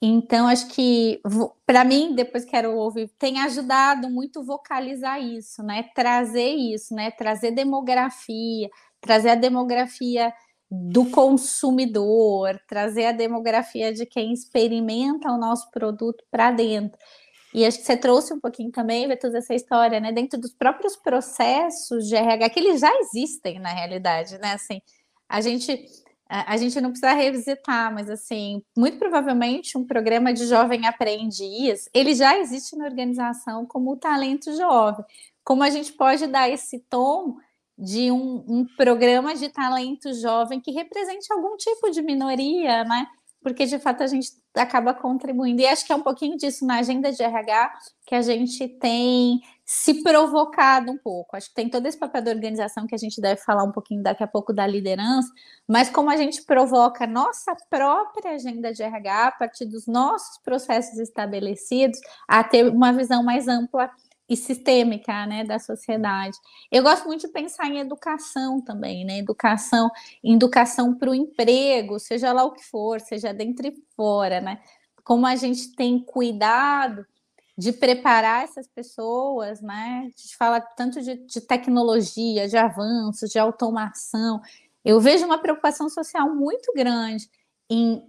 Então, 0.01 0.47
acho 0.47 0.67
que, 0.67 1.21
para 1.65 1.83
mim, 1.83 2.15
depois 2.15 2.45
quero 2.45 2.71
ouvir, 2.77 3.09
tem 3.19 3.39
ajudado 3.41 4.09
muito 4.09 4.43
vocalizar 4.43 5.21
isso, 5.21 5.61
né? 5.61 5.83
Trazer 5.93 6.51
isso, 6.51 6.93
né? 6.93 7.11
Trazer 7.11 7.51
demografia, 7.51 8.69
trazer 9.01 9.29
a 9.29 9.35
demografia 9.35 10.33
do 10.69 11.09
consumidor, 11.09 12.59
trazer 12.67 13.05
a 13.07 13.11
demografia 13.11 13.91
de 13.91 14.05
quem 14.05 14.31
experimenta 14.33 15.31
o 15.31 15.37
nosso 15.37 15.69
produto 15.71 16.23
para 16.29 16.51
dentro. 16.51 16.97
E 17.53 17.65
acho 17.65 17.79
que 17.79 17.85
você 17.85 17.97
trouxe 17.97 18.31
um 18.31 18.39
pouquinho 18.39 18.71
também, 18.71 19.07
Betus, 19.07 19.33
essa 19.33 19.55
história, 19.55 19.99
né? 19.99 20.11
Dentro 20.11 20.39
dos 20.39 20.53
próprios 20.53 20.95
processos 20.95 22.07
de 22.07 22.15
RH, 22.15 22.49
que 22.51 22.59
eles 22.59 22.81
já 22.81 22.91
existem 22.99 23.59
na 23.59 23.69
realidade, 23.69 24.37
né? 24.37 24.53
Assim, 24.53 24.79
a 25.27 25.41
gente 25.41 25.85
a 26.31 26.55
gente 26.57 26.79
não 26.79 26.91
precisa 26.91 27.11
revisitar, 27.13 27.91
mas 27.91 28.07
assim, 28.07 28.61
muito 28.77 28.99
provavelmente 28.99 29.75
um 29.75 29.83
programa 29.83 30.31
de 30.31 30.45
jovem 30.45 30.85
aprendiz, 30.85 31.89
ele 31.91 32.13
já 32.13 32.37
existe 32.37 32.75
na 32.75 32.85
organização 32.85 33.65
como 33.65 33.93
o 33.93 33.97
talento 33.97 34.55
jovem. 34.55 35.03
Como 35.43 35.63
a 35.63 35.71
gente 35.71 35.91
pode 35.91 36.27
dar 36.27 36.47
esse 36.47 36.85
tom 36.87 37.37
de 37.79 38.11
um, 38.11 38.43
um, 38.45 38.65
programa 38.75 39.33
de 39.33 39.47
talento 39.47 40.13
jovem 40.13 40.59
que 40.59 40.71
represente 40.71 41.31
algum 41.31 41.55
tipo 41.55 41.89
de 41.89 42.01
minoria, 42.01 42.83
né? 42.83 43.07
Porque 43.41 43.65
de 43.65 43.79
fato 43.79 44.03
a 44.03 44.07
gente 44.07 44.31
acaba 44.53 44.93
contribuindo. 44.93 45.61
E 45.61 45.65
acho 45.65 45.85
que 45.85 45.93
é 45.93 45.95
um 45.95 46.01
pouquinho 46.01 46.35
disso 46.35 46.65
na 46.65 46.79
agenda 46.79 47.09
de 47.09 47.23
RH 47.23 47.73
que 48.05 48.13
a 48.13 48.21
gente 48.21 48.67
tem 48.67 49.39
se 49.63 50.03
provocado 50.03 50.91
um 50.91 50.97
pouco. 50.97 51.37
Acho 51.37 51.47
que 51.47 51.55
tem 51.55 51.69
todo 51.69 51.85
esse 51.85 51.97
papel 51.97 52.21
da 52.21 52.31
organização 52.31 52.85
que 52.85 52.95
a 52.95 52.97
gente 52.97 53.21
deve 53.21 53.39
falar 53.39 53.63
um 53.63 53.71
pouquinho 53.71 54.03
daqui 54.03 54.23
a 54.23 54.27
pouco 54.27 54.51
da 54.51 54.67
liderança, 54.67 55.31
mas 55.67 55.89
como 55.89 56.09
a 56.09 56.17
gente 56.17 56.41
provoca 56.41 57.07
nossa 57.07 57.55
própria 57.69 58.31
agenda 58.31 58.73
de 58.73 58.83
RH 58.83 59.27
a 59.27 59.31
partir 59.31 59.65
dos 59.65 59.87
nossos 59.87 60.39
processos 60.39 60.99
estabelecidos 60.99 61.99
a 62.27 62.43
ter 62.43 62.67
uma 62.67 62.91
visão 62.91 63.23
mais 63.23 63.47
ampla 63.47 63.89
e 64.29 64.37
sistêmica 64.37 65.25
né, 65.25 65.43
da 65.43 65.57
sociedade. 65.57 66.37
Eu 66.71 66.83
gosto 66.83 67.07
muito 67.07 67.21
de 67.21 67.33
pensar 67.33 67.67
em 67.67 67.79
educação 67.79 68.61
também, 68.61 69.03
né? 69.03 69.17
Educação, 69.17 69.89
educação 70.23 70.93
para 70.93 71.09
o 71.09 71.15
emprego, 71.15 71.99
seja 71.99 72.31
lá 72.31 72.43
o 72.43 72.51
que 72.51 72.63
for, 72.63 73.01
seja 73.01 73.33
dentro 73.33 73.67
e 73.67 73.73
fora, 73.95 74.39
né? 74.39 74.61
Como 75.03 75.25
a 75.25 75.35
gente 75.35 75.75
tem 75.75 75.99
cuidado 75.99 77.05
de 77.57 77.73
preparar 77.73 78.43
essas 78.43 78.67
pessoas, 78.67 79.59
né? 79.61 80.03
A 80.03 80.19
gente 80.21 80.37
fala 80.37 80.61
tanto 80.61 81.01
de, 81.01 81.15
de 81.15 81.41
tecnologia, 81.41 82.47
de 82.47 82.55
avanços, 82.55 83.31
de 83.31 83.39
automação. 83.39 84.39
Eu 84.85 84.99
vejo 84.99 85.25
uma 85.25 85.39
preocupação 85.39 85.89
social 85.89 86.33
muito 86.33 86.71
grande 86.73 87.27
em 87.69 88.07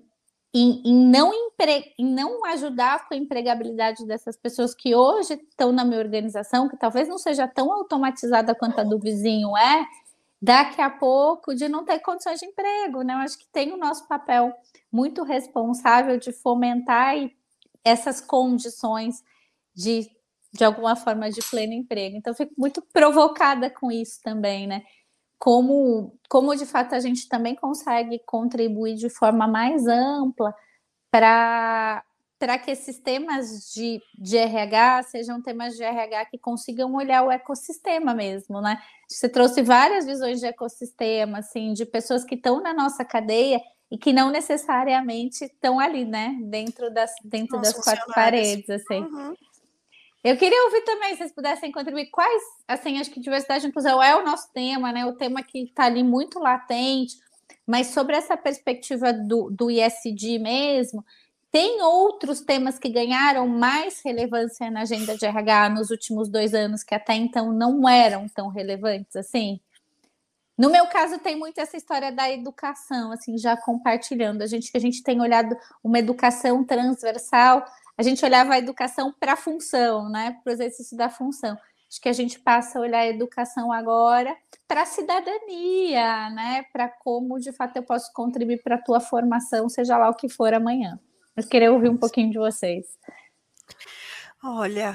em, 0.52 0.82
em, 0.84 1.06
não 1.06 1.32
empre... 1.32 1.94
em 1.98 2.04
não 2.04 2.44
ajudar 2.46 3.06
com 3.06 3.14
a 3.14 3.16
empregabilidade 3.16 4.04
dessas 4.06 4.36
pessoas 4.36 4.74
que 4.74 4.94
hoje 4.94 5.34
estão 5.34 5.70
na 5.70 5.84
minha 5.84 6.00
organização, 6.00 6.68
que 6.68 6.76
talvez 6.76 7.08
não 7.08 7.18
seja 7.18 7.46
tão 7.46 7.72
automatizada 7.72 8.54
quanto 8.54 8.80
a 8.80 8.84
do 8.84 8.98
vizinho 8.98 9.56
é, 9.56 9.86
daqui 10.42 10.80
a 10.80 10.90
pouco 10.90 11.54
de 11.54 11.68
não 11.68 11.84
ter 11.84 12.00
condições 12.00 12.40
de 12.40 12.46
emprego, 12.46 13.02
né? 13.02 13.14
Eu 13.14 13.18
acho 13.18 13.38
que 13.38 13.46
tem 13.52 13.72
o 13.72 13.76
nosso 13.76 14.08
papel 14.08 14.52
muito 14.90 15.22
responsável 15.22 16.18
de 16.18 16.32
fomentar 16.32 17.14
essas 17.84 18.20
condições 18.20 19.22
de, 19.74 20.10
de 20.52 20.64
alguma 20.64 20.96
forma, 20.96 21.30
de 21.30 21.40
pleno 21.42 21.72
emprego. 21.72 22.16
Então, 22.16 22.34
fico 22.34 22.52
muito 22.58 22.82
provocada 22.92 23.70
com 23.70 23.90
isso 23.90 24.20
também, 24.22 24.66
né? 24.66 24.82
Como, 25.40 26.14
como 26.28 26.54
de 26.54 26.66
fato 26.66 26.94
a 26.94 27.00
gente 27.00 27.26
também 27.26 27.54
consegue 27.56 28.20
contribuir 28.26 28.94
de 28.94 29.08
forma 29.08 29.48
mais 29.48 29.86
ampla 29.86 30.54
para 31.10 32.04
para 32.38 32.58
que 32.58 32.70
esses 32.70 32.98
temas 32.98 33.70
de, 33.74 34.00
de 34.18 34.38
RH 34.38 35.02
sejam 35.02 35.42
temas 35.42 35.76
de 35.76 35.82
RH 35.82 36.24
que 36.24 36.38
consigam 36.38 36.94
olhar 36.94 37.22
o 37.22 37.30
ecossistema 37.30 38.14
mesmo, 38.14 38.62
né? 38.62 38.80
Você 39.06 39.28
trouxe 39.28 39.60
várias 39.60 40.06
visões 40.06 40.40
de 40.40 40.46
ecossistema, 40.46 41.40
assim, 41.40 41.74
de 41.74 41.84
pessoas 41.84 42.24
que 42.24 42.36
estão 42.36 42.62
na 42.62 42.72
nossa 42.72 43.04
cadeia 43.04 43.60
e 43.90 43.98
que 43.98 44.10
não 44.10 44.30
necessariamente 44.30 45.44
estão 45.44 45.78
ali, 45.78 46.06
né? 46.06 46.34
Dentro 46.44 46.90
das, 46.90 47.10
dentro 47.22 47.60
das 47.60 47.74
quatro 47.74 48.06
paredes, 48.14 48.70
assim. 48.70 49.02
Uhum. 49.02 49.34
Eu 50.22 50.36
queria 50.36 50.64
ouvir 50.64 50.82
também, 50.82 51.12
se 51.12 51.18
vocês 51.18 51.32
pudessem 51.32 51.72
contribuir, 51.72 52.10
quais, 52.10 52.42
assim, 52.68 52.98
acho 52.98 53.10
que 53.10 53.20
diversidade 53.20 53.64
e 53.64 53.68
inclusão 53.68 54.02
é 54.02 54.14
o 54.14 54.24
nosso 54.24 54.52
tema, 54.52 54.92
né? 54.92 55.06
O 55.06 55.14
tema 55.14 55.42
que 55.42 55.64
está 55.64 55.84
ali 55.84 56.04
muito 56.04 56.38
latente, 56.38 57.16
mas 57.66 57.88
sobre 57.88 58.16
essa 58.16 58.36
perspectiva 58.36 59.12
do, 59.12 59.50
do 59.50 59.70
ISD 59.70 60.38
mesmo, 60.38 61.04
Tem 61.50 61.82
outros 61.82 62.40
temas 62.40 62.78
que 62.78 62.88
ganharam 62.88 63.48
mais 63.48 64.00
relevância 64.04 64.70
na 64.70 64.82
agenda 64.82 65.16
de 65.16 65.26
RH 65.26 65.70
nos 65.70 65.90
últimos 65.90 66.28
dois 66.28 66.54
anos 66.54 66.84
que 66.84 66.94
até 66.94 67.14
então 67.14 67.52
não 67.52 67.88
eram 67.88 68.28
tão 68.28 68.48
relevantes 68.48 69.16
assim? 69.16 69.60
No 70.56 70.70
meu 70.70 70.86
caso, 70.86 71.18
tem 71.18 71.36
muito 71.36 71.58
essa 71.58 71.76
história 71.76 72.12
da 72.12 72.30
educação, 72.30 73.10
assim, 73.10 73.36
já 73.36 73.56
compartilhando. 73.56 74.42
A 74.42 74.46
gente 74.46 74.70
que 74.70 74.76
a 74.76 74.80
gente 74.80 75.02
tem 75.02 75.20
olhado 75.20 75.56
uma 75.82 75.98
educação 75.98 76.62
transversal, 76.64 77.64
a 78.00 78.02
gente 78.02 78.24
olhava 78.24 78.54
a 78.54 78.58
educação 78.58 79.12
para 79.20 79.34
a 79.34 79.36
função, 79.36 80.08
né? 80.08 80.38
Para 80.42 80.50
o 80.50 80.54
exercício 80.54 80.96
da 80.96 81.10
função. 81.10 81.54
Acho 81.86 82.00
que 82.00 82.08
a 82.08 82.14
gente 82.14 82.40
passa 82.40 82.78
a 82.78 82.80
olhar 82.80 83.00
a 83.00 83.06
educação 83.06 83.70
agora 83.70 84.34
para 84.66 84.82
a 84.82 84.86
cidadania, 84.86 86.30
né? 86.30 86.64
Para 86.72 86.88
como 86.88 87.38
de 87.38 87.52
fato 87.52 87.76
eu 87.76 87.82
posso 87.82 88.10
contribuir 88.14 88.62
para 88.62 88.76
a 88.76 88.82
tua 88.82 89.00
formação, 89.00 89.68
seja 89.68 89.98
lá 89.98 90.08
o 90.08 90.14
que 90.14 90.30
for 90.30 90.54
amanhã. 90.54 90.98
Eu 91.36 91.46
queria 91.46 91.70
ouvir 91.70 91.90
um 91.90 91.96
pouquinho 91.98 92.30
de 92.30 92.38
vocês. 92.38 92.86
Olha, 94.42 94.94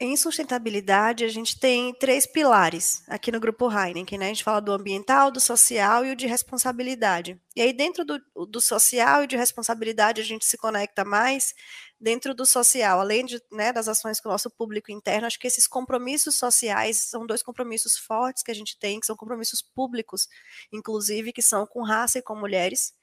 em 0.00 0.16
sustentabilidade 0.16 1.22
a 1.22 1.28
gente 1.28 1.60
tem 1.60 1.92
três 1.98 2.26
pilares 2.26 3.02
aqui 3.06 3.30
no 3.30 3.38
Grupo 3.38 3.70
Heineken, 3.70 4.18
né? 4.18 4.24
A 4.26 4.28
gente 4.28 4.42
fala 4.42 4.58
do 4.58 4.72
ambiental, 4.72 5.30
do 5.30 5.38
social 5.38 6.02
e 6.06 6.12
o 6.12 6.16
de 6.16 6.26
responsabilidade. 6.26 7.38
E 7.54 7.60
aí 7.60 7.74
dentro 7.74 8.06
do, 8.06 8.18
do 8.48 8.58
social 8.58 9.22
e 9.24 9.26
de 9.26 9.36
responsabilidade 9.36 10.22
a 10.22 10.24
gente 10.24 10.46
se 10.46 10.56
conecta 10.56 11.04
mais 11.04 11.54
dentro 12.00 12.34
do 12.34 12.46
social, 12.46 12.98
além 12.98 13.26
de, 13.26 13.38
né, 13.52 13.70
das 13.70 13.86
ações 13.86 14.18
com 14.18 14.30
o 14.30 14.32
nosso 14.32 14.50
público 14.50 14.90
interno, 14.90 15.26
acho 15.26 15.38
que 15.38 15.46
esses 15.46 15.66
compromissos 15.66 16.38
sociais 16.38 16.96
são 16.96 17.26
dois 17.26 17.42
compromissos 17.42 17.98
fortes 17.98 18.42
que 18.42 18.50
a 18.50 18.54
gente 18.54 18.78
tem, 18.78 18.98
que 18.98 19.06
são 19.06 19.16
compromissos 19.16 19.60
públicos, 19.60 20.26
inclusive, 20.72 21.32
que 21.34 21.42
são 21.42 21.66
com 21.66 21.82
raça 21.82 22.18
e 22.18 22.22
com 22.22 22.34
mulheres, 22.34 22.94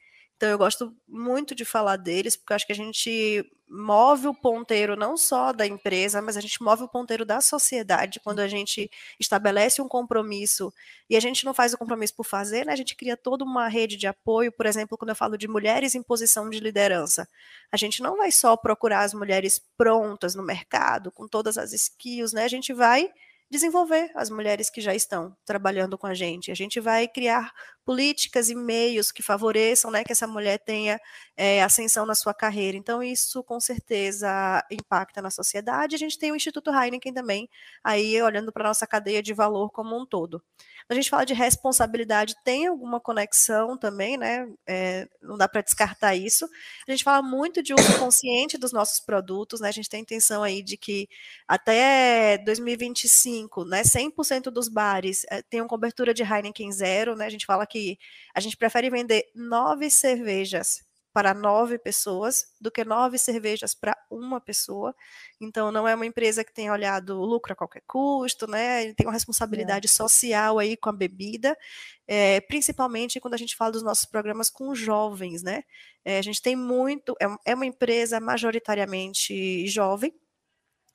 então 0.43 0.51
eu 0.51 0.58
gosto 0.58 0.93
muito 1.08 1.56
de 1.56 1.63
falar 1.63 1.95
deles, 1.95 2.36
porque 2.36 2.51
eu 2.51 2.56
acho 2.56 2.67
que 2.67 2.73
a 2.73 2.75
gente 2.75 3.49
move 3.69 4.27
o 4.27 4.34
ponteiro 4.34 4.93
não 4.93 5.15
só 5.15 5.53
da 5.53 5.65
empresa, 5.65 6.21
mas 6.21 6.36
a 6.36 6.41
gente 6.41 6.62
move 6.62 6.84
o 6.84 6.88
ponteiro 6.89 7.23
da 7.23 7.39
sociedade 7.39 8.19
quando 8.19 8.41
a 8.41 8.47
gente 8.49 8.91
estabelece 9.17 9.82
um 9.82 9.88
compromisso 9.88 10.73
e 11.10 11.15
a 11.15 11.19
gente 11.21 11.45
não 11.45 11.53
faz 11.53 11.73
o 11.73 11.77
compromisso 11.77 12.13
por 12.13 12.25
fazer, 12.25 12.65
né? 12.65 12.73
A 12.73 12.75
gente 12.75 12.93
cria 12.93 13.15
toda 13.15 13.45
uma 13.45 13.69
rede 13.69 13.95
de 13.95 14.06
apoio, 14.06 14.51
por 14.51 14.65
exemplo, 14.65 14.97
quando 14.97 15.12
eu 15.12 15.15
falo 15.15 15.38
de 15.38 15.47
mulheres 15.47 15.95
em 15.95 16.03
posição 16.03 16.49
de 16.49 16.60
liderança. 16.60 17.25
A 17.71 17.77
gente 17.77 18.01
não 18.01 18.17
vai 18.17 18.29
só 18.29 18.58
procurar 18.58 19.03
as 19.03 19.13
mulheres 19.13 19.62
prontas 19.77 20.36
no 20.36 20.43
mercado, 20.43 21.10
com 21.10 21.25
todas 21.25 21.58
as 21.58 21.71
skills, 21.71 22.34
né? 22.34 22.43
A 22.43 22.49
gente 22.49 22.73
vai 22.73 23.10
desenvolver 23.53 24.12
as 24.15 24.32
mulheres 24.32 24.67
que 24.67 24.82
já 24.82 24.95
estão 24.95 25.38
trabalhando 25.45 25.95
com 25.95 26.08
a 26.08 26.13
gente. 26.13 26.51
A 26.51 26.56
gente 26.56 26.79
vai 26.79 27.08
criar 27.08 27.53
políticas 27.86 28.50
e 28.50 28.56
meios 28.56 29.12
que 29.12 29.22
favoreçam 29.22 29.91
né, 29.91 30.04
que 30.04 30.12
essa 30.12 30.28
mulher 30.28 30.58
tenha 30.60 31.00
é, 31.36 31.63
ascensão 31.63 32.06
na 32.06 32.15
sua 32.15 32.34
carreira. 32.34 32.78
Então, 32.78 33.02
isso 33.04 33.43
com 33.43 33.60
certeza 33.60 34.63
impacta 34.72 35.22
na 35.22 35.30
sociedade. 35.30 35.96
A 35.96 36.00
gente 36.00 36.17
tem 36.17 36.32
o 36.32 36.36
Instituto 36.36 36.72
Heineken 36.72 37.13
também, 37.13 37.50
aí 37.84 38.22
olhando 38.22 38.52
para 38.52 38.63
a 38.65 38.69
nossa 38.69 38.88
cadeia 38.88 39.22
de 39.22 39.34
valor 39.34 39.69
como 39.72 39.98
um 40.00 40.06
todo. 40.06 40.41
A 40.89 40.93
gente 40.93 41.10
fala 41.10 41.26
de 41.26 41.34
responsabilidade, 41.34 42.36
tem 42.43 42.67
alguma 42.67 43.00
conexão 43.00 43.78
também, 43.78 44.17
né? 44.17 44.48
É, 44.67 45.08
não 45.22 45.38
dá 45.38 45.48
para 45.48 45.62
descartar 45.62 46.13
isso. 46.13 46.46
A 46.88 46.91
gente 46.91 47.04
fala 47.04 47.22
muito 47.22 47.63
de 47.63 47.74
uso 47.74 47.98
consciente 48.00 48.58
dos 48.58 48.74
nossos 48.74 49.00
produtos, 49.00 49.62
né? 49.62 49.69
A 49.69 49.72
gente 49.72 49.89
tem 49.89 50.00
a 50.00 50.02
intenção 50.04 50.43
aí 50.43 50.62
de 50.62 50.76
que 50.78 51.08
até 51.48 52.38
2025, 52.39 53.63
né, 53.65 53.84
100% 53.84 54.52
dos 54.52 54.67
bares 54.67 55.26
é, 55.30 55.41
tenham 55.41 55.67
cobertura 55.67 56.13
de 56.13 56.22
Heineken 56.24 56.72
zero, 56.72 57.15
né? 57.15 57.26
A 57.26 57.30
gente 57.30 57.46
fala 57.46 57.65
que 57.65 57.72
a 58.33 58.39
gente 58.39 58.57
prefere 58.57 58.89
vender 58.89 59.25
nove 59.36 59.89
cervejas 59.89 60.83
para 61.13 61.33
nove 61.33 61.77
pessoas 61.77 62.47
do 62.59 62.71
que 62.71 62.83
nove 62.83 63.19
cervejas 63.19 63.75
para 63.75 63.95
uma 64.09 64.41
pessoa. 64.41 64.95
Então, 65.39 65.71
não 65.71 65.88
é 65.88 65.93
uma 65.93 66.07
empresa 66.07 66.43
que 66.43 66.51
tem 66.51 66.71
olhado 66.71 67.21
lucro 67.21 67.53
a 67.53 67.55
qualquer 67.55 67.83
custo, 67.86 68.47
né? 68.47 68.83
Ele 68.83 68.95
tem 68.95 69.05
uma 69.05 69.13
responsabilidade 69.13 69.86
é. 69.86 69.89
social 69.89 70.57
aí 70.57 70.75
com 70.75 70.89
a 70.89 70.93
bebida, 70.93 71.55
é, 72.07 72.41
principalmente 72.41 73.19
quando 73.19 73.36
a 73.36 73.38
gente 73.38 73.55
fala 73.55 73.71
dos 73.71 73.83
nossos 73.83 74.05
programas 74.05 74.49
com 74.49 74.73
jovens, 74.73 75.43
né? 75.43 75.63
É, 76.03 76.17
a 76.17 76.21
gente 76.23 76.41
tem 76.41 76.55
muito, 76.55 77.15
é, 77.21 77.51
é 77.51 77.53
uma 77.53 77.65
empresa 77.65 78.19
majoritariamente 78.19 79.67
jovem, 79.67 80.12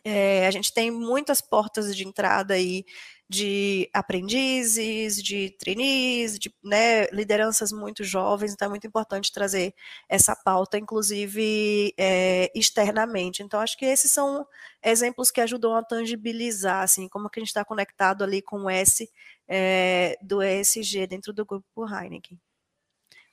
é, 0.04 0.46
a 0.46 0.50
gente 0.50 0.72
tem 0.72 0.90
muitas 0.90 1.40
portas 1.40 1.94
de 1.94 2.06
entrada 2.06 2.54
aí 2.54 2.84
de 3.28 3.90
aprendizes, 3.92 5.22
de 5.22 5.50
trainees, 5.58 6.38
de 6.38 6.52
né, 6.64 7.06
lideranças 7.08 7.70
muito 7.70 8.02
jovens, 8.02 8.52
então 8.52 8.66
é 8.66 8.68
muito 8.70 8.86
importante 8.86 9.30
trazer 9.30 9.74
essa 10.08 10.34
pauta, 10.34 10.78
inclusive 10.78 11.92
é, 11.98 12.50
externamente. 12.54 13.42
Então, 13.42 13.60
acho 13.60 13.76
que 13.76 13.84
esses 13.84 14.10
são 14.10 14.46
exemplos 14.82 15.30
que 15.30 15.42
ajudam 15.42 15.74
a 15.74 15.82
tangibilizar, 15.82 16.82
assim, 16.82 17.06
como 17.08 17.28
que 17.28 17.38
a 17.38 17.42
gente 17.42 17.48
está 17.48 17.64
conectado 17.64 18.24
ali 18.24 18.40
com 18.40 18.64
o 18.64 18.70
S 18.70 19.10
é, 19.46 20.16
do 20.22 20.42
ESG 20.42 21.06
dentro 21.06 21.32
do 21.32 21.44
grupo 21.44 21.86
Heineken. 21.86 22.38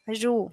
Ju, 0.09 0.51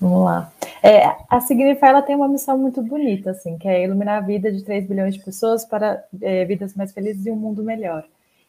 Vamos 0.00 0.24
lá. 0.24 0.52
É, 0.82 1.16
a 1.28 1.40
Signify 1.40 1.86
ela 1.86 2.02
tem 2.02 2.14
uma 2.14 2.28
missão 2.28 2.56
muito 2.56 2.80
bonita, 2.82 3.32
assim, 3.32 3.58
que 3.58 3.66
é 3.66 3.84
iluminar 3.84 4.18
a 4.18 4.26
vida 4.26 4.50
de 4.52 4.62
3 4.62 4.86
bilhões 4.86 5.14
de 5.14 5.24
pessoas 5.24 5.64
para 5.64 6.04
é, 6.22 6.44
vidas 6.44 6.74
mais 6.74 6.92
felizes 6.92 7.26
e 7.26 7.30
um 7.30 7.36
mundo 7.36 7.64
melhor. 7.64 8.04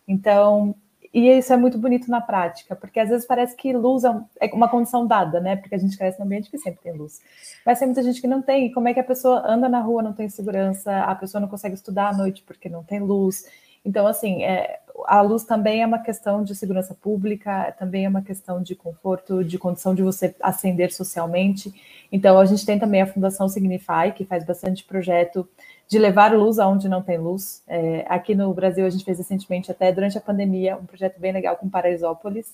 Então, 0.07 0.75
e 1.13 1.27
isso 1.27 1.51
é 1.51 1.57
muito 1.57 1.77
bonito 1.77 2.09
na 2.09 2.21
prática, 2.21 2.75
porque 2.75 2.99
às 2.99 3.09
vezes 3.09 3.25
parece 3.25 3.55
que 3.55 3.73
luz 3.73 4.03
é 4.03 4.11
uma 4.53 4.69
condição 4.69 5.07
dada, 5.07 5.39
né? 5.39 5.55
Porque 5.55 5.73
a 5.73 5.77
gente 5.77 5.97
cresce 5.97 6.19
num 6.19 6.25
ambiente 6.25 6.51
que 6.51 6.57
sempre 6.59 6.81
tem 6.83 6.93
luz. 6.93 7.19
Mas 7.65 7.79
tem 7.79 7.87
muita 7.87 8.03
gente 8.03 8.21
que 8.21 8.27
não 8.27 8.43
tem. 8.43 8.67
E 8.67 8.73
como 8.73 8.87
é 8.87 8.93
que 8.93 8.99
a 8.99 9.03
pessoa 9.03 9.43
anda 9.45 9.67
na 9.67 9.79
rua, 9.79 10.03
não 10.03 10.13
tem 10.13 10.29
segurança, 10.29 10.99
a 10.99 11.15
pessoa 11.15 11.41
não 11.41 11.47
consegue 11.47 11.73
estudar 11.73 12.09
à 12.09 12.13
noite 12.13 12.43
porque 12.45 12.69
não 12.69 12.83
tem 12.83 12.99
luz. 12.99 13.43
Então, 13.83 14.05
assim, 14.05 14.43
é, 14.43 14.79
a 15.05 15.21
luz 15.21 15.43
também 15.43 15.81
é 15.81 15.85
uma 15.85 15.99
questão 15.99 16.43
de 16.43 16.55
segurança 16.55 16.93
pública, 16.93 17.73
também 17.77 18.05
é 18.05 18.09
uma 18.09 18.21
questão 18.21 18.61
de 18.61 18.75
conforto, 18.75 19.43
de 19.43 19.57
condição 19.57 19.93
de 19.95 20.01
você 20.01 20.35
ascender 20.41 20.93
socialmente. 20.93 21.73
Então, 22.11 22.39
a 22.39 22.45
gente 22.45 22.65
tem 22.65 22.79
também 22.79 23.01
a 23.01 23.07
Fundação 23.07 23.47
Signify, 23.47 24.11
que 24.15 24.25
faz 24.25 24.43
bastante 24.43 24.83
projeto 24.83 25.47
de 25.87 25.97
levar 25.97 26.33
luz 26.33 26.59
aonde 26.59 26.87
não 26.87 27.01
tem 27.01 27.17
luz. 27.17 27.63
É, 27.67 28.05
aqui 28.07 28.35
no 28.35 28.53
Brasil, 28.53 28.85
a 28.85 28.89
gente 28.89 29.03
fez 29.03 29.17
recentemente, 29.17 29.71
até 29.71 29.91
durante 29.91 30.17
a 30.17 30.21
pandemia, 30.21 30.77
um 30.77 30.85
projeto 30.85 31.19
bem 31.19 31.31
legal 31.31 31.55
com 31.57 31.69
Paraisópolis, 31.69 32.53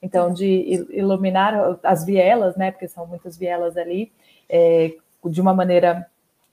então, 0.00 0.32
de 0.32 0.86
iluminar 0.90 1.78
as 1.82 2.04
vielas, 2.04 2.56
né, 2.56 2.70
porque 2.70 2.86
são 2.86 3.06
muitas 3.06 3.36
vielas 3.36 3.76
ali, 3.76 4.12
é, 4.48 4.94
de 5.24 5.40
uma 5.40 5.54
maneira 5.54 6.06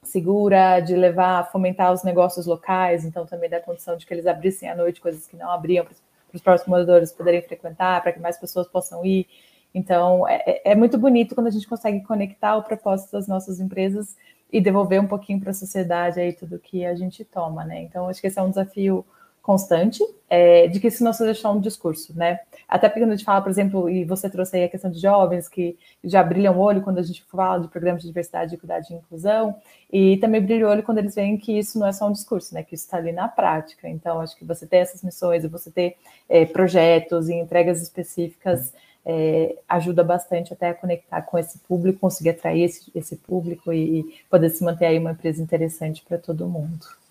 segura, 0.04 0.80
de 0.80 0.96
levar, 0.96 1.52
fomentar 1.52 1.92
os 1.92 2.04
negócios 2.04 2.46
locais, 2.46 3.06
então 3.06 3.26
também 3.26 3.50
dá 3.50 3.60
condição 3.60 3.98
de 3.98 4.06
que 4.06 4.14
eles 4.14 4.28
abrissem 4.28 4.70
à 4.70 4.76
noite 4.76 5.02
coisas 5.02 5.26
que 5.28 5.36
não 5.36 5.50
abriam 5.50 5.86
para 5.86 5.94
os 6.34 6.42
próximos 6.42 6.70
moradores 6.70 7.12
poderem 7.12 7.42
frequentar, 7.42 8.02
para 8.02 8.12
que 8.12 8.20
mais 8.20 8.38
pessoas 8.38 8.68
possam 8.68 9.06
ir. 9.06 9.28
Então, 9.74 10.28
é, 10.28 10.44
é, 10.46 10.72
é, 10.72 10.76
muito 10.76 10.98
bonito 10.98 11.34
quando 11.34 11.48
a 11.48 11.52
gente 11.52 11.68
consegue 11.68 12.02
conectar 12.02 12.56
o 12.56 12.64
propósito 12.64 13.12
das 13.14 13.28
nossas 13.28 13.60
empresas 13.60 14.16
e 14.52 14.62
devolver 14.62 15.02
um 15.02 15.08
pouquinho 15.08 15.40
para 15.40 15.50
a 15.50 15.54
sociedade 15.54 16.20
aí 16.20 16.32
tudo 16.32 16.60
que 16.60 16.86
a 16.86 16.94
gente 16.94 17.26
toma, 17.26 17.66
né? 17.66 17.82
Então, 17.82 18.08
acho 18.08 18.22
que 18.22 18.28
esse 18.28 18.38
é 18.38 18.42
um 18.42 18.50
desafio 18.50 19.04
constante 19.44 20.02
é, 20.30 20.68
de 20.68 20.80
que 20.80 20.88
isso 20.88 21.04
não 21.04 21.12
seja 21.12 21.34
só 21.34 21.54
um 21.54 21.60
discurso, 21.60 22.18
né? 22.18 22.40
Até 22.68 22.88
porque 22.88 23.02
quando 23.02 23.12
a 23.12 23.16
gente 23.16 23.26
fala, 23.26 23.42
por 23.42 23.52
exemplo, 23.52 23.90
e 23.90 24.06
você 24.06 24.30
trouxe 24.30 24.56
aí 24.56 24.64
a 24.64 24.70
questão 24.70 24.90
de 24.90 24.98
jovens 24.98 25.50
que 25.50 25.78
já 26.02 26.24
brilham 26.24 26.58
o 26.58 26.60
olho 26.60 26.82
quando 26.82 26.98
a 26.98 27.04
gente 27.04 27.24
fala 27.26 27.60
de 27.60 27.68
programas 27.68 28.02
de 28.02 28.08
diversidade, 28.08 28.56
equidade 28.56 28.92
e 28.92 28.96
inclusão, 28.96 29.56
e 29.92 30.18
também 30.18 30.42
brilha 30.42 30.66
o 30.66 30.70
olho 30.72 30.82
quando 30.82 31.00
eles 31.00 31.14
veem 31.14 31.38
que 31.38 31.60
isso 31.60 31.78
não 31.78 31.86
é 31.86 31.92
só 31.92 32.08
um 32.08 32.14
discurso, 32.14 32.54
né? 32.56 32.64
Que 32.64 32.74
isso 32.74 32.86
está 32.86 32.98
ali 32.98 33.12
na 33.12 33.28
prática. 33.28 33.88
Então, 33.88 34.22
acho 34.22 34.36
que 34.38 34.46
você 34.46 34.66
ter 34.66 34.78
essas 34.78 35.04
missões 35.04 35.44
e 35.44 35.48
você 35.50 35.70
ter 35.70 35.98
é, 36.30 36.46
projetos 36.46 37.28
e 37.28 37.34
entregas 37.34 37.82
específicas 37.82 38.74
é, 39.06 39.58
ajuda 39.68 40.06
bastante 40.06 40.54
até 40.54 40.70
a 40.70 40.74
conectar 40.74 41.22
com 41.22 41.38
esse 41.38 41.60
público, 41.60 42.00
conseguir 42.00 42.30
atrair 42.30 42.64
esse, 42.64 42.90
esse 42.96 43.18
público 43.18 43.74
e, 43.74 44.00
e 44.00 44.16
poder 44.30 44.50
se 44.50 44.64
manter 44.64 44.86
aí 44.86 44.98
uma 44.98 45.12
empresa 45.12 45.44
interessante 45.44 46.02
para 46.08 46.18
todo 46.18 46.48
mundo. 46.48 47.03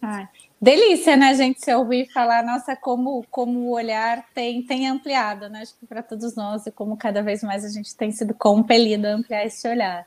Ah, 0.00 0.28
delícia, 0.60 1.16
né, 1.16 1.34
gente, 1.34 1.60
se 1.60 1.74
ouvir 1.74 2.06
falar, 2.12 2.44
nossa, 2.44 2.76
como, 2.76 3.24
como 3.30 3.58
o 3.60 3.70
olhar 3.72 4.24
tem, 4.32 4.62
tem 4.62 4.86
ampliado, 4.86 5.48
né, 5.48 5.62
acho 5.62 5.76
que 5.76 5.86
para 5.86 6.02
todos 6.02 6.36
nós, 6.36 6.66
e 6.66 6.70
como 6.70 6.96
cada 6.96 7.20
vez 7.20 7.42
mais 7.42 7.64
a 7.64 7.68
gente 7.68 7.96
tem 7.96 8.12
sido 8.12 8.32
compelido 8.32 9.08
a 9.08 9.10
ampliar 9.10 9.44
esse 9.44 9.66
olhar. 9.68 10.06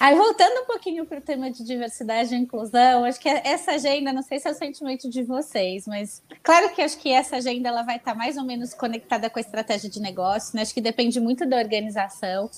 Aí, 0.00 0.14
voltando 0.16 0.62
um 0.62 0.66
pouquinho 0.66 1.06
para 1.06 1.18
o 1.18 1.20
tema 1.20 1.50
de 1.50 1.62
diversidade 1.62 2.34
e 2.34 2.38
inclusão, 2.38 3.04
acho 3.04 3.20
que 3.20 3.28
essa 3.28 3.72
agenda, 3.72 4.12
não 4.12 4.22
sei 4.22 4.40
se 4.40 4.48
é 4.48 4.50
o 4.50 4.54
sentimento 4.54 5.08
de 5.08 5.22
vocês, 5.22 5.86
mas 5.86 6.22
claro 6.42 6.74
que 6.74 6.82
acho 6.82 6.98
que 6.98 7.12
essa 7.12 7.36
agenda 7.36 7.68
ela 7.68 7.82
vai 7.82 7.96
estar 7.96 8.14
mais 8.14 8.36
ou 8.36 8.44
menos 8.44 8.74
conectada 8.74 9.30
com 9.30 9.38
a 9.38 9.40
estratégia 9.40 9.88
de 9.88 10.00
negócio, 10.00 10.56
né? 10.56 10.62
Acho 10.62 10.74
que 10.74 10.80
depende 10.80 11.20
muito 11.20 11.46
da 11.46 11.56
organização. 11.56 12.50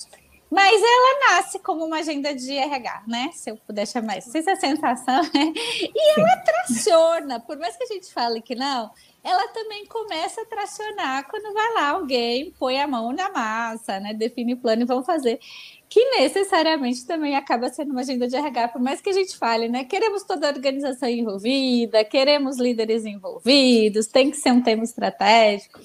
Mas 0.51 0.81
ela 0.81 1.31
nasce 1.31 1.59
como 1.59 1.85
uma 1.85 1.99
agenda 1.99 2.35
de 2.35 2.53
RH, 2.53 3.03
né? 3.07 3.31
Se 3.33 3.51
eu 3.51 3.57
puder 3.57 3.87
chamar 3.87 4.19
isso. 4.19 4.31
Se 4.31 4.39
é 4.39 4.57
sensação. 4.57 5.23
Né? 5.35 5.53
E 5.57 6.21
ela 6.21 6.37
traciona, 6.37 7.41
por 7.41 7.59
mais 7.59 7.77
que 7.77 7.85
a 7.85 7.87
gente 7.87 8.13
fale 8.13 8.41
que 8.41 8.55
não, 8.55 8.91
ela 9.25 9.49
também 9.49 9.85
começa 9.87 10.43
a 10.43 10.45
tracionar 10.45 11.29
quando 11.29 11.53
vai 11.53 11.75
lá 11.75 11.91
alguém, 11.91 12.55
põe 12.59 12.81
a 12.81 12.87
mão 12.87 13.13
na 13.13 13.29
massa, 13.29 13.99
né? 13.99 14.15
Define 14.15 14.55
o 14.55 14.57
plano 14.57 14.83
e 14.83 14.87
vão 14.87 15.03
fazer. 15.03 15.41
Que 15.89 16.05
necessariamente 16.19 17.05
também 17.05 17.35
acaba 17.35 17.69
sendo 17.69 17.91
uma 17.91 18.03
agenda 18.03 18.29
de 18.29 18.37
RH, 18.37 18.69
por 18.69 18.81
mais 18.81 19.01
que 19.01 19.11
a 19.11 19.13
gente 19.13 19.37
fale, 19.37 19.69
né? 19.69 19.85
Queremos 19.85 20.23
toda 20.23 20.49
a 20.49 20.53
organização 20.53 21.09
envolvida, 21.09 22.05
queremos 22.05 22.57
líderes 22.59 23.05
envolvidos, 23.05 24.07
tem 24.07 24.31
que 24.31 24.37
ser 24.37 24.53
um 24.53 24.63
tema 24.63 24.85
estratégico. 24.85 25.81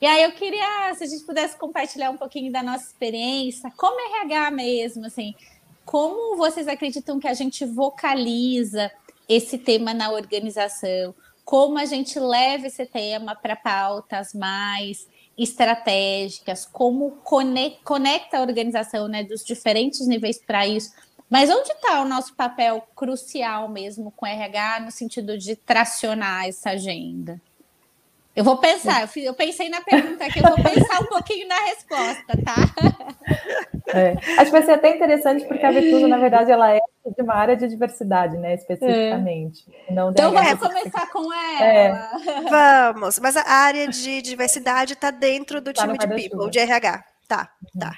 E 0.00 0.06
aí 0.06 0.22
eu 0.22 0.32
queria, 0.32 0.94
se 0.94 1.04
a 1.04 1.06
gente 1.06 1.24
pudesse 1.24 1.56
compartilhar 1.56 2.10
um 2.10 2.18
pouquinho 2.18 2.52
da 2.52 2.62
nossa 2.62 2.84
experiência, 2.84 3.72
como 3.76 3.98
RH 3.98 4.50
mesmo, 4.50 5.06
assim, 5.06 5.34
como 5.86 6.36
vocês 6.36 6.68
acreditam 6.68 7.18
que 7.18 7.28
a 7.28 7.32
gente 7.32 7.64
vocaliza 7.64 8.90
esse 9.28 9.56
tema 9.56 9.94
na 9.94 10.10
organização? 10.10 11.14
Como 11.44 11.78
a 11.78 11.84
gente 11.84 12.18
leva 12.18 12.66
esse 12.66 12.84
tema 12.84 13.34
para 13.34 13.56
pautas 13.56 14.34
mais 14.34 15.06
estratégicas? 15.38 16.66
Como 16.66 17.18
conecta 17.84 18.38
a 18.38 18.42
organização 18.42 19.08
né, 19.08 19.22
dos 19.22 19.44
diferentes 19.44 20.06
níveis 20.06 20.38
para 20.38 20.66
isso? 20.66 20.90
Mas 21.30 21.48
onde 21.50 21.72
está 21.72 22.02
o 22.02 22.08
nosso 22.08 22.34
papel 22.34 22.86
crucial 22.94 23.68
mesmo 23.68 24.10
com 24.10 24.26
RH 24.26 24.80
no 24.80 24.90
sentido 24.90 25.38
de 25.38 25.56
tracionar 25.56 26.46
essa 26.46 26.70
agenda? 26.70 27.40
Eu 28.36 28.44
vou 28.44 28.58
pensar, 28.58 29.08
eu, 29.16 29.32
pensei 29.32 29.70
na 29.70 29.80
pergunta 29.80 30.26
aqui, 30.26 30.40
eu 30.40 30.42
vou 30.42 30.62
pensar 30.62 31.00
um 31.00 31.06
pouquinho 31.06 31.48
na 31.48 31.58
resposta, 31.60 32.38
tá? 32.44 32.54
É. 33.88 34.12
Acho 34.34 34.46
que 34.46 34.50
vai 34.50 34.62
ser 34.62 34.72
até 34.72 34.94
interessante, 34.94 35.46
porque 35.46 35.64
a 35.64 35.70
Vetusa, 35.70 36.06
na 36.06 36.18
verdade, 36.18 36.52
ela 36.52 36.70
é 36.74 36.80
de 37.16 37.22
uma 37.22 37.34
área 37.34 37.56
de 37.56 37.66
diversidade, 37.66 38.36
né, 38.36 38.54
especificamente. 38.54 39.64
É. 39.88 39.92
Não 39.94 40.10
então 40.10 40.32
vamos 40.32 40.58
começar 40.58 41.10
com 41.10 41.32
ela. 41.32 41.64
É. 41.64 42.92
Vamos, 42.92 43.18
mas 43.20 43.36
a 43.38 43.48
área 43.48 43.88
de 43.88 44.20
diversidade 44.20 44.92
está 44.92 45.10
dentro 45.10 45.60
do 45.62 45.72
tá 45.72 45.82
time 45.86 45.96
de 45.96 46.06
People, 46.06 46.50
de 46.50 46.58
RH. 46.58 47.04
Tá, 47.26 47.50
uhum. 47.62 47.80
tá. 47.80 47.96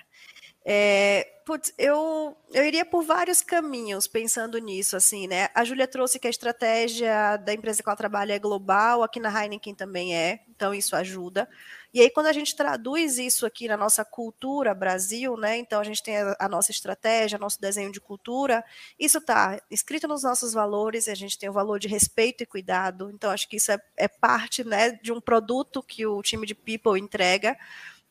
É, 0.71 1.27
putz, 1.47 1.73
eu, 1.79 2.37
eu 2.53 2.63
iria 2.63 2.85
por 2.85 3.03
vários 3.03 3.41
caminhos 3.41 4.07
pensando 4.07 4.59
nisso, 4.59 4.99
assim, 4.99 5.27
né? 5.27 5.49
A 5.55 5.65
Júlia 5.65 5.89
trouxe 5.89 6.19
que 6.19 6.27
a 6.27 6.31
estratégia 6.31 7.39
da 7.39 7.55
empresa 7.55 7.83
que 7.83 7.89
ela 7.89 7.97
trabalha 7.97 8.35
é 8.35 8.39
global, 8.39 9.03
aqui 9.03 9.19
na 9.19 9.31
Heineken 9.31 9.75
também 9.75 10.15
é, 10.15 10.41
então 10.51 10.75
isso 10.75 10.95
ajuda. 10.95 11.49
E 11.95 12.03
aí, 12.03 12.11
quando 12.11 12.27
a 12.27 12.35
gente 12.35 12.55
traduz 12.55 13.17
isso 13.17 13.47
aqui 13.47 13.67
na 13.67 13.79
nossa 13.79 14.05
cultura 14.05 14.75
Brasil, 14.75 15.39
né? 15.39 15.57
Então 15.57 15.81
a 15.81 15.85
gente 15.85 16.03
tem 16.03 16.19
a, 16.19 16.37
a 16.39 16.49
nossa 16.51 16.71
estratégia, 16.71 17.39
nosso 17.39 17.59
desenho 17.59 17.91
de 17.91 17.99
cultura, 17.99 18.63
isso 18.99 19.17
está 19.17 19.59
escrito 19.71 20.07
nos 20.07 20.23
nossos 20.23 20.53
valores, 20.53 21.09
a 21.09 21.15
gente 21.15 21.39
tem 21.39 21.49
o 21.49 21.53
valor 21.55 21.79
de 21.79 21.89
respeito 21.89 22.43
e 22.43 22.47
cuidado. 22.47 23.11
Então, 23.11 23.31
acho 23.31 23.49
que 23.49 23.57
isso 23.57 23.73
é, 23.73 23.79
é 23.97 24.07
parte 24.07 24.65
né, 24.65 24.93
de 25.03 25.11
um 25.11 25.21
produto 25.21 25.83
que 25.83 26.05
o 26.05 26.21
time 26.21 26.47
de 26.47 26.55
People 26.55 27.01
entrega 27.01 27.57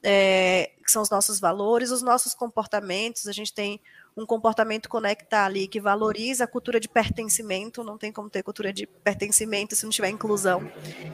é, 0.10 0.72
que 0.86 0.90
são 0.90 1.02
os 1.02 1.10
nossos 1.10 1.38
valores, 1.38 1.92
os 1.92 2.02
nossos 2.02 2.34
comportamentos. 2.34 3.28
A 3.28 3.34
gente 3.34 3.54
tem 3.54 3.82
um 4.16 4.26
comportamento 4.26 4.88
conectar 4.88 5.44
ali 5.44 5.68
que 5.68 5.82
valoriza 5.82 6.46
a 6.46 6.48
cultura 6.48 6.80
de 6.80 6.88
pertencimento, 6.88 7.84
não 7.84 7.98
tem 7.98 8.10
como 8.10 8.30
ter 8.30 8.42
cultura 8.42 8.72
de 8.72 8.88
pertencimento 8.88 9.76
se 9.76 9.84
não 9.84 9.92
tiver 9.92 10.10
inclusão. 10.10 10.62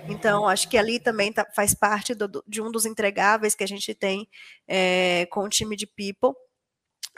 Então, 0.08 0.48
acho 0.48 0.70
que 0.70 0.78
ali 0.78 1.00
também 1.00 1.34
tá, 1.34 1.44
faz 1.56 1.74
parte 1.74 2.14
do, 2.14 2.44
de 2.48 2.62
um 2.62 2.70
dos 2.70 2.86
entregáveis 2.86 3.56
que 3.56 3.64
a 3.64 3.68
gente 3.68 3.96
tem 3.96 4.30
é, 4.68 5.26
com 5.32 5.40
o 5.40 5.50
time 5.50 5.76
de 5.76 5.88
People. 5.88 6.40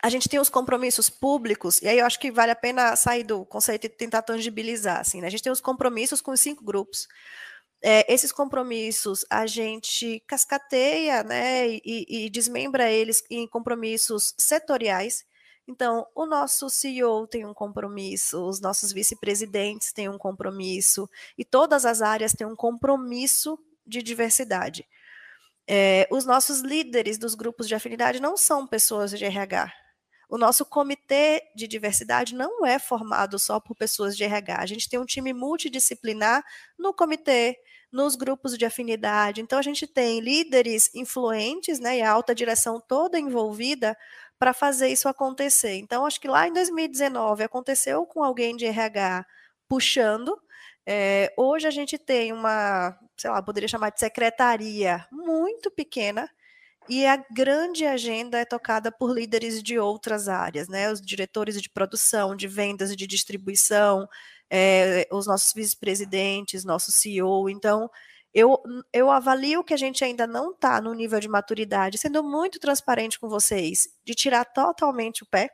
A 0.02 0.10
gente 0.10 0.30
tem 0.30 0.40
os 0.40 0.50
compromissos 0.50 1.10
públicos, 1.10 1.82
e 1.82 1.90
aí 1.90 2.00
eu 2.00 2.06
acho 2.06 2.20
que 2.20 2.32
vale 2.32 2.52
a 2.52 2.56
pena 2.56 2.96
sair 2.96 3.24
do 3.24 3.46
conceito 3.46 3.86
e 3.86 3.90
tentar 3.90 4.22
tangibilizar. 4.22 5.02
Assim, 5.02 5.20
né? 5.20 5.28
A 5.28 5.30
gente 5.30 5.44
tem 5.44 5.52
os 5.52 5.62
compromissos 5.62 6.22
com 6.22 6.32
os 6.32 6.40
cinco 6.40 6.64
grupos 6.64 7.06
é, 7.88 8.12
esses 8.12 8.32
compromissos 8.32 9.24
a 9.30 9.46
gente 9.46 10.20
cascateia 10.26 11.22
né, 11.22 11.70
e, 11.70 12.26
e, 12.26 12.30
desmembra 12.32 12.92
eles 12.92 13.24
em 13.30 13.48
compromissos 13.48 14.34
setoriais. 14.40 15.24
Então, 15.68 16.08
o 16.16 16.26
nosso 16.26 16.68
CEO 16.68 17.28
tem 17.28 17.46
um 17.46 17.54
compromisso, 17.54 18.44
os 18.44 18.60
nossos 18.60 18.92
vice-presidentes 18.92 19.94
têm 19.94 20.10
um 20.10 20.18
compromisso, 20.18 21.08
e 21.38 21.46
todas 21.46 21.86
as 21.86 22.02
áreas 22.02 22.34
têm 22.34 22.48
um 22.48 22.56
compromisso 22.56 23.56
de 23.86 24.02
diversidade. 24.02 24.88
É, 25.68 26.08
os 26.10 26.26
nossos 26.26 26.62
líderes 26.62 27.20
dos 27.20 27.36
grupos 27.36 27.68
de 27.68 27.76
afinidade 27.76 28.20
não 28.20 28.36
são 28.36 28.66
pessoas 28.66 29.12
de 29.12 29.24
RH. 29.24 29.72
O 30.28 30.40
nosso 30.40 30.66
comitê 30.66 31.44
de 31.56 31.68
diversidade 31.68 32.34
não 32.34 32.66
é 32.66 32.80
formado 32.80 33.38
só 33.38 33.60
por 33.60 33.76
pessoas 33.76 34.18
de 34.18 34.24
RH. 34.24 34.58
A 34.60 34.66
gente 34.66 34.90
tem 34.90 35.00
um 35.00 35.06
time 35.06 35.34
multidisciplinar 35.34 36.44
no 36.80 36.92
comitê, 36.96 37.56
nos 37.96 38.16
grupos 38.16 38.58
de 38.58 38.66
afinidade. 38.66 39.42
Então, 39.42 39.58
a 39.58 39.62
gente 39.62 39.88
tem 39.88 40.20
líderes 40.20 40.94
influentes, 40.94 41.80
né, 41.80 42.00
e 42.00 42.02
a 42.02 42.12
alta 42.12 42.36
direção 42.36 42.80
toda 42.86 43.18
envolvida 43.18 43.98
para 44.38 44.54
fazer 44.54 44.90
isso 44.90 45.08
acontecer. 45.08 45.76
Então, 45.78 46.06
acho 46.06 46.20
que 46.20 46.28
lá 46.28 46.46
em 46.48 46.54
2019 46.54 47.44
aconteceu 47.44 48.06
com 48.06 48.22
alguém 48.22 48.56
de 48.56 48.66
RH 48.66 49.26
puxando. 49.68 50.38
É, 50.86 51.34
hoje 51.38 51.68
a 51.68 51.72
gente 51.72 51.98
tem 51.98 52.34
uma, 52.34 52.98
sei 53.18 53.30
lá, 53.30 53.42
poderia 53.42 53.70
chamar 53.70 53.92
de 53.92 54.00
secretaria 54.00 55.08
muito 55.10 55.72
pequena, 55.72 56.30
e 56.88 57.06
a 57.06 57.18
grande 57.32 57.86
agenda 57.86 58.38
é 58.38 58.46
tocada 58.46 58.92
por 58.92 59.12
líderes 59.12 59.64
de 59.64 59.80
outras 59.80 60.28
áreas, 60.28 60.68
né? 60.68 60.92
Os 60.92 61.02
diretores 61.02 61.60
de 61.60 61.70
produção, 61.70 62.36
de 62.36 62.48
vendas 62.48 62.96
de 62.96 63.08
distribuição, 63.08 64.08
é, 64.50 65.08
os 65.12 65.28
nossos 65.28 65.54
vice-presidentes, 65.54 66.64
nosso 66.64 66.92
CEO. 66.92 67.50
Então, 67.50 67.90
eu, 68.34 68.62
eu 68.92 69.10
avalio 69.10 69.64
que 69.64 69.74
a 69.74 69.78
gente 69.78 70.04
ainda 70.04 70.28
não 70.28 70.52
está 70.52 70.82
no 70.82 70.94
nível 70.94 71.20
de 71.20 71.28
maturidade, 71.28 71.98
sendo 71.98 72.24
muito 72.24 72.60
transparente 72.60 73.20
com 73.20 73.30
vocês, 73.30 73.88
de 74.04 74.14
tirar 74.14 74.46
totalmente 74.46 75.24
o 75.24 75.26
pé. 75.26 75.50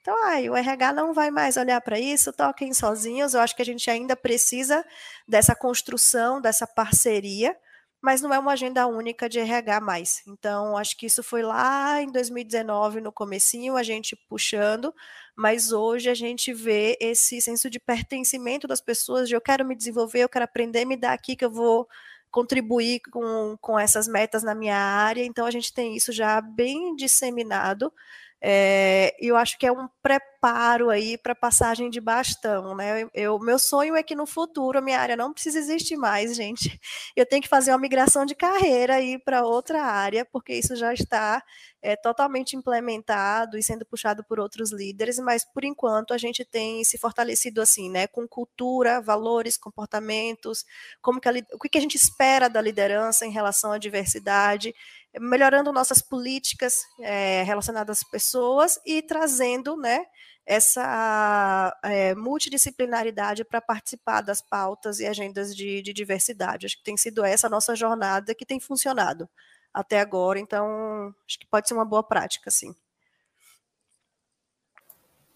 Então, 0.00 0.14
ai, 0.24 0.48
o 0.48 0.56
RH 0.56 0.92
não 0.92 1.12
vai 1.12 1.30
mais 1.30 1.56
olhar 1.56 1.80
para 1.80 1.98
isso, 1.98 2.32
toquem 2.32 2.72
sozinhos. 2.72 3.34
Eu 3.34 3.40
acho 3.40 3.54
que 3.56 3.62
a 3.62 3.64
gente 3.64 3.90
ainda 3.90 4.16
precisa 4.16 4.84
dessa 5.26 5.54
construção, 5.54 6.40
dessa 6.40 6.66
parceria 6.66 7.56
mas 8.00 8.22
não 8.22 8.32
é 8.32 8.38
uma 8.38 8.52
agenda 8.52 8.86
única 8.86 9.28
de 9.28 9.38
RH 9.40 9.80
mais. 9.80 10.22
Então, 10.26 10.76
acho 10.76 10.96
que 10.96 11.06
isso 11.06 11.22
foi 11.22 11.42
lá 11.42 12.00
em 12.00 12.10
2019, 12.12 13.00
no 13.00 13.12
comecinho, 13.12 13.76
a 13.76 13.82
gente 13.82 14.16
puxando, 14.28 14.94
mas 15.36 15.72
hoje 15.72 16.08
a 16.08 16.14
gente 16.14 16.52
vê 16.52 16.96
esse 17.00 17.40
senso 17.40 17.68
de 17.68 17.80
pertencimento 17.80 18.68
das 18.68 18.80
pessoas, 18.80 19.28
de 19.28 19.34
eu 19.34 19.40
quero 19.40 19.64
me 19.64 19.74
desenvolver, 19.76 20.20
eu 20.20 20.28
quero 20.28 20.44
aprender, 20.44 20.84
me 20.84 20.96
dar 20.96 21.12
aqui 21.12 21.34
que 21.36 21.44
eu 21.44 21.50
vou 21.50 21.88
contribuir 22.30 23.00
com, 23.10 23.56
com 23.60 23.78
essas 23.78 24.06
metas 24.06 24.42
na 24.42 24.54
minha 24.54 24.76
área. 24.76 25.24
Então, 25.24 25.46
a 25.46 25.50
gente 25.50 25.72
tem 25.72 25.96
isso 25.96 26.12
já 26.12 26.40
bem 26.40 26.94
disseminado, 26.94 27.92
é, 28.40 29.16
eu 29.18 29.36
acho 29.36 29.58
que 29.58 29.66
é 29.66 29.72
um 29.72 29.88
preparo 30.00 30.90
aí 30.90 31.18
para 31.18 31.34
passagem 31.34 31.90
de 31.90 32.00
bastão, 32.00 32.76
né? 32.76 33.08
Eu, 33.12 33.36
meu 33.40 33.58
sonho 33.58 33.96
é 33.96 34.02
que 34.02 34.14
no 34.14 34.26
futuro 34.26 34.78
a 34.78 34.80
minha 34.80 35.00
área 35.00 35.16
não 35.16 35.32
precise 35.32 35.58
existir 35.58 35.96
mais, 35.96 36.36
gente. 36.36 36.78
Eu 37.16 37.26
tenho 37.26 37.42
que 37.42 37.48
fazer 37.48 37.72
uma 37.72 37.78
migração 37.78 38.24
de 38.24 38.36
carreira 38.36 38.94
aí 38.94 39.18
para 39.18 39.44
outra 39.44 39.82
área, 39.82 40.24
porque 40.24 40.54
isso 40.54 40.76
já 40.76 40.94
está 40.94 41.42
é, 41.82 41.96
totalmente 41.96 42.54
implementado 42.54 43.58
e 43.58 43.62
sendo 43.62 43.84
puxado 43.84 44.22
por 44.22 44.38
outros 44.38 44.70
líderes, 44.72 45.18
mas 45.18 45.44
por 45.44 45.64
enquanto 45.64 46.14
a 46.14 46.18
gente 46.18 46.44
tem 46.44 46.84
se 46.84 46.96
fortalecido 46.96 47.60
assim, 47.60 47.90
né? 47.90 48.06
Com 48.06 48.28
cultura, 48.28 49.00
valores, 49.00 49.56
comportamentos, 49.56 50.64
como 51.02 51.20
que 51.20 51.28
a, 51.28 51.32
o 51.54 51.58
que 51.58 51.76
a 51.78 51.80
gente 51.80 51.96
espera 51.96 52.48
da 52.48 52.60
liderança 52.60 53.26
em 53.26 53.32
relação 53.32 53.72
à 53.72 53.78
diversidade 53.78 54.72
melhorando 55.20 55.72
nossas 55.72 56.00
políticas 56.00 56.82
é, 57.00 57.42
relacionadas 57.42 57.98
às 57.98 58.08
pessoas 58.08 58.80
e 58.84 59.02
trazendo 59.02 59.76
né, 59.76 60.04
essa 60.46 61.76
é, 61.84 62.14
multidisciplinaridade 62.14 63.44
para 63.44 63.60
participar 63.60 64.22
das 64.22 64.40
pautas 64.40 64.98
e 64.98 65.06
agendas 65.06 65.54
de, 65.54 65.82
de, 65.82 65.92
diversidade. 65.92 66.66
Acho 66.66 66.78
que 66.78 66.84
tem 66.84 66.96
sido 66.96 67.24
essa 67.24 67.46
a 67.46 67.50
nossa 67.50 67.76
jornada 67.76 68.34
que 68.34 68.46
tem 68.46 68.58
funcionado 68.58 69.28
até 69.72 70.00
agora, 70.00 70.40
então 70.40 71.14
acho 71.26 71.38
que 71.38 71.46
pode 71.46 71.68
ser 71.68 71.74
uma 71.74 71.84
boa 71.84 72.02
prática, 72.02 72.50
sim. 72.50 72.74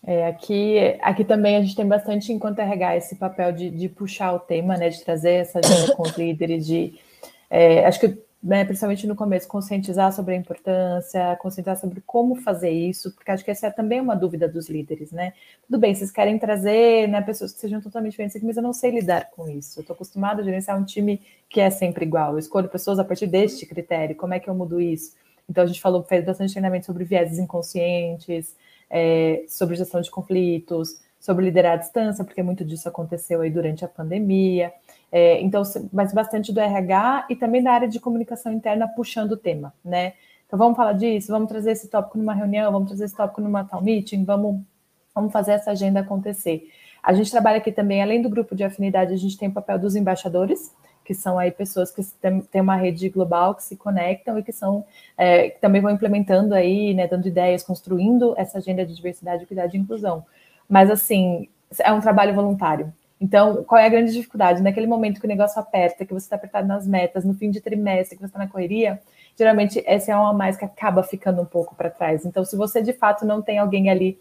É, 0.05 0.27
aqui, 0.27 0.79
aqui 1.01 1.25
também 1.25 1.57
a 1.57 1.61
gente 1.61 1.77
tem 1.77 1.87
bastante, 1.87 2.33
enquanto 2.33 2.59
RH, 2.59 2.97
esse 2.97 3.17
papel 3.17 3.53
de, 3.53 3.71
de 3.71 3.89
puxar 3.89 4.33
o 4.33 4.41
tema, 4.41 4.77
né, 4.77 4.89
de 4.89 5.05
trazer 5.05 5.35
essa 5.35 5.61
agenda 5.61 5.95
com 5.95 6.03
os 6.03 6.17
líderes, 6.17 6.67
de 6.67 6.99
é, 7.49 7.87
acho 7.87 8.01
que 8.01 8.19
né, 8.43 8.65
principalmente 8.65 9.07
no 9.07 9.15
começo, 9.15 9.47
conscientizar 9.47 10.13
sobre 10.13 10.35
a 10.35 10.37
importância, 10.37 11.37
conscientizar 11.37 11.77
sobre 11.79 12.01
como 12.01 12.35
fazer 12.35 12.71
isso, 12.71 13.15
porque 13.15 13.31
acho 13.31 13.45
que 13.45 13.53
essa 13.53 13.69
é 13.69 13.71
também 13.71 14.01
uma 14.01 14.17
dúvida 14.17 14.49
dos 14.49 14.69
líderes, 14.69 15.13
né? 15.13 15.33
Tudo 15.65 15.79
bem, 15.79 15.95
vocês 15.95 16.11
querem 16.11 16.37
trazer 16.39 17.07
né, 17.07 17.23
pessoas 17.23 17.53
que 17.53 17.61
sejam 17.61 17.81
totalmente 17.81 18.13
diferentes 18.13 18.43
mas 18.43 18.57
eu 18.57 18.63
não 18.63 18.73
sei 18.73 18.91
lidar 18.91 19.31
com 19.31 19.49
isso. 19.49 19.79
Eu 19.79 19.83
estou 19.83 19.95
acostumado 19.95 20.41
a 20.41 20.45
gerenciar 20.45 20.77
um 20.77 20.85
time 20.85 21.21
que 21.49 21.61
é 21.61 21.71
sempre 21.71 22.05
igual. 22.05 22.33
Eu 22.33 22.39
escolho 22.41 22.69
pessoas 22.69 22.99
a 22.99 23.05
partir 23.05 23.29
deste 23.29 23.65
critério. 23.65 24.17
Como 24.17 24.35
é 24.35 24.41
que 24.41 24.51
eu 24.51 24.55
mudo 24.55 24.81
isso? 24.81 25.15
Então, 25.49 25.63
a 25.63 25.67
gente 25.67 25.81
falou, 25.81 26.03
fez 26.03 26.25
bastante 26.25 26.53
treinamento 26.53 26.87
sobre 26.87 27.05
vieses 27.05 27.39
inconscientes, 27.39 28.57
é, 28.91 29.45
sobre 29.49 29.77
gestão 29.77 30.01
de 30.01 30.11
conflitos, 30.11 31.01
sobre 31.21 31.45
liderar 31.45 31.75
à 31.75 31.77
distância, 31.77 32.25
porque 32.25 32.43
muito 32.43 32.65
disso 32.65 32.89
aconteceu 32.89 33.41
aí 33.41 33.51
durante 33.51 33.85
a 33.85 33.89
pandemia. 33.89 34.73
É, 35.13 35.43
então, 35.43 35.63
mas 35.93 36.13
bastante 36.15 36.53
do 36.53 36.59
RH 36.59 37.27
e 37.29 37.37
também 37.37 37.63
da 37.63 37.71
área 37.71 37.87
de 37.87 38.01
comunicação 38.01 38.51
interna 38.51 38.89
puxando 38.89 39.33
o 39.33 39.37
tema, 39.37 39.75
né? 39.85 40.15
Então, 40.47 40.59
vamos 40.59 40.75
falar 40.75 40.95
disso, 40.95 41.31
vamos 41.31 41.49
trazer 41.49 41.73
esse 41.73 41.89
tópico 41.89 42.17
numa 42.17 42.33
reunião, 42.33 42.73
vamos 42.73 42.89
trazer 42.89 43.05
esse 43.05 43.17
tópico 43.17 43.41
numa 43.41 43.63
tal 43.65 43.83
meeting, 43.83 44.25
vamos, 44.25 44.63
vamos 45.15 45.31
fazer 45.33 45.53
essa 45.53 45.71
agenda 45.71 46.01
acontecer. 46.01 46.67
A 47.03 47.13
gente 47.13 47.31
trabalha 47.31 47.59
aqui 47.59 47.73
também, 47.73 48.03
além 48.03 48.23
do 48.23 48.31
grupo 48.31 48.55
de 48.55 48.65
afinidade, 48.65 49.13
a 49.13 49.17
gente 49.17 49.37
tem 49.37 49.49
o 49.49 49.53
papel 49.53 49.79
dos 49.79 49.97
embaixadores, 49.97 50.75
que 51.05 51.15
são 51.15 51.39
aí 51.39 51.51
pessoas 51.51 51.91
que 51.91 52.03
têm 52.51 52.61
uma 52.61 52.77
rede 52.77 53.09
global, 53.09 53.55
que 53.55 53.65
se 53.65 53.77
conectam 53.77 54.39
e 54.39 54.43
que 54.43 54.53
são 54.53 54.85
é, 55.19 55.51
que 55.51 55.61
também 55.61 55.81
vão 55.83 55.91
implementando 55.91 56.55
aí, 56.55 56.95
né, 56.95 57.07
dando 57.09 57.27
ideias, 57.27 57.63
construindo 57.63 58.35
essa 58.39 58.59
agenda 58.59 58.87
de 58.87 58.95
diversidade, 58.95 59.43
equidade 59.43 59.77
e 59.77 59.81
inclusão. 59.81 60.25
Mas 60.69 60.91
assim, 60.91 61.49
é 61.81 61.93
um 61.93 62.01
trabalho 62.01 62.35
voluntário. 62.35 62.93
Então, 63.23 63.63
qual 63.63 63.81
é 63.81 63.87
a 63.87 63.89
grande 63.89 64.13
dificuldade? 64.13 64.61
Naquele 64.61 64.89
momento 64.89 65.21
que 65.21 65.27
o 65.27 65.29
negócio 65.29 65.61
aperta, 65.61 66.05
que 66.05 66.13
você 66.13 66.27
está 66.27 66.35
apertado 66.35 66.67
nas 66.67 66.89
metas, 66.89 67.25
no 67.25 67.33
fim 67.33 67.53
de 67.53 67.61
trimestre, 67.61 68.17
que 68.17 68.21
você 68.21 68.27
está 68.27 68.39
na 68.41 68.49
correria, 68.49 69.01
geralmente 69.39 69.81
essa 69.87 70.11
é 70.11 70.17
uma 70.17 70.33
mais 70.33 70.57
que 70.57 70.65
acaba 70.65 71.05
ficando 71.05 71.41
um 71.41 71.45
pouco 71.45 71.73
para 71.77 71.89
trás. 71.89 72.27
Então, 72.27 72.45
se 72.45 72.57
você 72.57 72.83
de 72.83 72.93
fato 72.93 73.25
não 73.25 73.41
tem 73.41 73.61
alguém 73.61 73.89
ali 73.89 74.19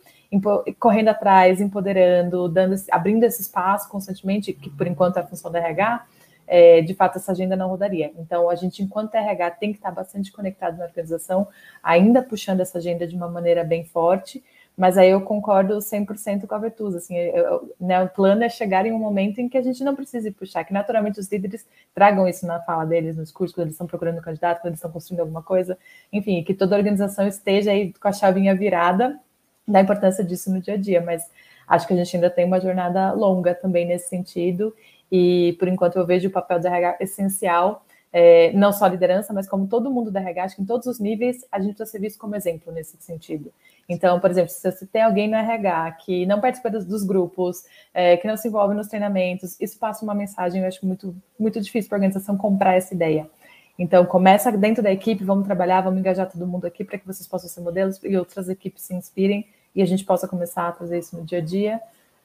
correndo 0.79 1.07
atrás, 1.07 1.59
empoderando, 1.59 2.47
dando, 2.47 2.75
abrindo 2.91 3.23
esse 3.23 3.41
espaço 3.41 3.89
constantemente, 3.89 4.53
que 4.53 4.69
por 4.69 4.85
enquanto 4.85 5.17
é 5.17 5.21
a 5.21 5.25
função 5.25 5.51
da 5.51 5.57
RH, 5.57 6.05
é, 6.45 6.81
de 6.81 6.93
fato 6.93 7.17
essa 7.17 7.31
agenda 7.31 7.55
não 7.55 7.69
rodaria. 7.69 8.11
Então, 8.19 8.51
a 8.51 8.55
gente, 8.55 8.83
enquanto 8.83 9.15
RH, 9.15 9.49
tem 9.51 9.71
que 9.71 9.79
estar 9.79 9.89
bastante 9.89 10.31
conectado 10.31 10.77
na 10.77 10.85
organização, 10.85 11.47
ainda 11.81 12.21
puxando 12.21 12.59
essa 12.59 12.77
agenda 12.77 13.07
de 13.07 13.15
uma 13.15 13.27
maneira 13.27 13.63
bem 13.63 13.83
forte, 13.83 14.43
mas 14.77 14.97
aí 14.97 15.09
eu 15.11 15.21
concordo 15.21 15.81
100% 15.81 16.47
com 16.47 16.55
a 16.55 16.57
Vetusa, 16.57 16.97
assim, 16.97 17.15
eu, 17.15 17.75
né, 17.79 18.01
o 18.01 18.09
plano 18.09 18.43
é 18.43 18.49
chegar 18.49 18.85
em 18.85 18.91
um 18.91 18.97
momento 18.97 19.39
em 19.39 19.49
que 19.49 19.57
a 19.57 19.61
gente 19.61 19.83
não 19.83 19.95
precise 19.95 20.31
puxar, 20.31 20.63
que 20.63 20.73
naturalmente 20.73 21.19
os 21.19 21.29
líderes 21.31 21.67
tragam 21.93 22.27
isso 22.27 22.45
na 22.47 22.59
fala 22.61 22.85
deles, 22.85 23.15
nos 23.17 23.31
cursos, 23.31 23.53
quando 23.53 23.65
eles 23.65 23.75
estão 23.75 23.87
procurando 23.87 24.21
candidato, 24.21 24.61
quando 24.61 24.71
eles 24.71 24.79
estão 24.79 24.91
construindo 24.91 25.21
alguma 25.21 25.43
coisa, 25.43 25.77
enfim, 26.11 26.43
que 26.43 26.53
toda 26.53 26.75
organização 26.75 27.27
esteja 27.27 27.71
aí 27.71 27.93
com 27.93 28.07
a 28.07 28.13
chavinha 28.13 28.55
virada 28.55 29.19
da 29.67 29.81
importância 29.81 30.23
disso 30.23 30.51
no 30.51 30.59
dia 30.61 30.75
a 30.75 30.77
dia, 30.77 31.01
mas 31.01 31.29
acho 31.67 31.85
que 31.87 31.93
a 31.93 31.97
gente 31.97 32.15
ainda 32.15 32.29
tem 32.29 32.45
uma 32.45 32.59
jornada 32.59 33.11
longa 33.13 33.53
também 33.53 33.85
nesse 33.85 34.09
sentido, 34.09 34.73
e 35.11 35.55
por 35.59 35.67
enquanto 35.67 35.97
eu 35.97 36.05
vejo 36.05 36.29
o 36.29 36.31
papel 36.31 36.59
do 36.59 36.67
RH 36.67 36.97
essencial, 37.01 37.85
é, 38.13 38.51
não 38.53 38.73
só 38.73 38.85
a 38.85 38.89
liderança, 38.89 39.33
mas 39.33 39.47
como 39.47 39.67
todo 39.67 39.91
mundo 39.91 40.11
da 40.11 40.19
RH, 40.19 40.43
acho 40.43 40.55
que 40.57 40.61
em 40.61 40.65
todos 40.65 40.87
os 40.87 40.99
níveis 40.99 41.45
a 41.51 41.59
gente 41.59 41.75
precisa 41.75 41.89
ser 41.89 41.99
visto 41.99 42.19
como 42.19 42.35
exemplo 42.35 42.71
nesse 42.71 42.97
sentido. 42.99 43.53
Então, 43.91 44.21
por 44.21 44.31
exemplo, 44.31 44.49
se 44.49 44.87
tem 44.87 45.01
alguém 45.01 45.27
no 45.27 45.35
RH 45.35 45.91
que 46.05 46.25
não 46.25 46.39
participa 46.39 46.69
dos, 46.69 46.85
dos 46.85 47.03
grupos, 47.03 47.65
é, 47.93 48.15
que 48.15 48.25
não 48.25 48.37
se 48.37 48.47
envolve 48.47 48.73
nos 48.73 48.87
treinamentos, 48.87 49.59
isso 49.59 49.77
passa 49.77 50.05
uma 50.05 50.15
mensagem, 50.15 50.61
eu 50.61 50.67
acho 50.67 50.85
muito, 50.85 51.13
muito 51.37 51.59
difícil 51.59 51.89
para 51.89 51.97
a 51.97 51.99
organização 51.99 52.37
comprar 52.37 52.75
essa 52.75 52.93
ideia. 52.93 53.29
Então, 53.77 54.05
começa 54.05 54.49
dentro 54.49 54.81
da 54.81 54.89
equipe, 54.93 55.25
vamos 55.25 55.45
trabalhar, 55.45 55.81
vamos 55.81 55.99
engajar 55.99 56.31
todo 56.31 56.47
mundo 56.47 56.65
aqui 56.65 56.85
para 56.85 56.97
que 56.97 57.05
vocês 57.05 57.27
possam 57.27 57.49
ser 57.49 57.59
modelos 57.59 57.99
e 58.01 58.15
outras 58.15 58.47
equipes 58.47 58.83
se 58.83 58.93
inspirem 58.93 59.45
e 59.75 59.81
a 59.81 59.85
gente 59.85 60.05
possa 60.05 60.25
começar 60.25 60.69
a 60.69 60.71
fazer 60.71 60.99
isso 60.99 61.17
no 61.17 61.25
dia 61.25 61.39
a 61.39 61.41
dia. 61.41 61.81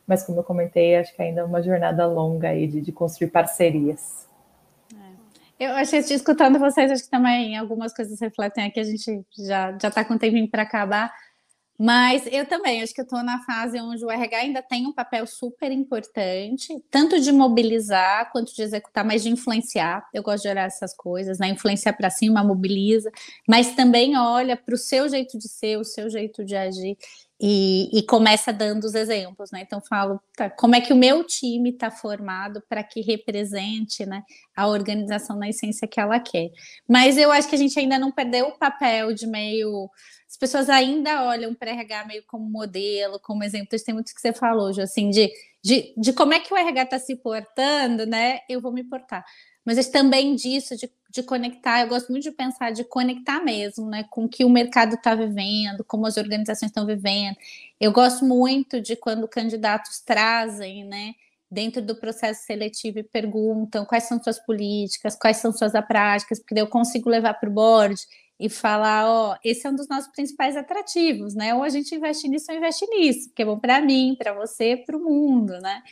Mas, 0.07 0.23
como 0.23 0.39
eu 0.39 0.45
comentei, 0.45 0.95
acho 0.95 1.13
que 1.17 1.21
ainda 1.21 1.41
é 1.41 1.45
uma 1.45 1.61
jornada 1.61 2.07
longa 2.07 2.51
aí 2.51 2.69
de, 2.69 2.81
de 2.81 2.93
construir 2.93 3.31
parcerias. 3.31 4.29
É. 5.59 5.67
Eu 5.67 5.73
achei, 5.73 5.99
escutando 5.99 6.61
vocês, 6.61 6.93
acho 6.93 7.03
que 7.03 7.11
também 7.11 7.57
algumas 7.57 7.93
coisas 7.93 8.21
refletem 8.21 8.67
aqui, 8.67 8.79
a 8.79 8.85
gente 8.85 9.25
já 9.37 9.73
está 9.73 10.05
com 10.05 10.15
o 10.15 10.19
tempinho 10.19 10.49
para 10.49 10.63
acabar. 10.63 11.13
Mas 11.79 12.27
eu 12.33 12.47
também, 12.47 12.83
acho 12.83 12.95
que 12.95 13.01
eu 13.01 13.05
estou 13.05 13.23
na 13.23 13.43
fase 13.45 13.79
onde 13.81 14.05
o 14.05 14.11
RH 14.11 14.39
ainda 14.39 14.63
tem 14.63 14.87
um 14.87 14.93
papel 14.93 15.27
super 15.27 15.71
importante, 15.71 16.75
tanto 16.91 17.21
de 17.21 17.31
mobilizar 17.31 18.31
quanto 18.33 18.55
de 18.55 18.63
executar, 18.63 19.05
mas 19.05 19.23
de 19.23 19.29
influenciar. 19.31 20.07
Eu 20.13 20.23
gosto 20.23 20.45
de 20.45 20.49
olhar 20.49 20.67
essas 20.67 20.95
coisas, 20.95 21.39
né? 21.39 21.49
Influenciar 21.49 21.93
para 21.93 22.09
cima, 22.09 22.43
mobiliza, 22.43 23.11
mas 23.49 23.75
também 23.75 24.17
olha 24.17 24.57
para 24.57 24.75
o 24.75 24.79
seu 24.79 25.09
jeito 25.09 25.39
de 25.39 25.49
ser, 25.49 25.79
o 25.79 25.85
seu 25.85 26.09
jeito 26.09 26.45
de 26.45 26.57
agir. 26.57 26.97
E, 27.39 27.91
e, 27.93 28.03
começa 28.03 28.51
dando 28.51 28.85
os 28.85 28.95
exemplos, 28.95 29.51
né? 29.51 29.61
Então 29.61 29.79
falo, 29.79 30.19
tá, 30.35 30.49
como 30.49 30.75
é 30.75 30.81
que 30.81 30.91
o 30.91 30.97
meu 30.97 31.23
time 31.23 31.69
está 31.69 31.91
formado 31.91 32.63
para 32.67 32.83
que 32.83 33.03
represente 33.03 34.07
né, 34.07 34.23
a 34.57 34.67
organização 34.67 35.37
na 35.37 35.51
essência 35.51 35.87
que 35.87 36.01
ela 36.01 36.19
quer. 36.19 36.49
Mas 36.89 37.19
eu 37.19 37.31
acho 37.31 37.47
que 37.47 37.55
a 37.55 37.59
gente 37.59 37.79
ainda 37.79 37.99
não 37.99 38.11
perdeu 38.11 38.47
o 38.49 38.59
papel 38.59 39.13
de 39.13 39.27
meio 39.27 39.91
as 40.29 40.37
pessoas 40.37 40.69
ainda 40.69 41.25
olham 41.25 41.55
para 41.55 41.71
RH 41.71 42.05
meio 42.05 42.25
como 42.27 42.45
modelo, 42.45 43.19
como 43.21 43.45
exemplo. 43.45 43.69
Tem 43.85 43.95
muito 43.95 44.15
que 44.15 44.21
você 44.21 44.33
falou, 44.33 44.73
Ju, 44.73 44.83
assim, 44.83 45.09
de, 45.09 45.31
de, 45.63 45.95
de 45.97 46.13
como 46.13 46.35
é 46.35 46.41
que 46.41 46.53
o 46.53 46.57
RH 46.57 46.83
está 46.83 46.99
se 46.99 47.17
portando, 47.17 48.05
né? 48.05 48.41
Eu 48.49 48.61
vou 48.61 48.73
me 48.73 48.85
portar. 48.85 49.25
Mas 49.65 49.89
também 49.89 50.35
disso, 50.35 50.77
de, 50.77 50.91
de 51.17 51.27
conectar, 51.27 51.83
eu 51.83 51.89
gosto 51.89 52.11
muito 52.11 52.25
de 52.25 52.31
pensar 52.31 52.71
de 52.73 52.85
conectar 52.85 53.41
mesmo, 53.45 53.89
né? 53.89 54.05
Com 54.11 54.25
o 54.25 54.29
que 54.29 54.45
o 54.45 54.49
mercado 54.49 54.95
está 54.95 55.15
vivendo, 55.15 55.85
como 55.85 56.07
as 56.07 56.17
organizações 56.17 56.71
estão 56.71 56.87
vivendo. 56.87 57.37
Eu 57.81 57.93
gosto 57.93 58.25
muito 58.25 58.81
de 58.81 58.97
quando 58.97 59.29
candidatos 59.29 60.01
trazem, 60.01 60.85
né? 60.85 61.15
dentro 61.51 61.81
do 61.81 61.95
processo 61.95 62.45
seletivo 62.45 62.99
e 62.99 63.03
perguntam 63.05 63.85
quais 63.85 64.05
são 64.05 64.21
suas 64.23 64.39
políticas, 64.39 65.17
quais 65.17 65.37
são 65.37 65.53
suas 65.53 65.73
práticas, 65.87 66.41
porque 66.41 66.61
eu 66.61 66.67
consigo 66.67 67.09
levar 67.09 67.35
para 67.35 67.49
o 67.49 67.53
board 67.53 68.01
e 68.39 68.49
falar, 68.49 69.09
ó, 69.09 69.37
esse 69.43 69.67
é 69.67 69.71
um 69.71 69.75
dos 69.75 69.89
nossos 69.89 70.11
principais 70.13 70.57
atrativos, 70.57 71.35
né? 71.35 71.55
Ou 71.55 71.63
a 71.63 71.69
gente 71.69 71.95
investe 71.95 72.29
nisso 72.29 72.51
ou 72.51 72.59
investe 72.59 72.87
nisso, 72.87 73.31
que 73.35 73.43
é 73.43 73.45
bom 73.45 73.59
para 73.59 73.81
mim, 73.81 74.15
para 74.19 74.35
você, 74.35 74.77
para 74.77 74.97
o 74.97 75.03
mundo, 75.03 75.59
né? 75.61 75.83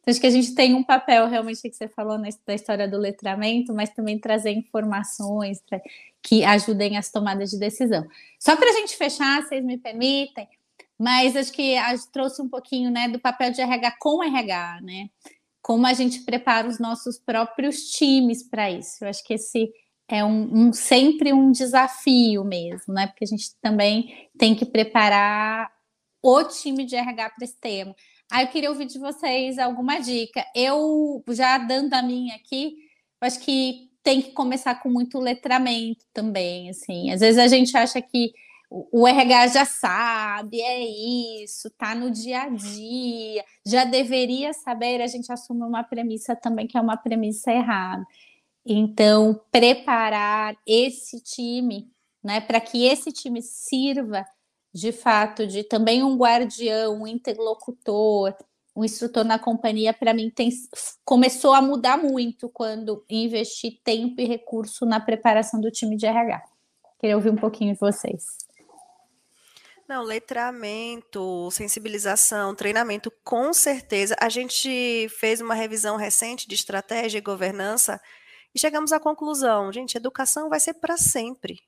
Então, 0.00 0.12
acho 0.12 0.20
que 0.20 0.26
a 0.26 0.30
gente 0.30 0.54
tem 0.54 0.74
um 0.74 0.82
papel 0.82 1.26
realmente 1.28 1.62
que 1.62 1.72
você 1.72 1.86
falou 1.88 2.18
na, 2.18 2.28
da 2.46 2.54
história 2.54 2.88
do 2.88 2.96
letramento, 2.96 3.74
mas 3.74 3.90
também 3.90 4.18
trazer 4.18 4.50
informações 4.50 5.62
que 6.22 6.44
ajudem 6.44 6.96
as 6.96 7.10
tomadas 7.10 7.50
de 7.50 7.58
decisão. 7.58 8.06
Só 8.38 8.56
para 8.56 8.70
a 8.70 8.72
gente 8.72 8.96
fechar, 8.96 9.42
vocês 9.42 9.64
me 9.64 9.76
permitem, 9.76 10.48
mas 10.98 11.36
acho 11.36 11.52
que 11.52 11.76
trouxe 12.12 12.40
um 12.40 12.48
pouquinho 12.48 12.90
né, 12.90 13.08
do 13.08 13.18
papel 13.18 13.50
de 13.50 13.60
RH 13.60 13.96
com 13.98 14.22
RH, 14.22 14.80
né? 14.82 15.10
Como 15.62 15.86
a 15.86 15.92
gente 15.92 16.20
prepara 16.20 16.66
os 16.66 16.78
nossos 16.78 17.18
próprios 17.18 17.90
times 17.90 18.42
para 18.42 18.70
isso. 18.70 19.04
Eu 19.04 19.08
acho 19.08 19.22
que 19.24 19.34
esse 19.34 19.70
é 20.08 20.24
um, 20.24 20.68
um, 20.68 20.72
sempre 20.72 21.32
um 21.32 21.52
desafio 21.52 22.42
mesmo, 22.44 22.92
né? 22.92 23.06
Porque 23.06 23.24
a 23.24 23.26
gente 23.26 23.54
também 23.62 24.28
tem 24.36 24.54
que 24.54 24.64
preparar 24.64 25.70
o 26.22 26.42
time 26.44 26.84
de 26.84 26.96
RH 26.96 27.30
para 27.30 27.44
esse 27.44 27.56
tema. 27.58 27.94
Aí 28.30 28.44
eu 28.44 28.48
queria 28.50 28.70
ouvir 28.70 28.86
de 28.86 28.98
vocês 28.98 29.58
alguma 29.58 29.98
dica. 29.98 30.44
Eu, 30.54 31.22
já 31.30 31.58
dando 31.58 31.94
a 31.94 32.02
minha 32.02 32.36
aqui, 32.36 32.76
acho 33.20 33.40
que 33.40 33.90
tem 34.02 34.22
que 34.22 34.32
começar 34.32 34.76
com 34.76 34.88
muito 34.88 35.18
letramento 35.18 36.04
também, 36.12 36.70
assim. 36.70 37.10
Às 37.10 37.20
vezes 37.20 37.38
a 37.38 37.48
gente 37.48 37.76
acha 37.76 38.00
que 38.00 38.32
o 38.70 39.06
RH 39.06 39.48
já 39.48 39.64
sabe, 39.64 40.60
é 40.60 40.80
isso, 41.42 41.68
tá 41.70 41.92
no 41.92 42.08
dia 42.08 42.42
a 42.42 42.48
dia, 42.48 43.44
já 43.66 43.84
deveria 43.84 44.52
saber, 44.52 45.02
a 45.02 45.08
gente 45.08 45.30
assume 45.32 45.62
uma 45.62 45.82
premissa 45.82 46.36
também 46.36 46.68
que 46.68 46.78
é 46.78 46.80
uma 46.80 46.96
premissa 46.96 47.50
errada. 47.50 48.06
Então, 48.64 49.40
preparar 49.50 50.56
esse 50.64 51.20
time, 51.20 51.90
né, 52.22 52.40
para 52.40 52.60
que 52.60 52.86
esse 52.86 53.10
time 53.10 53.42
sirva 53.42 54.24
de 54.72 54.92
fato 54.92 55.46
de 55.46 55.64
também 55.64 56.02
um 56.02 56.16
guardião, 56.16 57.02
um 57.02 57.06
interlocutor, 57.06 58.34
um 58.74 58.84
instrutor 58.84 59.24
na 59.24 59.38
companhia, 59.38 59.92
para 59.92 60.14
mim 60.14 60.30
tem, 60.30 60.50
começou 61.04 61.52
a 61.52 61.60
mudar 61.60 61.96
muito 61.96 62.48
quando 62.48 63.04
investi 63.10 63.70
tempo 63.84 64.20
e 64.20 64.24
recurso 64.24 64.86
na 64.86 65.00
preparação 65.00 65.60
do 65.60 65.70
time 65.70 65.96
de 65.96 66.06
RH. 66.06 66.42
Queria 66.98 67.16
ouvir 67.16 67.30
um 67.30 67.36
pouquinho 67.36 67.74
de 67.74 67.80
vocês. 67.80 68.38
Não, 69.88 70.04
letramento, 70.04 71.50
sensibilização, 71.50 72.54
treinamento, 72.54 73.12
com 73.24 73.52
certeza. 73.52 74.14
A 74.20 74.28
gente 74.28 75.08
fez 75.18 75.40
uma 75.40 75.54
revisão 75.54 75.96
recente 75.96 76.46
de 76.46 76.54
estratégia 76.54 77.18
e 77.18 77.22
governança 77.22 78.00
e 78.54 78.58
chegamos 78.58 78.92
à 78.92 79.00
conclusão, 79.00 79.72
gente, 79.72 79.96
educação 79.96 80.48
vai 80.48 80.60
ser 80.60 80.74
para 80.74 80.96
sempre. 80.96 81.60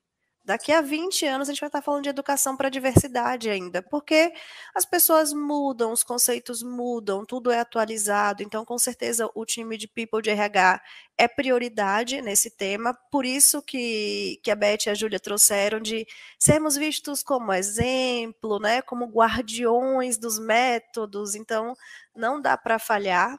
Daqui 0.45 0.73
a 0.73 0.81
20 0.81 1.25
anos 1.25 1.49
a 1.49 1.53
gente 1.53 1.61
vai 1.61 1.69
estar 1.69 1.81
falando 1.81 2.03
de 2.03 2.09
educação 2.09 2.57
para 2.57 2.67
a 2.67 2.71
diversidade 2.71 3.49
ainda, 3.49 3.81
porque 3.81 4.33
as 4.75 4.85
pessoas 4.85 5.33
mudam, 5.33 5.93
os 5.93 6.03
conceitos 6.03 6.65
mudam, 6.65 7.25
tudo 7.25 7.51
é 7.53 7.61
atualizado. 7.61 8.43
Então, 8.43 8.65
com 8.65 8.77
certeza, 8.77 9.31
o 9.37 9.47
time 9.47 9.79
de 9.79 9.87
People 9.87 10.21
de 10.21 10.31
RH 10.31 10.83
é 11.17 11.29
prioridade 11.29 12.21
nesse 12.21 12.51
tema. 12.51 12.93
Por 13.11 13.25
isso 13.25 13.63
que, 13.63 14.41
que 14.43 14.51
a 14.51 14.57
Beth 14.57 14.87
e 14.87 14.91
a 14.91 14.95
Júlia 14.95 15.21
trouxeram 15.21 15.81
de 15.81 16.05
sermos 16.41 16.77
vistos 16.77 17.23
como 17.23 17.53
exemplo, 17.53 18.59
né, 18.59 18.83
como 18.83 19.07
guardiões 19.07 20.19
dos 20.19 20.41
métodos. 20.41 21.37
Então, 21.37 21.75
não 22.17 22.41
dá 22.41 22.57
para 22.57 22.81
falhar. 22.81 23.39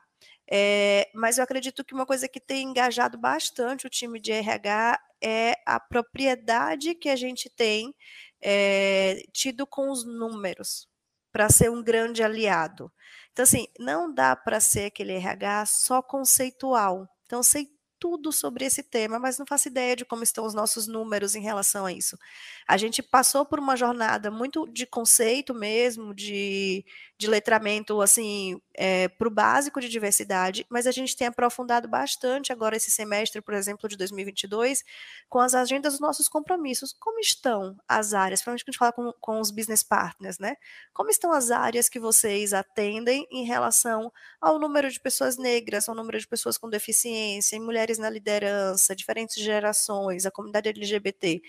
É, 0.50 1.10
mas 1.14 1.38
eu 1.38 1.44
acredito 1.44 1.84
que 1.84 1.94
uma 1.94 2.06
coisa 2.06 2.28
que 2.28 2.40
tem 2.40 2.68
engajado 2.70 3.18
bastante 3.18 3.88
o 3.88 3.90
time 3.90 4.20
de 4.20 4.32
RH 4.32 5.00
é 5.24 5.56
a 5.66 5.80
propriedade 5.80 6.96
que 6.96 7.10
a 7.10 7.16
gente 7.16 7.50
tem 7.50 7.94
é, 8.42 9.22
tido 9.32 9.66
com 9.66 9.90
os 9.90 10.06
números 10.06 10.88
para 11.32 11.50
ser 11.50 11.72
um 11.72 11.84
grande 11.84 12.22
aliado. 12.22 12.92
Então, 13.32 13.44
assim, 13.44 13.68
não 13.80 14.14
dá 14.14 14.36
para 14.36 14.60
ser 14.60 14.86
aquele 14.86 15.14
RH 15.14 15.66
só 15.66 16.02
conceitual. 16.02 17.08
Então, 17.26 17.42
sei 17.42 17.68
tudo 18.04 18.34
sobre 18.34 18.66
esse 18.66 18.84
tema, 18.84 19.18
mas 19.18 19.38
não 19.38 19.46
faço 19.46 19.70
ideia 19.70 19.96
de 19.96 20.04
como 20.04 20.24
estão 20.24 20.46
os 20.46 20.54
nossos 20.54 20.88
números 20.88 21.36
em 21.36 21.42
relação 21.42 21.86
a 21.86 21.94
isso. 21.94 22.20
A 22.68 22.76
gente 22.76 23.02
passou 23.02 23.46
por 23.46 23.60
uma 23.60 23.78
jornada 23.78 24.30
muito 24.30 24.68
de 24.68 24.86
conceito 24.86 25.54
mesmo, 25.54 26.14
de, 26.14 26.84
de 27.18 27.28
letramento, 27.28 28.02
assim, 28.02 28.62
é, 28.74 29.08
para 29.08 29.26
o 29.26 29.32
básico 29.32 29.80
de 29.80 29.88
diversidade, 29.88 30.66
mas 30.70 30.86
a 30.86 30.92
gente 30.92 31.16
tem 31.16 31.28
aprofundado 31.28 31.88
bastante 31.88 32.52
agora 32.52 32.76
esse 32.76 32.92
semestre, 32.92 33.42
por 33.42 33.54
exemplo, 33.54 33.88
de 33.88 33.96
2022, 33.96 34.84
com 35.30 35.40
as 35.40 35.56
agendas 35.56 35.94
dos 35.94 36.02
nossos 36.02 36.28
compromissos. 36.28 36.94
Como 37.00 37.22
estão 37.22 37.78
as 37.88 38.14
áreas, 38.14 38.42
principalmente 38.42 38.66
quando 38.66 38.70
a 38.70 38.72
gente 38.72 38.80
fala 38.80 38.92
com, 38.92 39.14
com 39.22 39.40
os 39.40 39.50
business 39.50 39.82
partners, 39.82 40.40
né? 40.40 40.58
Como 40.94 41.10
estão 41.10 41.32
as 41.32 41.52
áreas 41.52 41.88
que 41.88 42.02
vocês 42.02 42.52
atendem 42.52 43.26
em 43.32 43.46
relação 43.46 44.12
ao 44.42 44.60
número 44.60 44.92
de 44.92 45.00
pessoas 45.00 45.38
negras, 45.38 45.88
ao 45.88 45.96
número 45.96 46.20
de 46.20 46.28
pessoas 46.28 46.58
com 46.58 46.70
deficiência, 46.70 47.56
em 47.56 47.62
mulheres 47.62 47.93
na 47.98 48.10
liderança, 48.10 48.96
diferentes 48.96 49.42
gerações, 49.42 50.26
a 50.26 50.32
comunidade 50.32 50.70
LGBT 50.70 51.42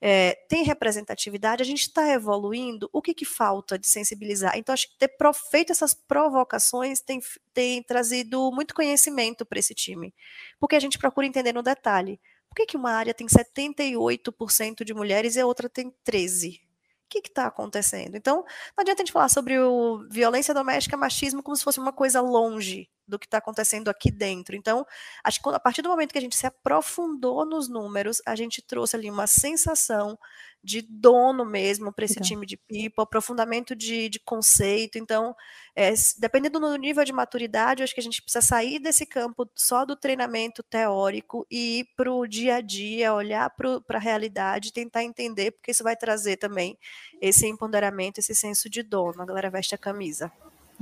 é, 0.00 0.34
tem 0.48 0.62
representatividade, 0.62 1.62
a 1.62 1.66
gente 1.66 1.82
está 1.82 2.08
evoluindo, 2.12 2.88
o 2.92 3.00
que, 3.00 3.14
que 3.14 3.24
falta 3.24 3.78
de 3.78 3.86
sensibilizar? 3.86 4.56
Então, 4.56 4.72
acho 4.72 4.88
que 4.88 4.98
ter 4.98 5.10
feito 5.50 5.72
essas 5.72 5.94
provocações 5.94 7.00
tem, 7.00 7.20
tem 7.54 7.82
trazido 7.82 8.50
muito 8.52 8.74
conhecimento 8.74 9.46
para 9.46 9.58
esse 9.58 9.74
time, 9.74 10.14
porque 10.60 10.76
a 10.76 10.80
gente 10.80 10.98
procura 10.98 11.26
entender 11.26 11.52
no 11.52 11.62
detalhe. 11.62 12.20
Por 12.48 12.56
que, 12.56 12.66
que 12.66 12.76
uma 12.76 12.92
área 12.92 13.14
tem 13.14 13.26
78% 13.26 14.84
de 14.84 14.94
mulheres 14.94 15.36
e 15.36 15.40
a 15.40 15.46
outra 15.46 15.68
tem 15.68 15.92
13%? 16.06 16.65
O 17.06 17.08
que 17.08 17.28
está 17.28 17.46
acontecendo? 17.46 18.16
Então, 18.16 18.38
não 18.76 18.82
adianta 18.82 19.00
a 19.00 19.04
gente 19.04 19.12
falar 19.12 19.28
sobre 19.28 19.56
o 19.60 20.04
violência 20.10 20.52
doméstica, 20.52 20.96
machismo, 20.96 21.40
como 21.40 21.56
se 21.56 21.62
fosse 21.62 21.78
uma 21.78 21.92
coisa 21.92 22.20
longe 22.20 22.90
do 23.06 23.16
que 23.16 23.26
está 23.26 23.38
acontecendo 23.38 23.88
aqui 23.88 24.10
dentro. 24.10 24.56
Então, 24.56 24.84
acho 25.22 25.40
que 25.40 25.48
a 25.50 25.60
partir 25.60 25.82
do 25.82 25.88
momento 25.88 26.10
que 26.10 26.18
a 26.18 26.20
gente 26.20 26.34
se 26.34 26.46
aprofundou 26.48 27.46
nos 27.46 27.68
números, 27.68 28.20
a 28.26 28.34
gente 28.34 28.60
trouxe 28.60 28.96
ali 28.96 29.08
uma 29.08 29.28
sensação 29.28 30.18
de 30.66 30.82
dono 30.82 31.44
mesmo 31.44 31.92
para 31.92 32.04
esse 32.04 32.20
time 32.20 32.44
de 32.44 32.56
people, 32.56 33.02
aprofundamento 33.02 33.76
de, 33.76 34.08
de 34.08 34.18
conceito. 34.18 34.98
Então, 34.98 35.34
é, 35.76 35.94
dependendo 36.18 36.58
do 36.58 36.76
nível 36.76 37.04
de 37.04 37.12
maturidade, 37.12 37.84
acho 37.84 37.94
que 37.94 38.00
a 38.00 38.02
gente 38.02 38.20
precisa 38.20 38.44
sair 38.44 38.80
desse 38.80 39.06
campo 39.06 39.48
só 39.54 39.84
do 39.84 39.94
treinamento 39.94 40.60
teórico 40.64 41.46
e 41.48 41.78
ir 41.78 41.86
para 41.96 42.12
o 42.12 42.26
dia 42.26 42.56
a 42.56 42.60
dia, 42.60 43.14
olhar 43.14 43.48
para 43.50 43.96
a 43.96 44.00
realidade, 44.00 44.72
tentar 44.72 45.04
entender, 45.04 45.52
porque 45.52 45.70
isso 45.70 45.84
vai 45.84 45.94
trazer 45.94 46.36
também 46.36 46.76
esse 47.22 47.46
empoderamento, 47.46 48.18
esse 48.18 48.34
senso 48.34 48.68
de 48.68 48.82
dono. 48.82 49.22
A 49.22 49.24
galera 49.24 49.48
veste 49.48 49.72
a 49.72 49.78
camisa. 49.78 50.32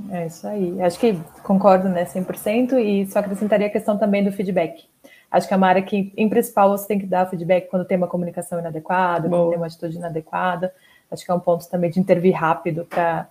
É 0.09 0.25
isso 0.25 0.47
aí. 0.47 0.81
Acho 0.81 0.99
que 0.99 1.13
concordo, 1.43 1.87
né, 1.87 2.05
100%, 2.05 2.73
e 2.79 3.05
só 3.05 3.19
acrescentaria 3.19 3.67
a 3.67 3.69
questão 3.69 3.97
também 3.99 4.23
do 4.23 4.31
feedback. 4.31 4.83
Acho 5.29 5.47
que 5.47 5.53
é 5.53 5.57
uma 5.57 5.67
área 5.67 5.81
que, 5.81 6.13
em 6.15 6.29
principal, 6.29 6.69
você 6.69 6.87
tem 6.87 6.99
que 6.99 7.05
dar 7.05 7.29
feedback 7.29 7.67
quando 7.69 7.85
tem 7.85 7.97
uma 7.97 8.07
comunicação 8.07 8.59
inadequada, 8.59 9.27
Boa. 9.27 9.41
quando 9.41 9.49
tem 9.49 9.59
uma 9.59 9.65
atitude 9.67 9.97
inadequada. 9.97 10.73
Acho 11.11 11.25
que 11.25 11.31
é 11.31 11.33
um 11.33 11.39
ponto 11.39 11.67
também 11.69 11.89
de 11.89 11.99
intervir 11.99 12.35
rápido 12.35 12.85
para 12.85 13.27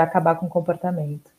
acabar 0.00 0.36
com 0.36 0.46
o 0.46 0.50
comportamento. 0.50 1.30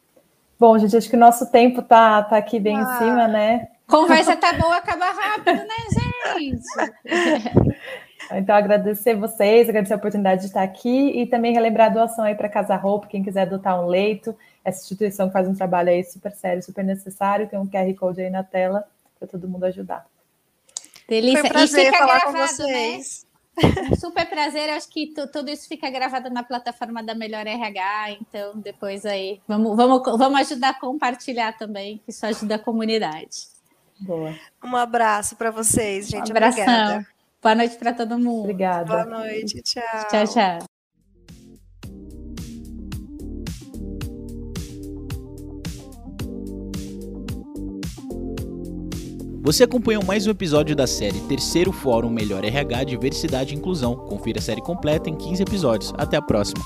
Bom, 0.59 0.78
gente, 0.78 0.95
acho 0.95 1.09
que 1.09 1.15
o 1.15 1.19
nosso 1.19 1.51
tempo 1.51 1.82
tá, 1.82 2.24
tá 2.24 2.38
aqui 2.38 2.59
bem 2.59 2.78
ah. 2.78 2.82
em 2.82 2.97
cima, 2.97 3.28
né? 3.28 3.67
Conversa 3.88 4.36
tá 4.36 4.53
boa, 4.53 4.78
acaba 4.78 5.05
rápido, 5.11 5.57
né, 5.57 6.36
gente? 6.36 7.74
Então, 8.32 8.55
agradecer 8.55 9.15
vocês, 9.15 9.67
agradecer 9.67 9.93
a 9.93 9.97
oportunidade 9.97 10.41
de 10.41 10.47
estar 10.47 10.63
aqui 10.63 11.21
e 11.21 11.28
também 11.28 11.53
relembrar 11.53 11.88
a 11.88 11.93
doação 11.93 12.24
aí 12.24 12.34
para 12.34 12.47
Casa 12.47 12.74
Roupa, 12.76 13.07
quem 13.07 13.21
quiser 13.21 13.41
adotar 13.41 13.80
um 13.80 13.86
leito. 13.86 14.34
Essa 14.63 14.82
instituição 14.82 15.30
faz 15.30 15.45
um 15.45 15.53
trabalho 15.53 15.89
aí 15.89 16.03
super 16.05 16.32
sério, 16.32 16.63
super 16.63 16.86
necessário. 16.86 17.47
Tem 17.49 17.59
um 17.59 17.67
QR 17.67 17.93
Code 17.95 18.21
aí 18.21 18.30
na 18.30 18.41
tela 18.41 18.86
para 19.24 19.39
todo 19.39 19.47
mundo 19.47 19.63
ajudar. 19.63 20.05
Delícia. 21.07 21.41
Foi 21.41 21.49
um 21.49 21.53
prazer 21.53 21.82
e 21.82 21.86
fica 21.86 21.97
falar 21.97 22.19
gravado, 22.19 22.32
com 22.32 22.38
né? 22.39 22.47
vocês. 22.47 23.26
Né? 23.26 23.34
Um 23.91 23.95
super 23.95 24.28
prazer, 24.28 24.67
acho 24.71 24.89
que 24.89 25.13
tudo 25.32 25.47
isso 25.47 25.67
fica 25.67 25.88
gravado 25.88 26.28
na 26.32 26.41
plataforma 26.41 27.03
da 27.03 27.13
Melhor 27.13 27.45
RH, 27.45 28.17
então 28.19 28.59
depois 28.59 29.05
aí 29.05 29.39
vamos, 29.47 29.78
vamos, 29.78 30.01
vamos 30.17 30.39
ajudar 30.39 30.69
a 30.69 30.74
compartilhar 30.74 31.55
também, 31.55 31.99
que 31.99 32.09
isso 32.09 32.26
ajuda 32.26 32.55
a 32.55 32.59
comunidade. 32.59 33.47
Boa. 33.99 34.36
Um 34.63 34.76
abraço 34.76 35.36
para 35.36 35.51
vocês, 35.51 36.09
gente. 36.09 36.30
Um 36.30 36.32
abração. 36.32 36.63
Obrigada. 36.63 37.07
Boa 37.43 37.55
noite 37.55 37.76
para 37.76 37.93
todo 37.93 38.17
mundo. 38.17 38.39
Obrigada. 38.39 38.86
Boa 38.86 39.05
noite, 39.05 39.61
tchau. 39.61 40.07
Tchau, 40.09 40.28
tchau. 40.28 40.72
Você 49.43 49.65
acompanhou 49.65 50.01
mais 50.05 50.25
um 50.25 50.29
episódio 50.29 50.73
da 50.73 50.87
série 50.87 51.19
Terceiro 51.19 51.73
Fórum 51.73 52.09
Melhor 52.09 52.45
RH 52.45 52.85
Diversidade 52.85 53.53
e 53.53 53.57
Inclusão. 53.57 53.93
Confira 53.93 54.39
a 54.39 54.41
série 54.41 54.61
completa 54.61 55.09
em 55.09 55.15
15 55.17 55.43
episódios. 55.43 55.93
Até 55.97 56.15
a 56.15 56.21
próxima. 56.21 56.63